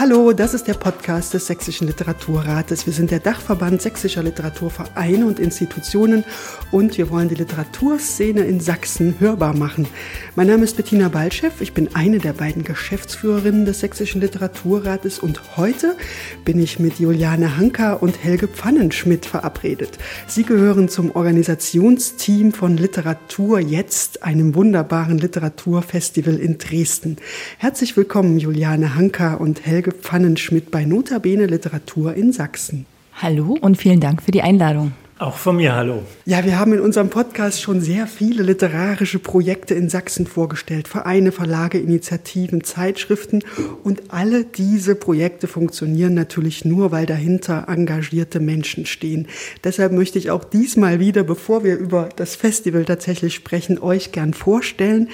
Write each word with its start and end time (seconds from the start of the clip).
Hallo, 0.00 0.32
das 0.32 0.54
ist 0.54 0.68
der 0.68 0.74
Podcast 0.74 1.34
des 1.34 1.48
Sächsischen 1.48 1.88
Literaturrates. 1.88 2.86
Wir 2.86 2.92
sind 2.92 3.10
der 3.10 3.18
Dachverband 3.18 3.82
sächsischer 3.82 4.22
Literaturvereine 4.22 5.26
und 5.26 5.40
Institutionen 5.40 6.22
und 6.70 6.96
wir 6.96 7.10
wollen 7.10 7.28
die 7.28 7.34
Literaturszene 7.34 8.42
in 8.42 8.60
Sachsen 8.60 9.16
hörbar 9.18 9.56
machen. 9.56 9.88
Mein 10.36 10.46
Name 10.46 10.62
ist 10.62 10.76
Bettina 10.76 11.08
Balchev, 11.08 11.60
ich 11.60 11.74
bin 11.74 11.96
eine 11.96 12.20
der 12.20 12.32
beiden 12.32 12.62
Geschäftsführerinnen 12.62 13.64
des 13.64 13.80
Sächsischen 13.80 14.20
Literaturrates 14.20 15.18
und 15.18 15.56
heute 15.56 15.96
bin 16.44 16.60
ich 16.62 16.78
mit 16.78 17.00
Juliane 17.00 17.56
Hanker 17.56 18.00
und 18.00 18.22
Helge 18.22 18.46
Pfannenschmidt 18.46 19.26
verabredet. 19.26 19.98
Sie 20.28 20.44
gehören 20.44 20.88
zum 20.88 21.10
Organisationsteam 21.10 22.52
von 22.52 22.76
Literatur 22.76 23.58
jetzt, 23.58 24.22
einem 24.22 24.54
wunderbaren 24.54 25.18
Literaturfestival 25.18 26.36
in 26.36 26.58
Dresden. 26.58 27.16
Herzlich 27.58 27.96
willkommen, 27.96 28.38
Juliane 28.38 28.94
Hanker 28.94 29.40
und 29.40 29.66
Helge 29.66 29.87
Helge 29.88 30.02
Pfannenschmidt 30.02 30.70
bei 30.70 30.84
Notabene 30.84 31.46
Literatur 31.46 32.14
in 32.14 32.32
Sachsen. 32.32 32.84
Hallo 33.14 33.56
und 33.60 33.78
vielen 33.78 34.00
Dank 34.00 34.22
für 34.22 34.30
die 34.32 34.42
Einladung. 34.42 34.92
Auch 35.20 35.36
von 35.36 35.56
mir 35.56 35.74
hallo. 35.74 36.04
Ja, 36.26 36.44
wir 36.44 36.60
haben 36.60 36.72
in 36.72 36.78
unserem 36.78 37.10
Podcast 37.10 37.60
schon 37.60 37.80
sehr 37.80 38.06
viele 38.06 38.44
literarische 38.44 39.18
Projekte 39.18 39.74
in 39.74 39.88
Sachsen 39.88 40.28
vorgestellt. 40.28 40.86
Vereine, 40.86 41.32
Verlage, 41.32 41.78
Initiativen, 41.78 42.62
Zeitschriften. 42.62 43.42
Und 43.82 44.12
alle 44.12 44.44
diese 44.44 44.94
Projekte 44.94 45.48
funktionieren 45.48 46.14
natürlich 46.14 46.64
nur, 46.64 46.92
weil 46.92 47.04
dahinter 47.04 47.64
engagierte 47.66 48.38
Menschen 48.38 48.86
stehen. 48.86 49.26
Deshalb 49.64 49.90
möchte 49.90 50.20
ich 50.20 50.30
auch 50.30 50.44
diesmal 50.44 51.00
wieder, 51.00 51.24
bevor 51.24 51.64
wir 51.64 51.76
über 51.78 52.10
das 52.14 52.36
Festival 52.36 52.84
tatsächlich 52.84 53.34
sprechen, 53.34 53.80
euch 53.80 54.12
gern 54.12 54.34
vorstellen. 54.34 55.08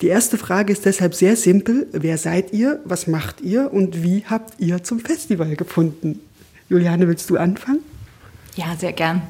Die 0.00 0.08
erste 0.08 0.38
Frage 0.38 0.72
ist 0.72 0.86
deshalb 0.86 1.14
sehr 1.14 1.36
simpel. 1.36 1.86
Wer 1.92 2.16
seid 2.16 2.54
ihr? 2.54 2.80
Was 2.86 3.06
macht 3.06 3.42
ihr? 3.42 3.70
Und 3.74 4.02
wie 4.02 4.24
habt 4.24 4.58
ihr 4.58 4.82
zum 4.82 5.00
Festival 5.00 5.54
gefunden? 5.54 6.18
Juliane, 6.70 7.06
willst 7.08 7.28
du 7.28 7.36
anfangen? 7.36 7.80
Ja, 8.56 8.74
sehr 8.78 8.94
gern. 8.94 9.20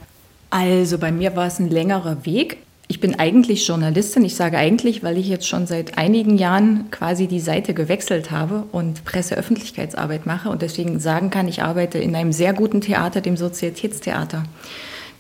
Also 0.50 0.98
bei 0.98 1.12
mir 1.12 1.36
war 1.36 1.46
es 1.46 1.60
ein 1.60 1.70
längerer 1.70 2.26
Weg. 2.26 2.58
Ich 2.88 2.98
bin 2.98 3.20
eigentlich 3.20 3.68
Journalistin. 3.68 4.24
Ich 4.24 4.34
sage 4.34 4.58
eigentlich, 4.58 5.04
weil 5.04 5.16
ich 5.16 5.28
jetzt 5.28 5.46
schon 5.46 5.68
seit 5.68 5.96
einigen 5.96 6.36
Jahren 6.36 6.90
quasi 6.90 7.28
die 7.28 7.38
Seite 7.38 7.72
gewechselt 7.72 8.32
habe 8.32 8.64
und 8.72 9.04
Presseöffentlichkeitsarbeit 9.04 10.26
mache 10.26 10.50
und 10.50 10.60
deswegen 10.60 10.98
sagen 10.98 11.30
kann, 11.30 11.46
ich 11.46 11.62
arbeite 11.62 11.98
in 11.98 12.16
einem 12.16 12.32
sehr 12.32 12.52
guten 12.52 12.80
Theater, 12.80 13.20
dem 13.20 13.36
Sozietätstheater. 13.36 14.42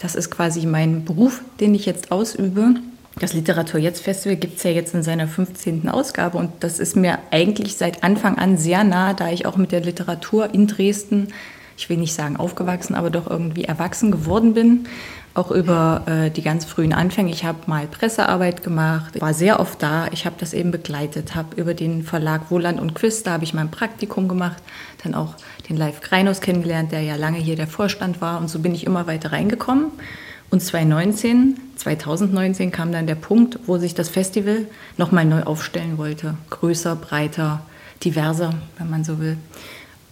Das 0.00 0.16
ist 0.16 0.30
quasi 0.30 0.66
mein 0.66 1.04
Beruf, 1.04 1.42
den 1.60 1.76
ich 1.76 1.86
jetzt 1.86 2.10
ausübe. 2.10 2.74
Das 3.20 3.34
Literatur 3.34 3.78
Jetzt 3.78 4.02
Festival 4.02 4.36
gibt 4.36 4.56
es 4.56 4.64
ja 4.64 4.70
jetzt 4.72 4.94
in 4.94 5.04
seiner 5.04 5.28
15. 5.28 5.88
Ausgabe 5.88 6.38
und 6.38 6.50
das 6.60 6.80
ist 6.80 6.96
mir 6.96 7.18
eigentlich 7.30 7.76
seit 7.76 8.02
Anfang 8.02 8.36
an 8.36 8.56
sehr 8.56 8.82
nah, 8.82 9.14
da 9.14 9.30
ich 9.30 9.46
auch 9.46 9.56
mit 9.56 9.70
der 9.70 9.80
Literatur 9.80 10.52
in 10.52 10.66
Dresden, 10.66 11.28
ich 11.76 11.88
will 11.88 11.98
nicht 11.98 12.14
sagen 12.14 12.36
aufgewachsen, 12.36 12.94
aber 12.94 13.10
doch 13.10 13.30
irgendwie 13.30 13.64
erwachsen 13.64 14.10
geworden 14.10 14.54
bin 14.54 14.86
auch 15.34 15.50
über 15.50 16.02
äh, 16.06 16.30
die 16.30 16.42
ganz 16.42 16.64
frühen 16.64 16.92
Anfänge. 16.92 17.30
Ich 17.30 17.44
habe 17.44 17.58
mal 17.66 17.86
Pressearbeit 17.86 18.62
gemacht, 18.62 19.20
war 19.20 19.34
sehr 19.34 19.60
oft 19.60 19.82
da. 19.82 20.08
Ich 20.12 20.26
habe 20.26 20.36
das 20.38 20.52
eben 20.52 20.70
begleitet, 20.70 21.34
habe 21.34 21.60
über 21.60 21.74
den 21.74 22.02
Verlag 22.02 22.50
Wohland 22.50 22.80
und 22.80 22.94
Quiz, 22.94 23.22
da 23.22 23.32
habe 23.32 23.44
ich 23.44 23.54
mein 23.54 23.70
Praktikum 23.70 24.28
gemacht, 24.28 24.62
dann 25.04 25.14
auch 25.14 25.34
den 25.68 25.76
Live 25.76 26.00
Kreinus 26.00 26.40
kennengelernt, 26.40 26.92
der 26.92 27.02
ja 27.02 27.16
lange 27.16 27.38
hier 27.38 27.56
der 27.56 27.68
Vorstand 27.68 28.20
war. 28.20 28.40
Und 28.40 28.48
so 28.48 28.58
bin 28.58 28.74
ich 28.74 28.86
immer 28.86 29.06
weiter 29.06 29.32
reingekommen. 29.32 29.92
Und 30.50 30.60
2019, 30.60 31.58
2019 31.76 32.72
kam 32.72 32.90
dann 32.90 33.06
der 33.06 33.14
Punkt, 33.14 33.60
wo 33.66 33.78
sich 33.78 33.94
das 33.94 34.08
Festival 34.08 34.66
nochmal 34.96 35.24
neu 35.24 35.44
aufstellen 35.44 35.96
wollte. 35.96 36.34
Größer, 36.50 36.96
breiter, 36.96 37.62
diverser, 38.02 38.54
wenn 38.78 38.90
man 38.90 39.04
so 39.04 39.20
will. 39.20 39.36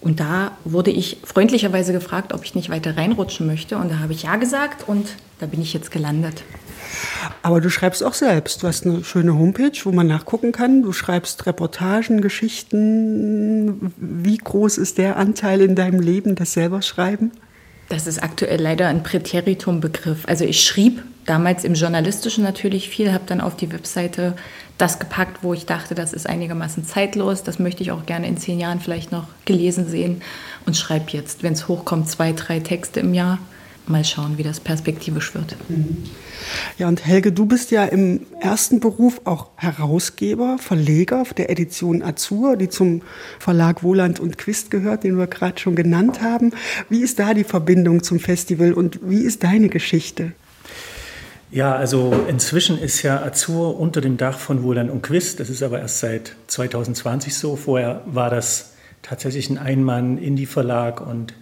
Und 0.01 0.21
da 0.21 0.53
wurde 0.65 0.91
ich 0.91 1.19
freundlicherweise 1.25 1.93
gefragt, 1.93 2.33
ob 2.33 2.45
ich 2.45 2.55
nicht 2.55 2.71
weiter 2.71 2.97
reinrutschen 2.97 3.47
möchte. 3.47 3.77
Und 3.77 3.91
da 3.91 3.99
habe 3.99 4.13
ich 4.13 4.23
ja 4.23 4.37
gesagt 4.37 4.89
und 4.89 5.09
da 5.41 5.47
bin 5.47 5.61
ich 5.61 5.73
jetzt 5.73 5.91
gelandet. 5.91 6.45
Aber 7.43 7.61
du 7.61 7.69
schreibst 7.69 8.03
auch 8.03 8.15
selbst. 8.15 8.63
Du 8.63 8.69
hast 8.69 8.87
eine 8.87 9.05
schöne 9.05 9.35
Homepage, 9.35 9.79
wo 9.85 9.93
man 9.93 10.07
nachgucken 10.07 10.53
kann. 10.53 10.83
Du 10.83 10.93
schreibst 10.93 11.47
Reportagen, 11.47 12.21
Geschichten. 12.21 13.93
Wie 13.97 14.39
groß 14.39 14.79
ist 14.79 14.99
der 14.99 15.17
Anteil 15.17 15.61
in 15.61 15.75
deinem 15.75 16.01
Leben, 16.01 16.35
das 16.35 16.53
selber 16.53 16.83
Schreiben? 16.83 17.33
Das 17.89 18.07
ist 18.07 18.23
aktuell 18.23 18.61
leider 18.61 18.89
ein 18.89 19.03
Präteritum-Begriff. 19.03 20.25
Also 20.27 20.45
ich 20.45 20.63
schrieb 20.63 21.03
damals 21.29 21.65
im 21.65 21.75
Journalistischen 21.75 22.43
natürlich 22.43 22.89
viel, 22.89 23.13
habe 23.13 23.25
dann 23.27 23.41
auf 23.41 23.57
die 23.57 23.71
Webseite 23.73 24.35
das 24.79 24.99
gepackt, 24.99 25.43
wo 25.43 25.53
ich 25.53 25.67
dachte, 25.67 25.95
das 25.95 26.13
ist 26.13 26.29
einigermaßen 26.29 26.85
zeitlos, 26.87 27.43
das 27.43 27.59
möchte 27.59 27.83
ich 27.83 27.91
auch 27.91 28.07
gerne 28.07 28.29
in 28.29 28.37
zehn 28.37 28.61
Jahren 28.61 28.81
vielleicht 28.81 29.13
noch 29.13 29.27
gelesen 29.45 29.89
sehen 29.89 30.23
und 30.67 30.77
schreibe 30.77 31.11
jetzt, 31.11 31.43
wenn 31.43 31.53
es 31.53 31.69
hochkommt, 31.69 32.09
zwei, 32.09 32.33
drei 32.33 32.61
Texte 32.61 33.01
im 33.01 33.13
Jahr. 33.13 33.39
Mal 33.87 34.05
schauen, 34.05 34.37
wie 34.37 34.43
das 34.43 34.61
perspektivisch 34.61 35.35
wird. 35.35 35.57
Ja, 36.77 36.89
und 36.89 37.07
Helge, 37.07 37.33
du 37.33 37.47
bist 37.47 37.71
ja 37.71 37.87
im 37.87 38.21
ersten 38.39 38.81
Beruf 38.81 39.23
auch 39.25 39.47
Herausgeber, 39.57 40.59
Verleger 40.59 41.25
der 41.39 41.49
Edition 41.49 42.03
Azur, 42.03 42.59
die 42.59 42.69
zum 42.69 43.01
Verlag 43.39 43.83
Wohland 43.83 44.21
und 44.21 44.37
Quist 44.37 44.71
gehört, 44.71 45.05
den 45.05 45.17
wir 45.17 45.27
gerade 45.27 45.59
schon 45.59 45.75
genannt 45.75 46.21
haben. 46.21 46.53
Wie 46.91 47.01
ist 47.01 47.19
da 47.19 47.33
die 47.33 47.45
Verbindung 47.45 48.03
zum 48.03 48.21
Festival 48.21 48.75
und 48.75 49.01
wie 49.03 49.23
ist 49.23 49.43
deine 49.43 49.71
Geschichte? 49.71 50.33
Ja, 51.51 51.75
also 51.75 52.27
inzwischen 52.29 52.79
ist 52.79 53.03
ja 53.03 53.23
Azur 53.23 53.81
unter 53.81 54.03
dem 54.03 54.19
Dach 54.19 54.39
von 54.39 54.63
Wohlan 54.63 54.91
und 54.91 55.03
Quist. 55.03 55.41
Das 55.41 55.49
ist 55.49 55.63
aber 55.63 55.81
erst 55.81 56.01
seit 56.01 56.33
2020 56.49 57.35
so. 57.35 57.57
Vorher 57.57 58.03
war 58.07 58.29
das 58.29 58.75
tatsächlich 59.01 59.49
ein 59.49 59.57
Einmann-Indie-Verlag 59.57 61.01
und 61.01 61.33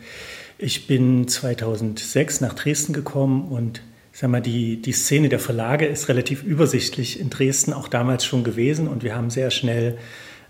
ich 0.58 0.86
bin 0.86 1.26
2006 1.26 2.40
nach 2.40 2.54
Dresden 2.54 2.92
gekommen 2.92 3.48
und 3.48 3.82
sag 4.12 4.30
mal, 4.30 4.40
die, 4.40 4.80
die 4.80 4.92
Szene 4.92 5.28
der 5.28 5.40
Verlage 5.40 5.86
ist 5.86 6.08
relativ 6.08 6.42
übersichtlich 6.44 7.20
in 7.20 7.28
Dresden 7.28 7.72
auch 7.72 7.88
damals 7.88 8.24
schon 8.24 8.44
gewesen 8.44 8.86
und 8.88 9.02
wir 9.02 9.14
haben 9.14 9.28
sehr 9.28 9.50
schnell, 9.50 9.98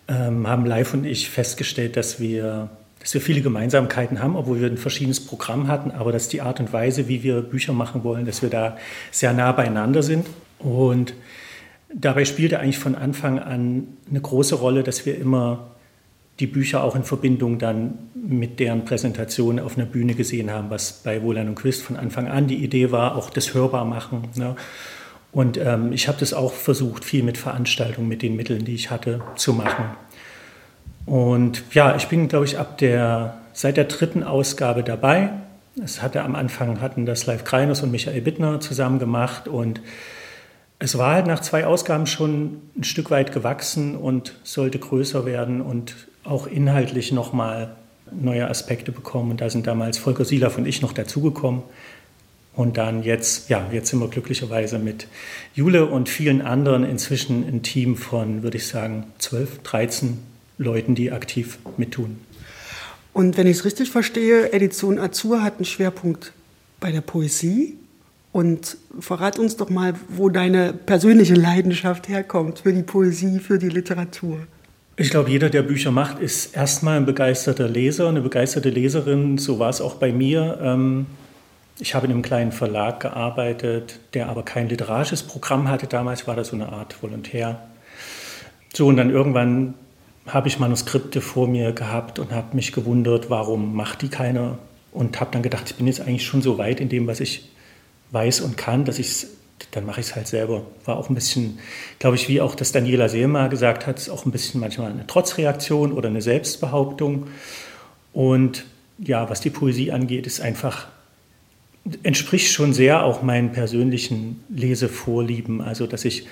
ähm, 0.06 0.46
haben 0.46 0.66
Live 0.66 0.92
und 0.92 1.04
ich 1.04 1.30
festgestellt, 1.30 1.96
dass 1.96 2.20
wir 2.20 2.70
dass 3.06 3.14
wir 3.14 3.20
viele 3.20 3.40
Gemeinsamkeiten 3.40 4.20
haben, 4.20 4.34
obwohl 4.34 4.60
wir 4.60 4.66
ein 4.66 4.78
verschiedenes 4.78 5.24
Programm 5.24 5.68
hatten, 5.68 5.92
aber 5.92 6.10
dass 6.10 6.26
die 6.26 6.40
Art 6.40 6.58
und 6.58 6.72
Weise, 6.72 7.06
wie 7.06 7.22
wir 7.22 7.40
Bücher 7.40 7.72
machen 7.72 8.02
wollen, 8.02 8.26
dass 8.26 8.42
wir 8.42 8.50
da 8.50 8.76
sehr 9.12 9.32
nah 9.32 9.52
beieinander 9.52 10.02
sind. 10.02 10.26
Und 10.58 11.14
dabei 11.94 12.24
spielte 12.24 12.58
eigentlich 12.58 12.80
von 12.80 12.96
Anfang 12.96 13.38
an 13.38 13.86
eine 14.10 14.20
große 14.20 14.56
Rolle, 14.56 14.82
dass 14.82 15.06
wir 15.06 15.16
immer 15.16 15.70
die 16.40 16.48
Bücher 16.48 16.82
auch 16.82 16.96
in 16.96 17.04
Verbindung 17.04 17.60
dann 17.60 17.96
mit 18.16 18.58
deren 18.58 18.84
Präsentation 18.84 19.60
auf 19.60 19.78
einer 19.78 19.86
Bühne 19.86 20.14
gesehen 20.14 20.50
haben, 20.50 20.70
was 20.70 21.04
bei 21.04 21.22
Wohlan 21.22 21.48
und 21.48 21.54
Quist 21.54 21.84
von 21.84 21.94
Anfang 21.96 22.26
an 22.26 22.48
die 22.48 22.56
Idee 22.56 22.90
war, 22.90 23.14
auch 23.14 23.30
das 23.30 23.54
hörbar 23.54 23.84
machen. 23.84 24.24
Ne? 24.34 24.56
Und 25.30 25.58
ähm, 25.58 25.92
ich 25.92 26.08
habe 26.08 26.18
das 26.18 26.34
auch 26.34 26.52
versucht, 26.52 27.04
viel 27.04 27.22
mit 27.22 27.38
Veranstaltungen, 27.38 28.08
mit 28.08 28.22
den 28.22 28.34
Mitteln, 28.34 28.64
die 28.64 28.74
ich 28.74 28.90
hatte, 28.90 29.20
zu 29.36 29.52
machen. 29.52 29.84
Und 31.06 31.62
ja, 31.72 31.96
ich 31.96 32.08
bin, 32.08 32.28
glaube 32.28 32.44
ich, 32.44 32.58
ab 32.58 32.78
der, 32.78 33.38
seit 33.52 33.76
der 33.76 33.84
dritten 33.84 34.22
Ausgabe 34.22 34.82
dabei. 34.82 35.30
Es 35.82 36.02
hatte 36.02 36.22
am 36.22 36.34
Anfang 36.34 36.80
hatten 36.80 37.06
das 37.06 37.26
Live 37.26 37.44
Kreinus 37.44 37.82
und 37.82 37.92
Michael 37.92 38.20
Bittner 38.20 38.60
zusammen 38.60 38.98
gemacht 38.98 39.46
und 39.46 39.80
es 40.78 40.98
war 40.98 41.14
halt 41.14 41.26
nach 41.26 41.40
zwei 41.40 41.64
Ausgaben 41.66 42.06
schon 42.06 42.60
ein 42.76 42.84
Stück 42.84 43.10
weit 43.10 43.32
gewachsen 43.32 43.96
und 43.96 44.34
sollte 44.42 44.78
größer 44.78 45.24
werden 45.24 45.62
und 45.62 45.94
auch 46.24 46.46
inhaltlich 46.46 47.12
nochmal 47.12 47.76
neue 48.10 48.48
Aspekte 48.48 48.92
bekommen. 48.92 49.30
Und 49.30 49.40
da 49.40 49.48
sind 49.48 49.66
damals 49.66 49.96
Volker 49.96 50.24
Silaff 50.24 50.58
und 50.58 50.66
ich 50.66 50.82
noch 50.82 50.92
dazugekommen. 50.92 51.62
Und 52.54 52.78
dann 52.78 53.02
jetzt, 53.02 53.48
ja, 53.48 53.66
jetzt 53.70 53.88
sind 53.88 54.00
wir 54.00 54.08
glücklicherweise 54.08 54.78
mit 54.78 55.08
Jule 55.54 55.86
und 55.86 56.08
vielen 56.08 56.40
anderen 56.40 56.84
inzwischen 56.84 57.46
ein 57.46 57.62
Team 57.62 57.96
von, 57.96 58.42
würde 58.42 58.56
ich 58.56 58.66
sagen, 58.66 59.04
12, 59.18 59.62
13 59.62 60.18
Leuten, 60.58 60.94
die 60.94 61.12
aktiv 61.12 61.58
mittun. 61.76 62.18
Und 63.12 63.36
wenn 63.36 63.46
ich 63.46 63.58
es 63.58 63.64
richtig 63.64 63.90
verstehe, 63.90 64.52
Edition 64.52 64.98
Azur 64.98 65.42
hat 65.42 65.56
einen 65.56 65.64
Schwerpunkt 65.64 66.32
bei 66.80 66.92
der 66.92 67.00
Poesie. 67.00 67.76
Und 68.32 68.76
verrat 69.00 69.38
uns 69.38 69.56
doch 69.56 69.70
mal, 69.70 69.94
wo 70.10 70.28
deine 70.28 70.74
persönliche 70.74 71.32
Leidenschaft 71.32 72.06
herkommt 72.08 72.58
für 72.58 72.72
die 72.74 72.82
Poesie, 72.82 73.38
für 73.38 73.58
die 73.58 73.70
Literatur. 73.70 74.40
Ich 74.98 75.08
glaube, 75.08 75.30
jeder, 75.30 75.48
der 75.48 75.62
Bücher 75.62 75.90
macht, 75.90 76.18
ist 76.18 76.54
erstmal 76.54 76.98
ein 76.98 77.06
begeisterter 77.06 77.66
Leser, 77.66 78.10
eine 78.10 78.20
begeisterte 78.20 78.68
Leserin. 78.68 79.38
So 79.38 79.58
war 79.58 79.70
es 79.70 79.80
auch 79.80 79.94
bei 79.94 80.12
mir. 80.12 80.58
Ähm, 80.62 81.06
ich 81.78 81.94
habe 81.94 82.06
in 82.06 82.12
einem 82.12 82.20
kleinen 82.20 82.52
Verlag 82.52 83.00
gearbeitet, 83.00 84.00
der 84.12 84.28
aber 84.28 84.42
kein 84.42 84.68
literarisches 84.68 85.22
Programm 85.22 85.70
hatte. 85.70 85.86
Damals 85.86 86.26
war 86.26 86.36
das 86.36 86.48
so 86.48 86.56
eine 86.56 86.70
Art 86.70 87.02
Volontär. 87.02 87.60
So, 88.74 88.86
und 88.86 88.98
dann 88.98 89.08
irgendwann 89.08 89.74
habe 90.26 90.48
ich 90.48 90.58
Manuskripte 90.58 91.20
vor 91.20 91.48
mir 91.48 91.72
gehabt 91.72 92.18
und 92.18 92.32
habe 92.32 92.56
mich 92.56 92.72
gewundert, 92.72 93.30
warum 93.30 93.74
macht 93.74 94.02
die 94.02 94.08
keiner? 94.08 94.58
Und 94.92 95.20
habe 95.20 95.30
dann 95.32 95.42
gedacht, 95.42 95.64
ich 95.70 95.76
bin 95.76 95.86
jetzt 95.86 96.00
eigentlich 96.00 96.24
schon 96.24 96.42
so 96.42 96.58
weit 96.58 96.80
in 96.80 96.88
dem, 96.88 97.06
was 97.06 97.20
ich 97.20 97.50
weiß 98.12 98.40
und 98.40 98.56
kann, 98.56 98.84
dass 98.84 98.98
ich 98.98 99.08
es 99.08 99.36
dann 99.70 99.86
mache 99.86 100.00
ich 100.00 100.06
es 100.06 100.16
halt 100.16 100.26
selber. 100.26 100.62
War 100.84 100.96
auch 100.96 101.08
ein 101.08 101.14
bisschen, 101.14 101.58
glaube 101.98 102.16
ich, 102.16 102.28
wie 102.28 102.40
auch 102.40 102.54
das 102.54 102.72
Daniela 102.72 103.08
Seelmar 103.08 103.48
gesagt 103.48 103.86
hat, 103.86 103.98
ist 103.98 104.08
auch 104.08 104.26
ein 104.26 104.32
bisschen 104.32 104.60
manchmal 104.60 104.90
eine 104.90 105.06
Trotzreaktion 105.06 105.92
oder 105.92 106.08
eine 106.08 106.22
Selbstbehauptung. 106.22 107.26
Und 108.12 108.64
ja, 108.98 109.28
was 109.28 109.40
die 109.40 109.50
Poesie 109.50 109.92
angeht, 109.92 110.26
ist 110.26 110.40
einfach, 110.40 110.88
entspricht 112.02 112.52
schon 112.52 112.72
sehr 112.72 113.04
auch 113.04 113.22
meinen 113.22 113.52
persönlichen 113.52 114.42
Lesevorlieben. 114.48 115.60
Also, 115.60 115.86
dass 115.86 116.04
ich 116.04 116.26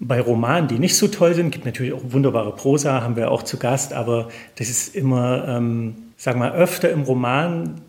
bei 0.00 0.20
Romanen, 0.20 0.68
die 0.68 0.78
nicht 0.78 0.96
so 0.96 1.08
toll 1.08 1.34
sind, 1.34 1.50
gibt 1.50 1.64
natürlich 1.64 1.92
auch 1.92 2.02
wunderbare 2.04 2.54
Prosa, 2.54 3.02
haben 3.02 3.16
wir 3.16 3.30
auch 3.30 3.42
zu 3.42 3.58
Gast, 3.58 3.92
aber 3.92 4.28
das 4.56 4.68
ist 4.68 4.94
immer, 4.94 5.46
ähm, 5.48 5.94
sagen 6.16 6.40
wir 6.40 6.50
mal, 6.50 6.56
öfter 6.56 6.90
im 6.90 7.02
Roman 7.02 7.80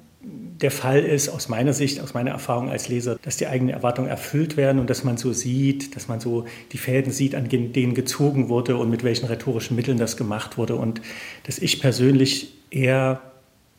der 0.61 0.71
Fall 0.71 1.03
ist, 1.03 1.29
aus 1.29 1.49
meiner 1.49 1.73
Sicht, 1.73 1.99
aus 1.99 2.13
meiner 2.13 2.31
Erfahrung 2.31 2.69
als 2.69 2.87
Leser, 2.87 3.17
dass 3.21 3.37
die 3.37 3.47
eigenen 3.47 3.73
Erwartungen 3.73 4.07
erfüllt 4.07 4.55
werden 4.55 4.79
und 4.79 4.89
dass 4.89 5.03
man 5.03 5.17
so 5.17 5.33
sieht, 5.33 5.95
dass 5.95 6.07
man 6.07 6.19
so 6.19 6.45
die 6.71 6.77
Fäden 6.77 7.11
sieht, 7.11 7.35
an 7.35 7.49
denen 7.49 7.93
gezogen 7.93 8.47
wurde 8.47 8.77
und 8.77 8.89
mit 8.89 9.03
welchen 9.03 9.25
rhetorischen 9.25 9.75
Mitteln 9.75 9.97
das 9.97 10.15
gemacht 10.15 10.57
wurde. 10.57 10.75
Und 10.75 11.01
dass 11.43 11.59
ich 11.59 11.81
persönlich 11.81 12.53
eher 12.71 13.21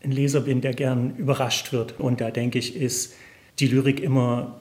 ein 0.04 0.12
Leser 0.12 0.42
bin, 0.42 0.60
der 0.60 0.74
gern 0.74 1.16
überrascht 1.16 1.72
wird. 1.72 1.98
Und 1.98 2.20
da 2.20 2.30
denke 2.30 2.58
ich, 2.58 2.76
ist 2.76 3.14
die 3.58 3.68
Lyrik 3.68 4.00
immer, 4.00 4.60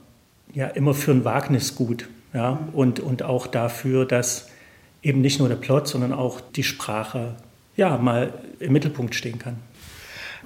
ja, 0.53 0.67
immer 0.67 0.93
für 0.93 1.11
ein 1.11 1.25
Wagnis 1.25 1.75
gut. 1.75 2.07
Ja? 2.35 2.59
Und, 2.73 2.99
und 2.99 3.23
auch 3.23 3.47
dafür, 3.47 4.05
dass 4.05 4.49
eben 5.01 5.21
nicht 5.21 5.39
nur 5.39 5.47
der 5.47 5.55
Plot, 5.55 5.87
sondern 5.87 6.13
auch 6.13 6.41
die 6.41 6.63
Sprache 6.63 7.35
ja, 7.75 7.97
mal 7.97 8.33
im 8.59 8.73
Mittelpunkt 8.73 9.15
stehen 9.15 9.39
kann. 9.39 9.57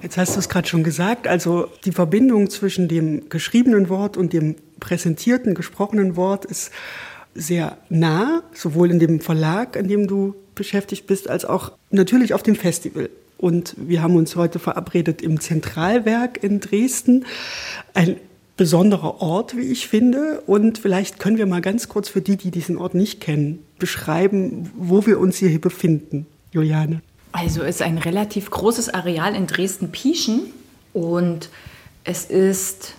Jetzt 0.02 0.16
hast 0.16 0.34
du 0.34 0.38
es 0.38 0.48
gerade 0.48 0.66
schon 0.66 0.82
gesagt, 0.82 1.26
also 1.26 1.68
die 1.84 1.92
Verbindung 1.92 2.48
zwischen 2.48 2.88
dem 2.88 3.28
geschriebenen 3.28 3.88
Wort 3.88 4.16
und 4.16 4.32
dem 4.32 4.56
präsentierten, 4.78 5.54
gesprochenen 5.54 6.16
Wort 6.16 6.46
ist 6.46 6.70
sehr 7.34 7.76
nah, 7.90 8.42
sowohl 8.54 8.90
in 8.90 8.98
dem 8.98 9.20
Verlag, 9.20 9.76
an 9.76 9.88
dem 9.88 10.06
du 10.06 10.34
beschäftigt 10.54 11.06
bist, 11.06 11.28
als 11.28 11.44
auch 11.44 11.72
natürlich 11.90 12.32
auf 12.34 12.42
dem 12.42 12.56
Festival. 12.56 13.10
Und 13.36 13.74
wir 13.76 14.02
haben 14.02 14.16
uns 14.16 14.36
heute 14.36 14.58
verabredet 14.58 15.22
im 15.22 15.40
Zentralwerk 15.40 16.42
in 16.42 16.60
Dresden. 16.60 17.24
Ein 17.94 18.16
besonderer 18.60 19.22
Ort, 19.22 19.56
wie 19.56 19.62
ich 19.62 19.88
finde. 19.88 20.42
Und 20.46 20.76
vielleicht 20.76 21.18
können 21.18 21.38
wir 21.38 21.46
mal 21.46 21.62
ganz 21.62 21.88
kurz 21.88 22.10
für 22.10 22.20
die, 22.20 22.36
die 22.36 22.50
diesen 22.50 22.76
Ort 22.76 22.94
nicht 22.94 23.18
kennen, 23.18 23.64
beschreiben, 23.78 24.70
wo 24.76 25.06
wir 25.06 25.18
uns 25.18 25.38
hier 25.38 25.58
befinden. 25.58 26.26
Juliane. 26.52 27.00
Also 27.32 27.62
es 27.62 27.76
ist 27.76 27.82
ein 27.82 27.96
relativ 27.96 28.50
großes 28.50 28.92
Areal 28.92 29.34
in 29.34 29.46
Dresden-Pieschen 29.46 30.42
und 30.92 31.48
es 32.04 32.26
ist 32.26 32.96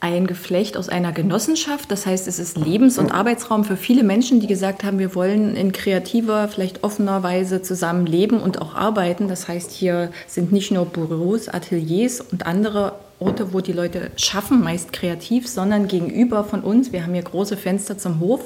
ein 0.00 0.26
Geflecht 0.26 0.76
aus 0.76 0.88
einer 0.88 1.12
Genossenschaft. 1.12 1.90
Das 1.90 2.06
heißt, 2.06 2.28
es 2.28 2.38
ist 2.38 2.56
Lebens- 2.56 2.98
und 2.98 3.12
Arbeitsraum 3.12 3.64
für 3.64 3.76
viele 3.76 4.02
Menschen, 4.02 4.40
die 4.40 4.46
gesagt 4.46 4.84
haben, 4.84 4.98
wir 4.98 5.14
wollen 5.14 5.56
in 5.56 5.72
kreativer, 5.72 6.48
vielleicht 6.48 6.84
offener 6.84 7.22
Weise 7.22 7.62
zusammen 7.62 8.06
leben 8.06 8.40
und 8.40 8.60
auch 8.62 8.74
arbeiten. 8.74 9.28
Das 9.28 9.48
heißt, 9.48 9.70
hier 9.70 10.10
sind 10.26 10.52
nicht 10.52 10.70
nur 10.70 10.86
Büros, 10.86 11.48
Ateliers 11.48 12.20
und 12.20 12.46
andere 12.46 12.94
Orte, 13.20 13.52
wo 13.52 13.60
die 13.60 13.72
Leute 13.72 14.10
schaffen, 14.16 14.62
meist 14.62 14.92
kreativ, 14.92 15.48
sondern 15.48 15.88
gegenüber 15.88 16.44
von 16.44 16.60
uns, 16.60 16.92
wir 16.92 17.02
haben 17.02 17.14
hier 17.14 17.22
große 17.22 17.56
Fenster 17.56 17.98
zum 17.98 18.20
Hof, 18.20 18.40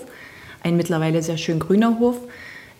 ein 0.63 0.77
mittlerweile 0.77 1.23
sehr 1.23 1.37
schön 1.37 1.59
grüner 1.59 1.99
Hof, 1.99 2.17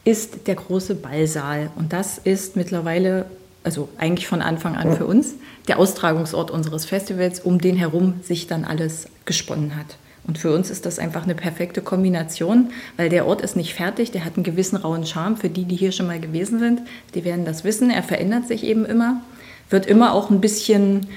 ist 0.05 0.47
der 0.47 0.55
große 0.55 0.95
Ballsaal. 0.95 1.71
Und 1.77 1.93
das 1.93 2.19
ist 2.19 2.57
mittlerweile, 2.57 3.27
also 3.65 3.89
eigentlich 3.99 4.27
von 4.27 4.43
Anfang 4.43 4.77
an 4.77 4.97
für 4.97 5.07
uns, 5.07 5.35
der 5.69 5.79
Austragungsort 5.79 6.51
unseres 6.51 6.85
Festivals, 6.85 7.41
um 7.41 7.61
den 7.61 7.77
herum 7.77 8.15
sich 8.23 8.47
dann 8.47 8.65
alles 8.65 9.09
gesponnen 9.25 9.77
hat. 9.77 9.97
Und 10.25 10.39
für 10.39 10.55
uns 10.55 10.71
ist 10.71 10.87
das 10.87 10.99
einfach 10.99 11.25
eine 11.25 11.35
perfekte 11.35 11.83
Kombination, 11.83 12.71
weil 12.97 13.09
der 13.09 13.27
Ort 13.27 13.41
ist 13.41 13.57
nicht 13.57 13.75
fertig, 13.75 14.13
der 14.13 14.25
hat 14.25 14.37
einen 14.37 14.45
gewissen 14.45 14.77
rauen 14.77 15.05
Charme. 15.05 15.37
Für 15.37 15.49
die, 15.49 15.65
die 15.65 15.75
hier 15.75 15.91
schon 15.91 16.07
mal 16.07 16.21
gewesen 16.21 16.61
sind, 16.61 16.83
die 17.15 17.25
werden 17.25 17.45
das 17.45 17.65
wissen. 17.65 17.91
Er 17.91 18.05
verändert 18.05 18.47
sich 18.47 18.63
eben 18.63 18.85
immer, 18.85 19.21
wird 19.69 19.87
immer 19.87 20.15
auch 20.15 20.31
ein 20.31 20.41
bisschen 20.41 21.09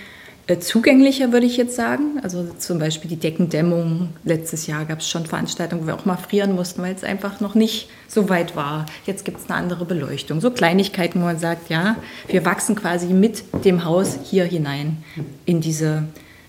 zugänglicher, 0.60 1.32
würde 1.32 1.46
ich 1.48 1.58
jetzt 1.58 1.76
sagen. 1.76 2.20
Also 2.22 2.48
zum 2.58 2.78
Beispiel 2.78 3.10
die 3.10 3.16
Deckendämmung. 3.16 4.10
Letztes 4.24 4.68
Jahr 4.68 4.86
gab 4.86 5.00
es 5.00 5.10
schon 5.10 5.26
Veranstaltungen, 5.26 5.84
wo 5.84 5.88
wir 5.88 5.96
auch 5.96 6.06
mal 6.06 6.18
frieren 6.18 6.54
mussten, 6.54 6.82
weil 6.84 6.94
es 6.94 7.04
einfach 7.04 7.40
noch 7.40 7.56
nicht 7.56 7.90
so 8.08 8.30
weit 8.30 8.56
war. 8.56 8.86
Jetzt 9.06 9.26
gibt 9.26 9.40
es 9.40 9.50
eine 9.50 9.56
andere 9.56 9.86
Beleuchtung. 9.86 10.42
So 10.42 10.52
Kleinigkeiten, 10.52 11.20
wo 11.20 11.26
man 11.26 11.40
sagt, 11.40 11.70
ja, 11.70 11.96
wir 12.28 12.46
wachsen 12.46 12.76
quasi 12.76 13.08
mit 13.08 13.44
dem 13.66 13.86
Haus 13.86 14.20
hier 14.24 14.46
hinein 14.46 15.04
in 15.46 15.62
diese 15.62 16.04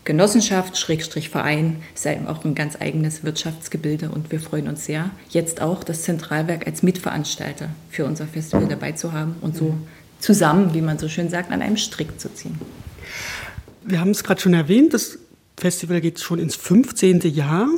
Genossenschaft, 0.04 0.78
Schrägstrich 0.78 1.30
Verein, 1.30 1.82
ist 1.94 2.06
eben 2.06 2.28
auch 2.28 2.44
ein 2.44 2.54
ganz 2.54 2.76
eigenes 2.80 3.24
Wirtschaftsgebilde 3.24 4.08
und 4.10 4.30
wir 4.30 4.38
freuen 4.38 4.68
uns 4.68 4.84
sehr, 4.84 5.10
jetzt 5.30 5.60
auch 5.60 5.82
das 5.82 6.02
Zentralwerk 6.02 6.66
als 6.66 6.84
Mitveranstalter 6.84 7.70
für 7.90 8.04
unser 8.04 8.26
Festival 8.26 8.68
dabei 8.68 8.92
zu 8.92 9.12
haben 9.12 9.34
und 9.40 9.56
so 9.56 9.74
zusammen, 10.20 10.74
wie 10.74 10.80
man 10.80 10.98
so 10.98 11.08
schön 11.08 11.28
sagt, 11.28 11.50
an 11.50 11.60
einem 11.60 11.76
Strick 11.76 12.20
zu 12.20 12.32
ziehen. 12.32 12.56
Wir 13.88 14.00
haben 14.00 14.10
es 14.10 14.24
gerade 14.24 14.40
schon 14.40 14.52
erwähnt, 14.52 14.94
das 14.94 15.16
Festival 15.56 16.00
geht 16.00 16.18
schon 16.18 16.40
ins 16.40 16.56
15. 16.56 17.20
Jahr. 17.20 17.68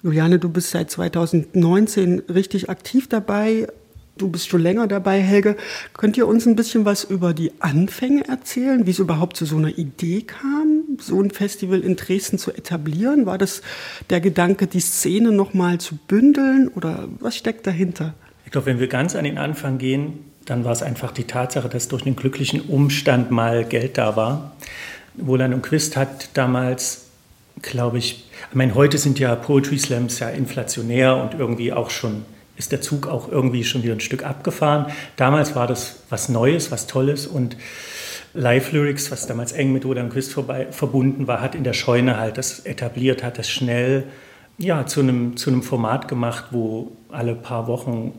Juliane, 0.00 0.38
du 0.38 0.48
bist 0.48 0.70
seit 0.70 0.92
2019 0.92 2.20
richtig 2.32 2.70
aktiv 2.70 3.08
dabei. 3.08 3.66
Du 4.16 4.28
bist 4.28 4.48
schon 4.48 4.62
länger 4.62 4.86
dabei, 4.86 5.20
Helge. 5.20 5.56
Könnt 5.92 6.16
ihr 6.16 6.28
uns 6.28 6.46
ein 6.46 6.54
bisschen 6.54 6.84
was 6.84 7.02
über 7.02 7.34
die 7.34 7.50
Anfänge 7.58 8.28
erzählen, 8.28 8.86
wie 8.86 8.92
es 8.92 9.00
überhaupt 9.00 9.36
zu 9.36 9.44
so 9.44 9.56
einer 9.56 9.76
Idee 9.76 10.22
kam, 10.22 10.98
so 11.00 11.20
ein 11.20 11.32
Festival 11.32 11.80
in 11.80 11.96
Dresden 11.96 12.38
zu 12.38 12.52
etablieren? 12.52 13.26
War 13.26 13.36
das 13.36 13.60
der 14.08 14.20
Gedanke, 14.20 14.68
die 14.68 14.80
Szene 14.80 15.32
nochmal 15.32 15.78
zu 15.78 15.96
bündeln 16.06 16.68
oder 16.68 17.08
was 17.18 17.36
steckt 17.36 17.66
dahinter? 17.66 18.14
Ich 18.44 18.52
glaube, 18.52 18.68
wenn 18.68 18.78
wir 18.78 18.86
ganz 18.86 19.16
an 19.16 19.24
den 19.24 19.36
Anfang 19.36 19.78
gehen, 19.78 20.20
dann 20.44 20.64
war 20.64 20.70
es 20.70 20.82
einfach 20.82 21.10
die 21.10 21.24
Tatsache, 21.24 21.68
dass 21.68 21.88
durch 21.88 22.06
einen 22.06 22.14
glücklichen 22.14 22.60
Umstand 22.60 23.32
mal 23.32 23.64
Geld 23.64 23.98
da 23.98 24.14
war. 24.14 24.56
Wohlan 25.18 25.54
und 25.54 25.62
Quist 25.62 25.96
hat 25.96 26.30
damals, 26.34 27.06
glaube 27.62 27.98
ich, 27.98 28.24
ich 28.50 28.54
meine, 28.54 28.74
heute 28.74 28.98
sind 28.98 29.18
ja 29.18 29.34
Poetry 29.34 29.78
Slams 29.78 30.18
ja 30.18 30.28
inflationär 30.28 31.16
und 31.16 31.38
irgendwie 31.38 31.72
auch 31.72 31.90
schon, 31.90 32.24
ist 32.56 32.72
der 32.72 32.80
Zug 32.80 33.06
auch 33.06 33.30
irgendwie 33.30 33.64
schon 33.64 33.82
wieder 33.82 33.94
ein 33.94 34.00
Stück 34.00 34.24
abgefahren. 34.24 34.86
Damals 35.16 35.54
war 35.54 35.66
das 35.66 36.02
was 36.10 36.28
Neues, 36.28 36.70
was 36.70 36.86
Tolles 36.86 37.26
und 37.26 37.56
Live 38.34 38.72
Lyrics, 38.72 39.10
was 39.10 39.26
damals 39.26 39.52
eng 39.52 39.72
mit 39.72 39.84
Wohlan 39.86 40.06
und 40.06 40.12
Quist 40.12 40.32
vorbei, 40.32 40.66
verbunden 40.70 41.26
war, 41.26 41.40
hat 41.40 41.54
in 41.54 41.64
der 41.64 41.72
Scheune 41.72 42.18
halt 42.18 42.36
das 42.36 42.60
etabliert, 42.60 43.22
hat 43.22 43.38
das 43.38 43.48
schnell 43.48 44.04
ja, 44.58 44.86
zu, 44.86 45.00
einem, 45.00 45.36
zu 45.36 45.50
einem 45.50 45.62
Format 45.62 46.08
gemacht, 46.08 46.46
wo 46.50 46.92
alle 47.10 47.34
paar 47.34 47.66
Wochen 47.66 48.12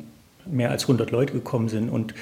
mehr 0.46 0.72
als 0.72 0.84
100 0.84 1.12
Leute 1.12 1.34
gekommen 1.34 1.70
sind 1.70 1.90
und 1.90 2.14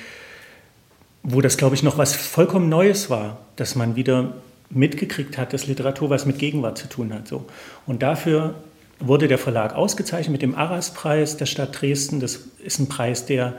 wo 1.24 1.42
das, 1.42 1.58
glaube 1.58 1.76
ich, 1.76 1.84
noch 1.84 1.98
was 1.98 2.16
vollkommen 2.16 2.70
Neues 2.70 3.10
war, 3.10 3.40
dass 3.56 3.76
man 3.76 3.96
wieder 3.96 4.34
mitgekriegt 4.70 5.38
hat, 5.38 5.54
dass 5.54 5.68
Literatur 5.68 6.10
was 6.10 6.26
mit 6.26 6.40
Gegenwart 6.40 6.78
zu 6.78 6.88
tun 6.88 7.14
hat. 7.14 7.28
So. 7.28 7.46
Und 7.86 8.02
dafür 8.04 8.56
wurde 9.00 9.28
der 9.28 9.38
Verlag 9.38 9.76
ausgezeichnet 9.76 10.32
mit 10.32 10.42
dem 10.42 10.56
Arras-Preis 10.56 11.38
der 11.38 11.46
Stadt 11.46 11.82
Dresden. 11.82 12.20
Das 12.20 12.40
ist 12.64 12.80
ein 12.80 12.88
Preis, 12.88 13.26
der 13.26 13.54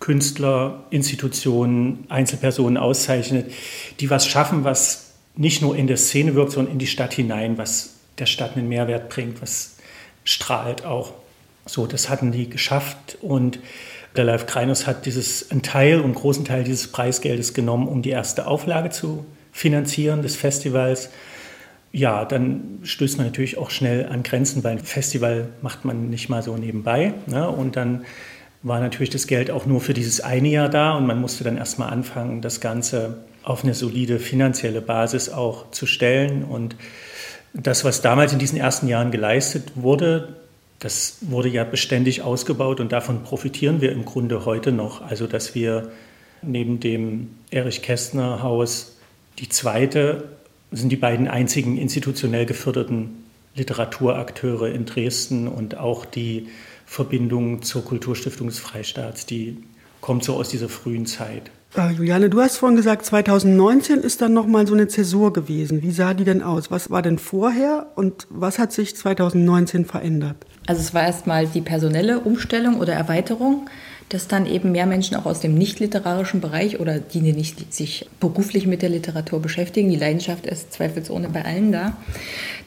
Künstler, 0.00 0.84
Institutionen, 0.90 2.04
Einzelpersonen 2.08 2.76
auszeichnet, 2.76 3.52
die 4.00 4.10
was 4.10 4.26
schaffen, 4.26 4.64
was 4.64 5.12
nicht 5.36 5.62
nur 5.62 5.76
in 5.76 5.86
der 5.86 5.96
Szene 5.96 6.34
wirkt, 6.34 6.52
sondern 6.52 6.72
in 6.72 6.78
die 6.78 6.86
Stadt 6.86 7.14
hinein, 7.14 7.56
was 7.56 7.94
der 8.18 8.26
Stadt 8.26 8.56
einen 8.56 8.68
Mehrwert 8.68 9.08
bringt, 9.08 9.40
was 9.40 9.76
strahlt 10.24 10.84
auch. 10.84 11.12
So, 11.66 11.86
das 11.86 12.08
hatten 12.08 12.32
die 12.32 12.50
geschafft 12.50 13.16
und 13.22 13.60
der 14.16 14.24
Live 14.24 14.46
Kreinus 14.46 14.86
hat 14.86 15.06
dieses, 15.06 15.50
einen 15.50 15.62
Teil 15.62 15.98
und 15.98 16.04
einen 16.04 16.14
großen 16.14 16.44
Teil 16.44 16.64
dieses 16.64 16.88
Preisgeldes 16.88 17.54
genommen, 17.54 17.88
um 17.88 18.02
die 18.02 18.10
erste 18.10 18.46
Auflage 18.46 18.90
zu 18.90 19.24
Finanzieren 19.52 20.22
des 20.22 20.34
Festivals, 20.34 21.10
ja, 21.92 22.24
dann 22.24 22.78
stößt 22.82 23.18
man 23.18 23.26
natürlich 23.26 23.58
auch 23.58 23.70
schnell 23.70 24.06
an 24.06 24.22
Grenzen, 24.22 24.64
weil 24.64 24.72
ein 24.72 24.78
Festival 24.78 25.48
macht 25.60 25.84
man 25.84 26.08
nicht 26.08 26.30
mal 26.30 26.42
so 26.42 26.56
nebenbei. 26.56 27.12
Ne? 27.26 27.48
Und 27.48 27.76
dann 27.76 28.04
war 28.62 28.80
natürlich 28.80 29.10
das 29.10 29.26
Geld 29.26 29.50
auch 29.50 29.66
nur 29.66 29.80
für 29.80 29.92
dieses 29.92 30.20
eine 30.20 30.48
Jahr 30.48 30.68
da 30.68 30.96
und 30.96 31.06
man 31.06 31.20
musste 31.20 31.44
dann 31.44 31.58
erstmal 31.58 31.90
anfangen, 31.90 32.40
das 32.40 32.60
Ganze 32.60 33.24
auf 33.42 33.64
eine 33.64 33.74
solide 33.74 34.18
finanzielle 34.18 34.80
Basis 34.80 35.28
auch 35.28 35.70
zu 35.70 35.86
stellen. 35.86 36.44
Und 36.44 36.76
das, 37.52 37.84
was 37.84 38.00
damals 38.00 38.32
in 38.32 38.38
diesen 38.38 38.58
ersten 38.58 38.88
Jahren 38.88 39.10
geleistet 39.10 39.72
wurde, 39.74 40.36
das 40.78 41.18
wurde 41.20 41.48
ja 41.48 41.64
beständig 41.64 42.22
ausgebaut 42.22 42.80
und 42.80 42.90
davon 42.90 43.22
profitieren 43.22 43.80
wir 43.80 43.92
im 43.92 44.04
Grunde 44.04 44.46
heute 44.46 44.72
noch. 44.72 45.02
Also, 45.02 45.26
dass 45.26 45.54
wir 45.54 45.90
neben 46.40 46.80
dem 46.80 47.30
Erich 47.50 47.82
Kästner 47.82 48.42
Haus 48.42 48.96
die 49.38 49.48
zweite 49.48 50.28
sind 50.70 50.90
die 50.90 50.96
beiden 50.96 51.28
einzigen 51.28 51.76
institutionell 51.78 52.46
geförderten 52.46 53.24
Literaturakteure 53.54 54.70
in 54.70 54.86
Dresden 54.86 55.48
und 55.48 55.76
auch 55.76 56.04
die 56.04 56.48
Verbindung 56.86 57.62
zur 57.62 57.84
Kulturstiftung 57.84 58.48
des 58.48 58.58
Freistaats, 58.58 59.26
die 59.26 59.62
kommt 60.00 60.24
so 60.24 60.34
aus 60.34 60.48
dieser 60.48 60.68
frühen 60.68 61.06
Zeit. 61.06 61.50
Äh, 61.76 61.92
Juliane, 61.92 62.28
du 62.28 62.40
hast 62.40 62.58
vorhin 62.58 62.76
gesagt, 62.76 63.06
2019 63.06 64.00
ist 64.00 64.20
dann 64.20 64.34
nochmal 64.34 64.66
so 64.66 64.74
eine 64.74 64.88
Zäsur 64.88 65.32
gewesen. 65.32 65.82
Wie 65.82 65.90
sah 65.90 66.12
die 66.12 66.24
denn 66.24 66.42
aus? 66.42 66.70
Was 66.70 66.90
war 66.90 67.00
denn 67.00 67.18
vorher 67.18 67.86
und 67.94 68.26
was 68.28 68.58
hat 68.58 68.72
sich 68.72 68.94
2019 68.94 69.86
verändert? 69.86 70.36
Also 70.66 70.82
es 70.82 70.92
war 70.92 71.02
erstmal 71.02 71.46
die 71.46 71.62
personelle 71.62 72.20
Umstellung 72.20 72.78
oder 72.78 72.92
Erweiterung, 72.92 73.68
dass 74.12 74.28
dann 74.28 74.44
eben 74.44 74.72
mehr 74.72 74.84
Menschen 74.84 75.16
auch 75.16 75.24
aus 75.24 75.40
dem 75.40 75.54
nicht-literarischen 75.54 76.40
Bereich 76.40 76.80
oder 76.80 76.98
die, 76.98 77.20
die 77.20 77.32
nicht 77.32 77.72
sich 77.72 78.08
beruflich 78.20 78.66
mit 78.66 78.82
der 78.82 78.90
Literatur 78.90 79.40
beschäftigen, 79.40 79.88
die 79.88 79.96
Leidenschaft 79.96 80.44
ist 80.44 80.72
zweifelsohne 80.72 81.30
bei 81.30 81.44
allen 81.44 81.72
da, 81.72 81.96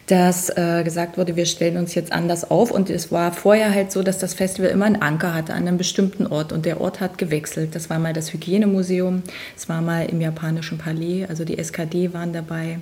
dass 0.08 0.50
äh, 0.50 0.84
gesagt 0.84 1.18
wurde, 1.18 1.36
wir 1.36 1.46
stellen 1.46 1.78
uns 1.78 1.94
jetzt 1.94 2.12
anders 2.12 2.50
auf. 2.50 2.72
Und 2.72 2.90
es 2.90 3.12
war 3.12 3.32
vorher 3.32 3.74
halt 3.74 3.92
so, 3.92 4.02
dass 4.02 4.18
das 4.18 4.34
Festival 4.34 4.72
immer 4.72 4.86
einen 4.86 5.02
Anker 5.02 5.34
hatte 5.34 5.54
an 5.54 5.68
einem 5.68 5.78
bestimmten 5.78 6.26
Ort. 6.26 6.52
Und 6.52 6.66
der 6.66 6.82
Ort 6.82 7.00
hat 7.00 7.18
gewechselt. 7.20 7.76
Das 7.76 7.90
war 7.90 8.00
mal 8.00 8.14
das 8.14 8.34
Hygienemuseum, 8.34 9.22
es 9.56 9.70
war 9.70 9.82
mal 9.82 10.06
im 10.06 10.22
japanischen 10.22 10.78
Palais, 10.80 11.26
also 11.28 11.46
die 11.46 11.58
SKD 11.58 12.14
waren 12.14 12.34
dabei. 12.34 12.80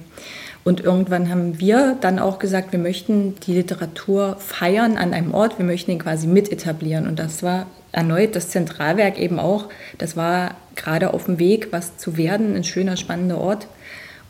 Und 0.63 0.79
irgendwann 0.79 1.29
haben 1.29 1.60
wir 1.60 1.98
dann 2.00 2.20
auch 2.20 2.39
gesagt, 2.39 2.72
wir 2.72 2.79
möchten 2.79 3.36
die 3.46 3.53
Literatur 3.53 4.38
feiern 4.39 4.96
an 4.96 5.13
einem 5.13 5.34
Ort, 5.34 5.58
wir 5.58 5.65
möchten 5.65 5.91
ihn 5.91 6.00
quasi 6.00 6.27
mit 6.27 6.50
etablieren. 6.50 7.08
Und 7.08 7.20
das 7.20 7.43
war 7.43 7.67
erneut 7.94 8.36
das 8.36 8.50
Zentralwerk 8.50 9.18
eben 9.18 9.40
auch. 9.40 9.70
Das 9.98 10.18
war 10.18 10.56
gerade 10.76 11.14
auf 11.14 11.26
dem 11.26 11.40
Weg, 11.40 11.72
was 11.72 11.96
zu 11.98 12.18
werden, 12.18 12.56
ein 12.56 12.66
schöner, 12.66 12.98
spannender 12.98 13.38
Ort. 13.38 13.68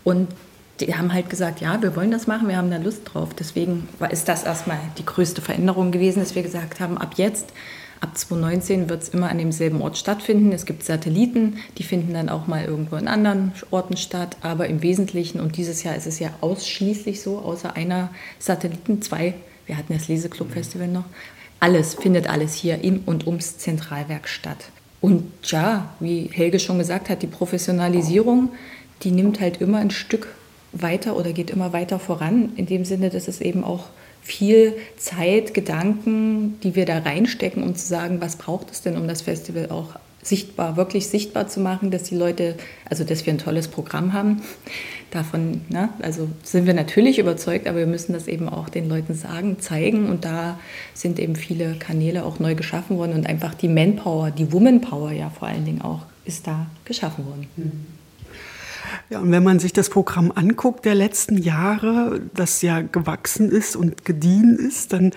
Und 0.03 0.27
die 0.79 0.95
haben 0.95 1.13
halt 1.13 1.29
gesagt, 1.29 1.61
ja, 1.61 1.81
wir 1.81 1.95
wollen 1.95 2.11
das 2.11 2.27
machen, 2.27 2.47
wir 2.47 2.57
haben 2.57 2.69
da 2.69 2.77
Lust 2.77 3.01
drauf. 3.05 3.29
Deswegen 3.37 3.87
ist 4.11 4.27
das 4.27 4.43
erstmal 4.43 4.79
die 4.97 5.05
größte 5.05 5.41
Veränderung 5.41 5.91
gewesen, 5.91 6.19
dass 6.19 6.35
wir 6.35 6.43
gesagt 6.43 6.79
haben, 6.79 6.97
ab 6.97 7.13
jetzt, 7.15 7.53
ab 8.01 8.17
2019 8.17 8.89
wird 8.89 9.03
es 9.03 9.09
immer 9.09 9.29
an 9.29 9.37
demselben 9.37 9.81
Ort 9.81 9.97
stattfinden. 9.97 10.51
Es 10.51 10.65
gibt 10.65 10.83
Satelliten, 10.83 11.57
die 11.77 11.83
finden 11.83 12.13
dann 12.13 12.27
auch 12.27 12.47
mal 12.47 12.65
irgendwo 12.65 12.97
in 12.97 13.07
anderen 13.07 13.53
Orten 13.71 13.95
statt. 13.95 14.35
Aber 14.41 14.67
im 14.67 14.81
Wesentlichen, 14.81 15.39
und 15.39 15.55
dieses 15.55 15.83
Jahr 15.83 15.95
ist 15.95 16.07
es 16.07 16.19
ja 16.19 16.31
ausschließlich 16.41 17.21
so, 17.21 17.39
außer 17.39 17.77
einer 17.77 18.09
Satelliten, 18.39 19.01
zwei, 19.01 19.35
wir 19.67 19.77
hatten 19.77 19.93
das 19.93 20.09
Leseclub-Festival 20.09 20.89
noch, 20.89 21.05
alles, 21.63 21.93
findet 21.93 22.29
alles 22.29 22.53
hier 22.53 22.83
im 22.83 23.03
und 23.05 23.25
ums 23.25 23.57
Zentralwerk 23.57 24.27
statt. 24.27 24.65
Und 24.99 25.31
ja, 25.45 25.93
wie 26.01 26.29
Helge 26.29 26.59
schon 26.59 26.77
gesagt 26.77 27.09
hat, 27.09 27.21
die 27.21 27.27
Professionalisierung, 27.27 28.49
die 29.01 29.11
nimmt 29.11 29.39
halt 29.39 29.61
immer 29.61 29.77
ein 29.77 29.89
Stück 29.89 30.27
weiter 30.73 31.15
oder 31.15 31.31
geht 31.31 31.51
immer 31.51 31.71
weiter 31.71 31.99
voran, 31.99 32.51
in 32.57 32.65
dem 32.65 32.83
Sinne, 32.83 33.09
dass 33.09 33.29
es 33.29 33.39
eben 33.39 33.63
auch 33.63 33.85
viel 34.21 34.73
Zeit, 34.97 35.53
Gedanken, 35.53 36.59
die 36.63 36.75
wir 36.75 36.85
da 36.85 36.99
reinstecken, 36.99 37.63
um 37.63 37.75
zu 37.75 37.87
sagen, 37.87 38.19
was 38.19 38.35
braucht 38.35 38.69
es 38.69 38.81
denn, 38.81 38.97
um 38.97 39.07
das 39.07 39.21
Festival 39.21 39.69
auch 39.69 39.95
sichtbar, 40.21 40.75
wirklich 40.75 41.07
sichtbar 41.07 41.47
zu 41.47 41.61
machen, 41.61 41.91
dass 41.91 42.03
die 42.03 42.15
Leute, 42.15 42.55
also 42.89 43.05
dass 43.05 43.25
wir 43.25 43.33
ein 43.33 43.39
tolles 43.39 43.69
Programm 43.69 44.11
haben. 44.11 44.41
Davon, 45.13 45.61
ne, 45.69 45.89
also 46.01 46.27
sind 46.41 46.65
wir 46.65 46.73
natürlich 46.73 47.19
überzeugt, 47.19 47.67
aber 47.67 47.77
wir 47.77 47.85
müssen 47.85 48.13
das 48.13 48.27
eben 48.27 48.49
auch 48.49 48.67
den 48.67 48.89
Leuten 48.89 49.13
sagen, 49.13 49.59
zeigen. 49.59 50.09
Und 50.09 50.25
da 50.25 50.59
sind 50.95 51.19
eben 51.19 51.35
viele 51.35 51.75
Kanäle 51.75 52.25
auch 52.25 52.39
neu 52.39 52.55
geschaffen 52.55 52.97
worden 52.97 53.13
und 53.13 53.27
einfach 53.27 53.53
die 53.53 53.67
Manpower, 53.67 54.31
die 54.31 54.51
Womanpower 54.51 55.11
ja 55.11 55.29
vor 55.29 55.47
allen 55.47 55.65
Dingen 55.65 55.81
auch, 55.83 56.01
ist 56.25 56.47
da 56.47 56.65
geschaffen 56.83 57.27
worden. 57.27 57.45
Mhm. 57.55 57.71
Ja, 59.11 59.19
und 59.19 59.31
wenn 59.31 59.43
man 59.43 59.59
sich 59.59 59.71
das 59.71 59.91
Programm 59.91 60.31
anguckt 60.33 60.83
der 60.83 60.95
letzten 60.95 61.37
Jahre, 61.37 62.21
das 62.33 62.63
ja 62.63 62.81
gewachsen 62.81 63.51
ist 63.51 63.75
und 63.75 64.05
gediehen 64.05 64.57
ist, 64.57 64.93
dann 64.93 65.11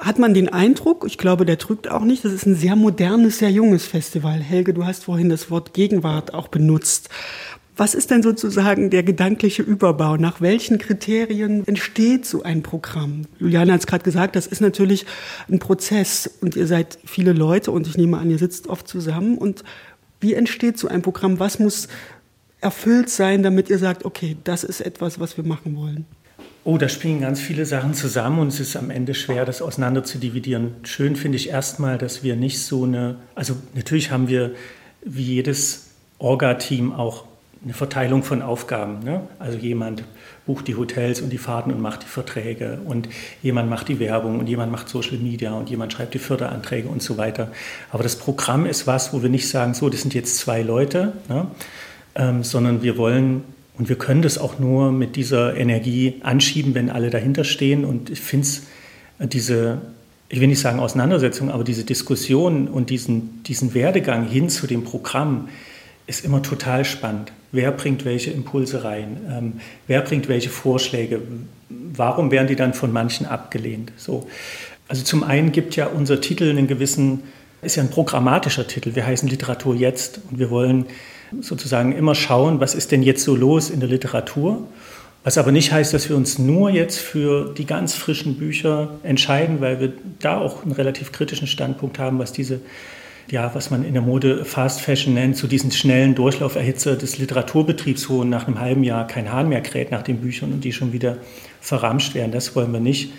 hat 0.00 0.18
man 0.18 0.34
den 0.34 0.48
Eindruck, 0.48 1.04
ich 1.06 1.18
glaube, 1.18 1.44
der 1.44 1.58
trügt 1.58 1.90
auch 1.90 2.04
nicht, 2.04 2.24
das 2.24 2.32
ist 2.32 2.46
ein 2.46 2.54
sehr 2.54 2.76
modernes, 2.76 3.38
sehr 3.38 3.50
junges 3.50 3.86
Festival. 3.86 4.40
Helge, 4.40 4.74
du 4.74 4.86
hast 4.86 5.04
vorhin 5.04 5.28
das 5.28 5.50
Wort 5.50 5.74
Gegenwart 5.74 6.34
auch 6.34 6.48
benutzt. 6.48 7.08
Was 7.74 7.94
ist 7.94 8.10
denn 8.10 8.22
sozusagen 8.22 8.90
der 8.90 9.02
gedankliche 9.02 9.62
Überbau? 9.62 10.18
Nach 10.18 10.42
welchen 10.42 10.76
Kriterien 10.76 11.66
entsteht 11.66 12.26
so 12.26 12.42
ein 12.42 12.62
Programm? 12.62 13.22
Juliane 13.38 13.72
hat 13.72 13.80
es 13.80 13.86
gerade 13.86 14.04
gesagt, 14.04 14.36
das 14.36 14.46
ist 14.46 14.60
natürlich 14.60 15.06
ein 15.48 15.58
Prozess 15.58 16.30
und 16.42 16.54
ihr 16.54 16.66
seid 16.66 16.98
viele 17.06 17.32
Leute 17.32 17.70
und 17.70 17.86
ich 17.86 17.96
nehme 17.96 18.18
an, 18.18 18.30
ihr 18.30 18.38
sitzt 18.38 18.66
oft 18.66 18.86
zusammen. 18.86 19.38
Und 19.38 19.64
wie 20.20 20.34
entsteht 20.34 20.78
so 20.78 20.88
ein 20.88 21.00
Programm? 21.00 21.38
Was 21.38 21.58
muss 21.58 21.88
erfüllt 22.60 23.08
sein, 23.08 23.42
damit 23.42 23.70
ihr 23.70 23.78
sagt, 23.78 24.04
okay, 24.04 24.36
das 24.44 24.64
ist 24.64 24.82
etwas, 24.82 25.18
was 25.18 25.38
wir 25.38 25.44
machen 25.44 25.74
wollen? 25.74 26.04
Oh, 26.64 26.76
da 26.76 26.90
spielen 26.90 27.22
ganz 27.22 27.40
viele 27.40 27.64
Sachen 27.64 27.94
zusammen 27.94 28.38
und 28.38 28.48
es 28.48 28.60
ist 28.60 28.76
am 28.76 28.90
Ende 28.90 29.14
schwer, 29.14 29.46
das 29.46 29.62
auseinander 29.62 30.04
zu 30.04 30.18
dividieren. 30.18 30.76
Schön 30.84 31.16
finde 31.16 31.36
ich 31.36 31.48
erstmal, 31.48 31.96
dass 31.96 32.22
wir 32.22 32.36
nicht 32.36 32.60
so 32.60 32.84
eine, 32.84 33.16
also 33.34 33.56
natürlich 33.74 34.10
haben 34.10 34.28
wir 34.28 34.52
wie 35.04 35.24
jedes 35.24 35.86
Orga-Team 36.18 36.92
auch 36.92 37.24
eine 37.64 37.74
Verteilung 37.74 38.24
von 38.24 38.42
Aufgaben. 38.42 39.04
Ne? 39.04 39.20
Also 39.38 39.58
jemand 39.58 40.02
bucht 40.46 40.66
die 40.66 40.74
Hotels 40.74 41.20
und 41.20 41.30
die 41.30 41.38
Fahrten 41.38 41.72
und 41.72 41.80
macht 41.80 42.02
die 42.02 42.08
Verträge 42.08 42.80
und 42.84 43.08
jemand 43.42 43.70
macht 43.70 43.88
die 43.88 44.00
Werbung 44.00 44.40
und 44.40 44.48
jemand 44.48 44.72
macht 44.72 44.88
Social 44.88 45.18
Media 45.18 45.52
und 45.52 45.70
jemand 45.70 45.92
schreibt 45.92 46.14
die 46.14 46.18
Förderanträge 46.18 46.88
und 46.88 47.02
so 47.02 47.18
weiter. 47.18 47.52
Aber 47.92 48.02
das 48.02 48.16
Programm 48.16 48.66
ist 48.66 48.86
was, 48.86 49.12
wo 49.12 49.22
wir 49.22 49.28
nicht 49.28 49.48
sagen, 49.48 49.74
so, 49.74 49.88
das 49.88 50.02
sind 50.02 50.14
jetzt 50.14 50.38
zwei 50.38 50.62
Leute, 50.62 51.12
ne? 51.28 51.46
ähm, 52.16 52.42
sondern 52.42 52.82
wir 52.82 52.98
wollen 52.98 53.44
und 53.78 53.88
wir 53.88 53.96
können 53.96 54.22
das 54.22 54.38
auch 54.38 54.58
nur 54.58 54.92
mit 54.92 55.16
dieser 55.16 55.56
Energie 55.56 56.20
anschieben, 56.22 56.74
wenn 56.74 56.90
alle 56.90 57.10
dahinter 57.10 57.44
stehen. 57.44 57.84
Und 57.84 58.10
ich 58.10 58.20
finde 58.20 58.46
es, 58.46 58.62
äh, 59.18 59.26
diese, 59.26 59.78
ich 60.28 60.40
will 60.40 60.48
nicht 60.48 60.60
sagen 60.60 60.80
Auseinandersetzung, 60.80 61.50
aber 61.50 61.64
diese 61.64 61.84
Diskussion 61.84 62.66
und 62.66 62.90
diesen, 62.90 63.42
diesen 63.44 63.72
Werdegang 63.74 64.26
hin 64.26 64.48
zu 64.48 64.66
dem 64.66 64.82
Programm 64.82 65.48
ist 66.06 66.24
immer 66.24 66.42
total 66.42 66.84
spannend. 66.84 67.32
Wer 67.52 67.70
bringt 67.72 68.04
welche 68.04 68.30
Impulse 68.30 68.84
rein? 68.84 69.20
Ähm, 69.30 69.52
wer 69.86 70.00
bringt 70.02 70.28
welche 70.28 70.48
Vorschläge? 70.48 71.20
Warum 71.68 72.30
werden 72.30 72.48
die 72.48 72.56
dann 72.56 72.74
von 72.74 72.92
manchen 72.92 73.26
abgelehnt? 73.26 73.92
So. 73.96 74.26
Also 74.88 75.04
zum 75.04 75.22
einen 75.22 75.52
gibt 75.52 75.76
ja 75.76 75.86
unser 75.86 76.20
Titel 76.20 76.50
einen 76.50 76.66
gewissen, 76.66 77.22
ist 77.62 77.76
ja 77.76 77.82
ein 77.82 77.90
programmatischer 77.90 78.66
Titel. 78.66 78.94
Wir 78.94 79.06
heißen 79.06 79.28
Literatur 79.28 79.74
jetzt 79.74 80.20
und 80.30 80.38
wir 80.38 80.50
wollen 80.50 80.86
sozusagen 81.40 81.92
immer 81.92 82.14
schauen, 82.14 82.60
was 82.60 82.74
ist 82.74 82.92
denn 82.92 83.02
jetzt 83.02 83.24
so 83.24 83.34
los 83.34 83.70
in 83.70 83.80
der 83.80 83.88
Literatur. 83.88 84.66
Was 85.24 85.38
aber 85.38 85.52
nicht 85.52 85.70
heißt, 85.72 85.94
dass 85.94 86.08
wir 86.08 86.16
uns 86.16 86.38
nur 86.38 86.70
jetzt 86.70 86.98
für 86.98 87.54
die 87.54 87.64
ganz 87.64 87.94
frischen 87.94 88.38
Bücher 88.38 88.98
entscheiden, 89.04 89.60
weil 89.60 89.78
wir 89.78 89.92
da 90.18 90.38
auch 90.38 90.64
einen 90.64 90.72
relativ 90.72 91.12
kritischen 91.12 91.46
Standpunkt 91.46 91.98
haben, 92.00 92.18
was 92.18 92.32
diese, 92.32 92.60
ja, 93.30 93.54
was 93.54 93.70
man 93.70 93.84
in 93.84 93.92
der 93.92 94.02
Mode 94.02 94.44
Fast 94.44 94.80
Fashion 94.80 95.14
nennt, 95.14 95.36
zu 95.36 95.42
so 95.42 95.48
diesen 95.48 95.70
schnellen 95.70 96.14
Durchlauferhitzer 96.14 96.96
des 96.96 97.18
Literaturbetriebs, 97.18 98.08
wo 98.10 98.24
nach 98.24 98.46
einem 98.46 98.60
halben 98.60 98.84
Jahr 98.84 99.06
kein 99.06 99.32
Hahn 99.32 99.48
mehr 99.48 99.62
kräht 99.62 99.90
nach 99.90 100.02
den 100.02 100.18
Büchern 100.18 100.52
und 100.52 100.64
die 100.64 100.72
schon 100.72 100.92
wieder 100.92 101.18
verramscht 101.60 102.14
werden. 102.14 102.32
Das 102.32 102.54
wollen 102.54 102.72
wir 102.72 102.80
nicht. 102.80 103.12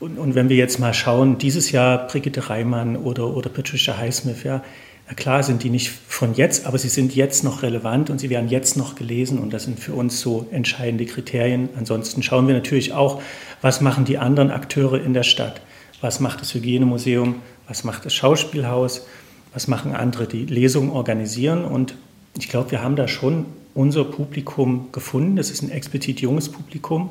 Und, 0.00 0.18
und 0.18 0.34
wenn 0.34 0.48
wir 0.48 0.56
jetzt 0.56 0.78
mal 0.78 0.94
schauen, 0.94 1.38
dieses 1.38 1.72
Jahr 1.72 2.06
Brigitte 2.06 2.48
Reimann 2.48 2.96
oder, 2.96 3.36
oder 3.36 3.50
Patricia 3.50 3.98
Highsmith, 3.98 4.44
ja, 4.44 4.62
na 5.08 5.14
klar 5.14 5.42
sind 5.42 5.62
die 5.62 5.70
nicht 5.70 5.90
von 5.90 6.34
jetzt, 6.34 6.66
aber 6.66 6.76
sie 6.76 6.90
sind 6.90 7.16
jetzt 7.16 7.42
noch 7.42 7.62
relevant 7.62 8.10
und 8.10 8.18
sie 8.18 8.28
werden 8.28 8.50
jetzt 8.50 8.76
noch 8.76 8.94
gelesen 8.94 9.38
und 9.38 9.54
das 9.54 9.64
sind 9.64 9.80
für 9.80 9.94
uns 9.94 10.20
so 10.20 10.46
entscheidende 10.50 11.06
Kriterien. 11.06 11.70
Ansonsten 11.76 12.22
schauen 12.22 12.46
wir 12.46 12.54
natürlich 12.54 12.92
auch, 12.92 13.22
was 13.62 13.80
machen 13.80 14.04
die 14.04 14.18
anderen 14.18 14.50
Akteure 14.50 15.02
in 15.02 15.14
der 15.14 15.22
Stadt? 15.22 15.62
Was 16.02 16.20
macht 16.20 16.42
das 16.42 16.52
Hygienemuseum? 16.54 17.36
Was 17.66 17.84
macht 17.84 18.04
das 18.04 18.14
Schauspielhaus? 18.14 19.06
Was 19.52 19.68
machen 19.68 19.94
andere, 19.94 20.26
die 20.26 20.44
Lesungen 20.46 20.90
organisieren? 20.90 21.64
Und 21.64 21.94
ich 22.38 22.48
glaube, 22.48 22.70
wir 22.70 22.82
haben 22.82 22.96
da 22.96 23.08
schon 23.08 23.46
unser 23.74 24.04
Publikum 24.04 24.88
gefunden. 24.92 25.36
Das 25.36 25.50
ist 25.50 25.62
ein 25.62 25.70
explizit 25.70 26.20
junges 26.20 26.48
Publikum. 26.48 27.10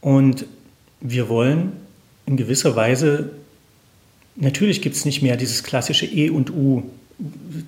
Und 0.00 0.46
wir 1.00 1.28
wollen 1.28 1.72
in 2.26 2.36
gewisser 2.36 2.76
Weise 2.76 3.30
Natürlich 4.36 4.82
gibt 4.82 4.96
es 4.96 5.04
nicht 5.04 5.22
mehr 5.22 5.36
dieses 5.36 5.62
klassische 5.62 6.06
E 6.06 6.30
und 6.30 6.50
U. 6.50 6.82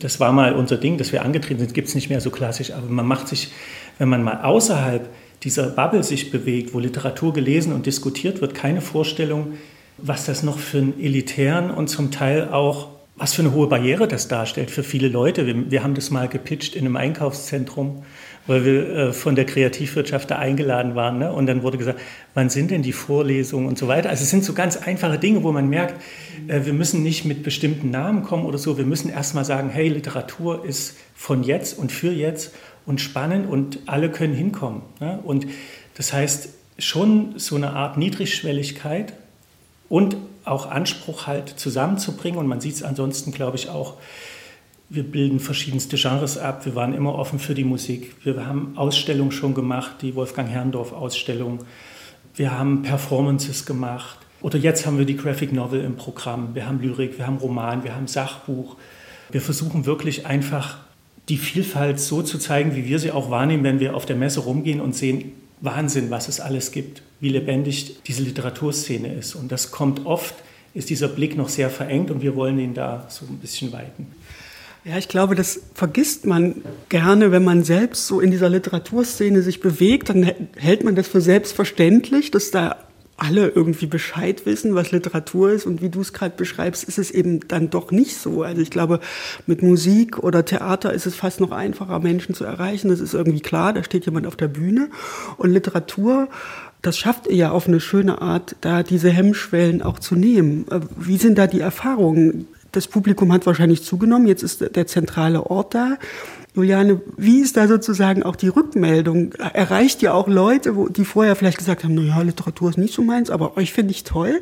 Das 0.01 0.19
war 0.19 0.33
mal 0.33 0.55
unser 0.55 0.77
Ding, 0.77 0.99
dass 0.99 1.13
wir 1.13 1.25
angetreten 1.25 1.61
sind, 1.61 1.75
gibt 1.75 1.89
es 1.89 1.95
nicht 1.95 2.11
mehr 2.11 2.21
so 2.21 2.31
klassisch. 2.31 2.73
Aber 2.73 2.89
man 2.89 3.07
macht 3.07 3.29
sich, 3.29 3.53
wenn 3.99 4.09
man 4.09 4.25
mal 4.25 4.43
außerhalb 4.43 5.09
dieser 5.45 5.69
Bubble 5.69 6.03
sich 6.03 6.33
bewegt, 6.33 6.75
wo 6.75 6.81
Literatur 6.81 7.33
gelesen 7.33 7.73
und 7.73 7.87
diskutiert 7.87 8.41
wird, 8.41 8.55
keine 8.55 8.81
Vorstellung, 8.81 9.53
was 9.99 10.27
das 10.27 10.43
noch 10.43 10.59
für 10.59 10.79
einen 10.79 11.01
elitären 11.01 11.71
und 11.71 11.89
zum 11.89 12.11
Teil 12.11 12.49
auch, 12.49 12.89
was 13.17 13.35
für 13.35 13.43
eine 13.43 13.53
hohe 13.53 13.67
Barriere 13.67 14.07
das 14.07 14.29
darstellt 14.29 14.71
für 14.71 14.83
viele 14.83 15.09
Leute. 15.09 15.47
Wir, 15.47 15.71
wir 15.71 15.83
haben 15.83 15.95
das 15.95 16.11
mal 16.11 16.29
gepitcht 16.29 16.77
in 16.77 16.85
einem 16.85 16.97
Einkaufszentrum 16.97 18.03
weil 18.47 18.65
wir 18.65 18.89
äh, 18.89 19.13
von 19.13 19.35
der 19.35 19.45
Kreativwirtschaft 19.45 20.31
da 20.31 20.39
eingeladen 20.39 20.95
waren. 20.95 21.19
Ne? 21.19 21.33
Und 21.33 21.47
dann 21.47 21.63
wurde 21.63 21.79
gesagt, 21.79 22.01
wann 22.35 22.49
sind 22.49 22.71
denn 22.71 22.83
die 22.83 22.93
Vorlesungen 22.93 23.67
und 23.67 23.79
so 23.79 23.89
weiter. 23.89 24.09
Also 24.09 24.23
es 24.23 24.31
sind 24.31 24.45
so 24.45 24.53
ganz 24.53 24.77
einfache 24.77 25.19
Dinge, 25.19 25.43
wo 25.43 25.53
man 25.53 25.69
merkt, 25.69 26.01
äh, 26.49 26.65
wir 26.65 26.73
müssen 26.73 27.03
nicht 27.03 27.25
mit 27.25 27.43
bestimmten 27.43 27.91
Namen 27.91 28.23
kommen 28.23 28.45
oder 28.45 28.59
so. 28.59 28.79
Wir 28.79 28.87
müssen 28.87 29.11
erstmal 29.11 29.45
sagen, 29.45 29.71
hey, 29.71 29.89
Literatur 29.89 30.65
ist 30.65 30.97
von 31.15 31.43
jetzt 31.43 31.79
und 31.79 31.91
für 31.93 32.13
jetzt 32.13 32.55
und 32.85 33.01
spannend 33.01 33.49
und 33.49 33.81
alle 33.87 34.11
können 34.11 34.35
hinkommen. 34.35 34.83
Ne? 35.01 35.19
Und 35.25 35.47
das 35.95 36.13
heißt 36.13 36.51
schon 36.79 37.39
so 37.39 37.57
eine 37.57 37.71
Art 37.71 37.97
Niedrigschwelligkeit 37.97 39.15
und 39.89 40.17
auch 40.47 40.71
Anspruch 40.71 41.27
halt 41.27 41.49
zusammenzubringen. 41.49 42.39
Und 42.39 42.47
man 42.47 42.61
sieht 42.61 42.77
es 42.77 42.83
ansonsten, 42.83 43.33
glaube 43.33 43.57
ich, 43.57 43.69
auch 43.69 43.95
Wir 44.89 45.03
bilden 45.03 45.41
verschiedenste 45.41 45.97
Genres 45.97 46.39
ab. 46.39 46.65
Wir 46.65 46.77
waren 46.77 46.95
immer 46.95 47.17
offen 47.17 47.41
für 47.41 47.55
die 47.55 47.65
Musik. 47.65 48.15
Wir 48.23 48.47
haben 48.47 48.77
Ausstellungen 48.77 49.33
schon 49.33 49.53
gemacht, 49.53 49.97
die 50.01 50.15
Wolfgang 50.15 50.49
Herrndorf-Ausstellung. 50.49 51.65
Wir 52.37 52.57
haben 52.57 52.83
Performances 52.83 53.67
gemacht. 53.67 54.19
Oder 54.43 54.59
jetzt 54.59 54.87
haben 54.87 54.99
wir 54.99 55.05
die 55.05 55.17
Graphic 55.17 55.53
Novel 55.53 55.83
im 55.83 55.97
Programm. 55.97 56.55
Wir 56.55 56.69
haben 56.69 56.81
Lyrik, 56.81 57.19
wir 57.19 57.27
haben 57.27 57.39
Roman, 57.39 57.83
wir 57.83 57.97
haben 57.97 58.07
Sachbuch. 58.07 58.77
Wir 59.31 59.41
versuchen 59.41 59.87
wirklich 59.87 60.27
einfach 60.27 60.79
die 61.29 61.39
Vielfalt 61.39 61.99
so 61.99 62.23
zu 62.23 62.39
zeigen, 62.39 62.77
wie 62.77 62.85
wir 62.85 63.01
sie 63.01 63.11
auch 63.11 63.31
wahrnehmen, 63.31 63.65
wenn 63.65 63.81
wir 63.81 63.97
auf 63.97 64.07
der 64.07 64.15
Messe 64.15 64.41
rumgehen 64.41 64.81
und 64.81 64.95
sehen, 64.95 65.33
Wahnsinn, 65.61 66.11
was 66.11 66.29
es 66.29 66.41
alles 66.41 66.71
gibt, 66.71 67.03
wie 67.21 67.31
lebendig 67.31 68.03
diese 68.07 68.23
Literaturszene 68.23 69.13
ist. 69.15 69.35
Und 69.35 69.53
das 69.53 69.71
kommt 69.71 70.05
oft, 70.05 70.35
ist 70.75 70.91
dieser 70.91 71.09
Blick 71.09 71.37
noch 71.37 71.49
sehr 71.49 71.71
verengt 71.71 72.11
und 72.11 72.23
wir 72.23 72.37
wollen 72.37 72.59
ihn 72.59 72.75
da 72.75 73.07
so 73.09 73.25
ein 73.27 73.39
bisschen 73.39 73.73
weiten. 73.73 74.09
Ja, 74.85 74.99
ich 74.99 75.09
glaube, 75.09 75.35
das 75.35 75.61
vergisst 75.75 76.27
man 76.27 76.63
gerne, 76.89 77.33
wenn 77.33 77.43
man 77.43 77.65
selbst 77.65 78.07
so 78.07 78.21
in 78.21 78.31
dieser 78.31 78.49
Literaturszene 78.49 79.43
sich 79.43 79.61
bewegt, 79.61 80.11
dann 80.11 80.31
hält 80.57 80.85
man 80.85 80.95
das 80.95 81.09
für 81.09 81.21
selbstverständlich, 81.21 82.31
dass 82.31 82.53
da 82.53 82.77
alle 83.17 83.49
irgendwie 83.49 83.87
Bescheid 83.87 84.45
wissen, 84.45 84.75
was 84.75 84.91
Literatur 84.91 85.51
ist. 85.51 85.67
Und 85.67 85.81
wie 85.81 85.89
du 85.89 86.01
es 86.01 86.13
gerade 86.13 86.37
beschreibst, 86.37 86.85
ist 86.85 86.99
es 86.99 87.11
eben 87.11 87.41
dann 87.49 87.71
doch 87.71 87.91
nicht 87.91 88.17
so. 88.17 88.43
Also 88.43 88.61
ich 88.61 88.71
glaube, 88.71 89.01
mit 89.47 89.63
Musik 89.63 90.19
oder 90.19 90.45
Theater 90.45 90.93
ist 90.93 91.07
es 91.07 91.15
fast 91.15 91.41
noch 91.41 91.51
einfacher, 91.51 91.99
Menschen 92.01 92.35
zu 92.35 92.45
erreichen. 92.45 92.89
Das 92.89 93.01
ist 93.01 93.15
irgendwie 93.15 93.41
klar, 93.41 93.73
da 93.73 93.83
steht 93.83 94.05
jemand 94.05 94.27
auf 94.27 94.37
der 94.37 94.49
Bühne. 94.49 94.91
Und 95.39 95.51
Literatur, 95.51 96.29
das 96.83 96.99
schafft 96.99 97.27
ihr 97.27 97.37
ja 97.37 97.51
auf 97.51 97.67
eine 97.67 97.81
schöne 97.81 98.21
Art, 98.21 98.57
da 98.61 98.83
diese 98.83 99.11
Hemmschwellen 99.11 99.83
auch 99.83 99.99
zu 99.99 100.15
nehmen. 100.15 100.67
Äh, 100.71 100.81
wie 100.97 101.17
sind 101.17 101.39
da 101.39 101.47
die 101.47 101.61
Erfahrungen? 101.61 102.49
Das 102.73 102.87
Publikum 102.87 103.33
hat 103.33 103.47
wahrscheinlich 103.47 103.83
zugenommen, 103.83 104.27
jetzt 104.27 104.43
ist 104.43 104.77
der 104.77 104.87
zentrale 104.87 105.47
Ort 105.47 105.75
da. 105.75 105.97
Juliane, 106.57 107.03
wie 107.19 107.41
ist 107.41 107.59
da 107.59 107.69
sozusagen 107.69 108.23
auch 108.23 108.35
die 108.35 108.49
Rückmeldung? 108.49 109.35
Erreicht 109.35 110.03
ihr 110.03 110.15
auch 110.15 110.27
Leute, 110.27 110.75
die 110.89 111.05
vorher 111.05 111.37
vielleicht 111.37 111.59
gesagt 111.59 111.85
haben, 111.85 111.95
naja, 111.95 112.23
Literatur 112.23 112.71
ist 112.71 112.79
nicht 112.79 112.95
so 112.95 113.03
meins, 113.03 113.29
aber 113.29 113.59
euch 113.59 113.75
finde 113.75 113.91
ich 113.91 114.05
toll? 114.05 114.41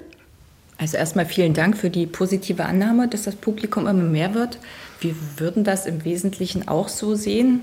Also 0.78 0.96
erstmal 0.96 1.26
vielen 1.26 1.54
Dank 1.54 1.76
für 1.76 1.90
die 1.90 2.06
positive 2.06 2.64
Annahme, 2.64 3.08
dass 3.08 3.24
das 3.24 3.34
Publikum 3.34 3.88
immer 3.88 4.04
mehr 4.04 4.32
wird. 4.32 4.58
Wir 5.00 5.16
würden 5.38 5.64
das 5.64 5.86
im 5.86 6.04
Wesentlichen 6.04 6.68
auch 6.68 6.88
so 6.88 7.16
sehen, 7.16 7.62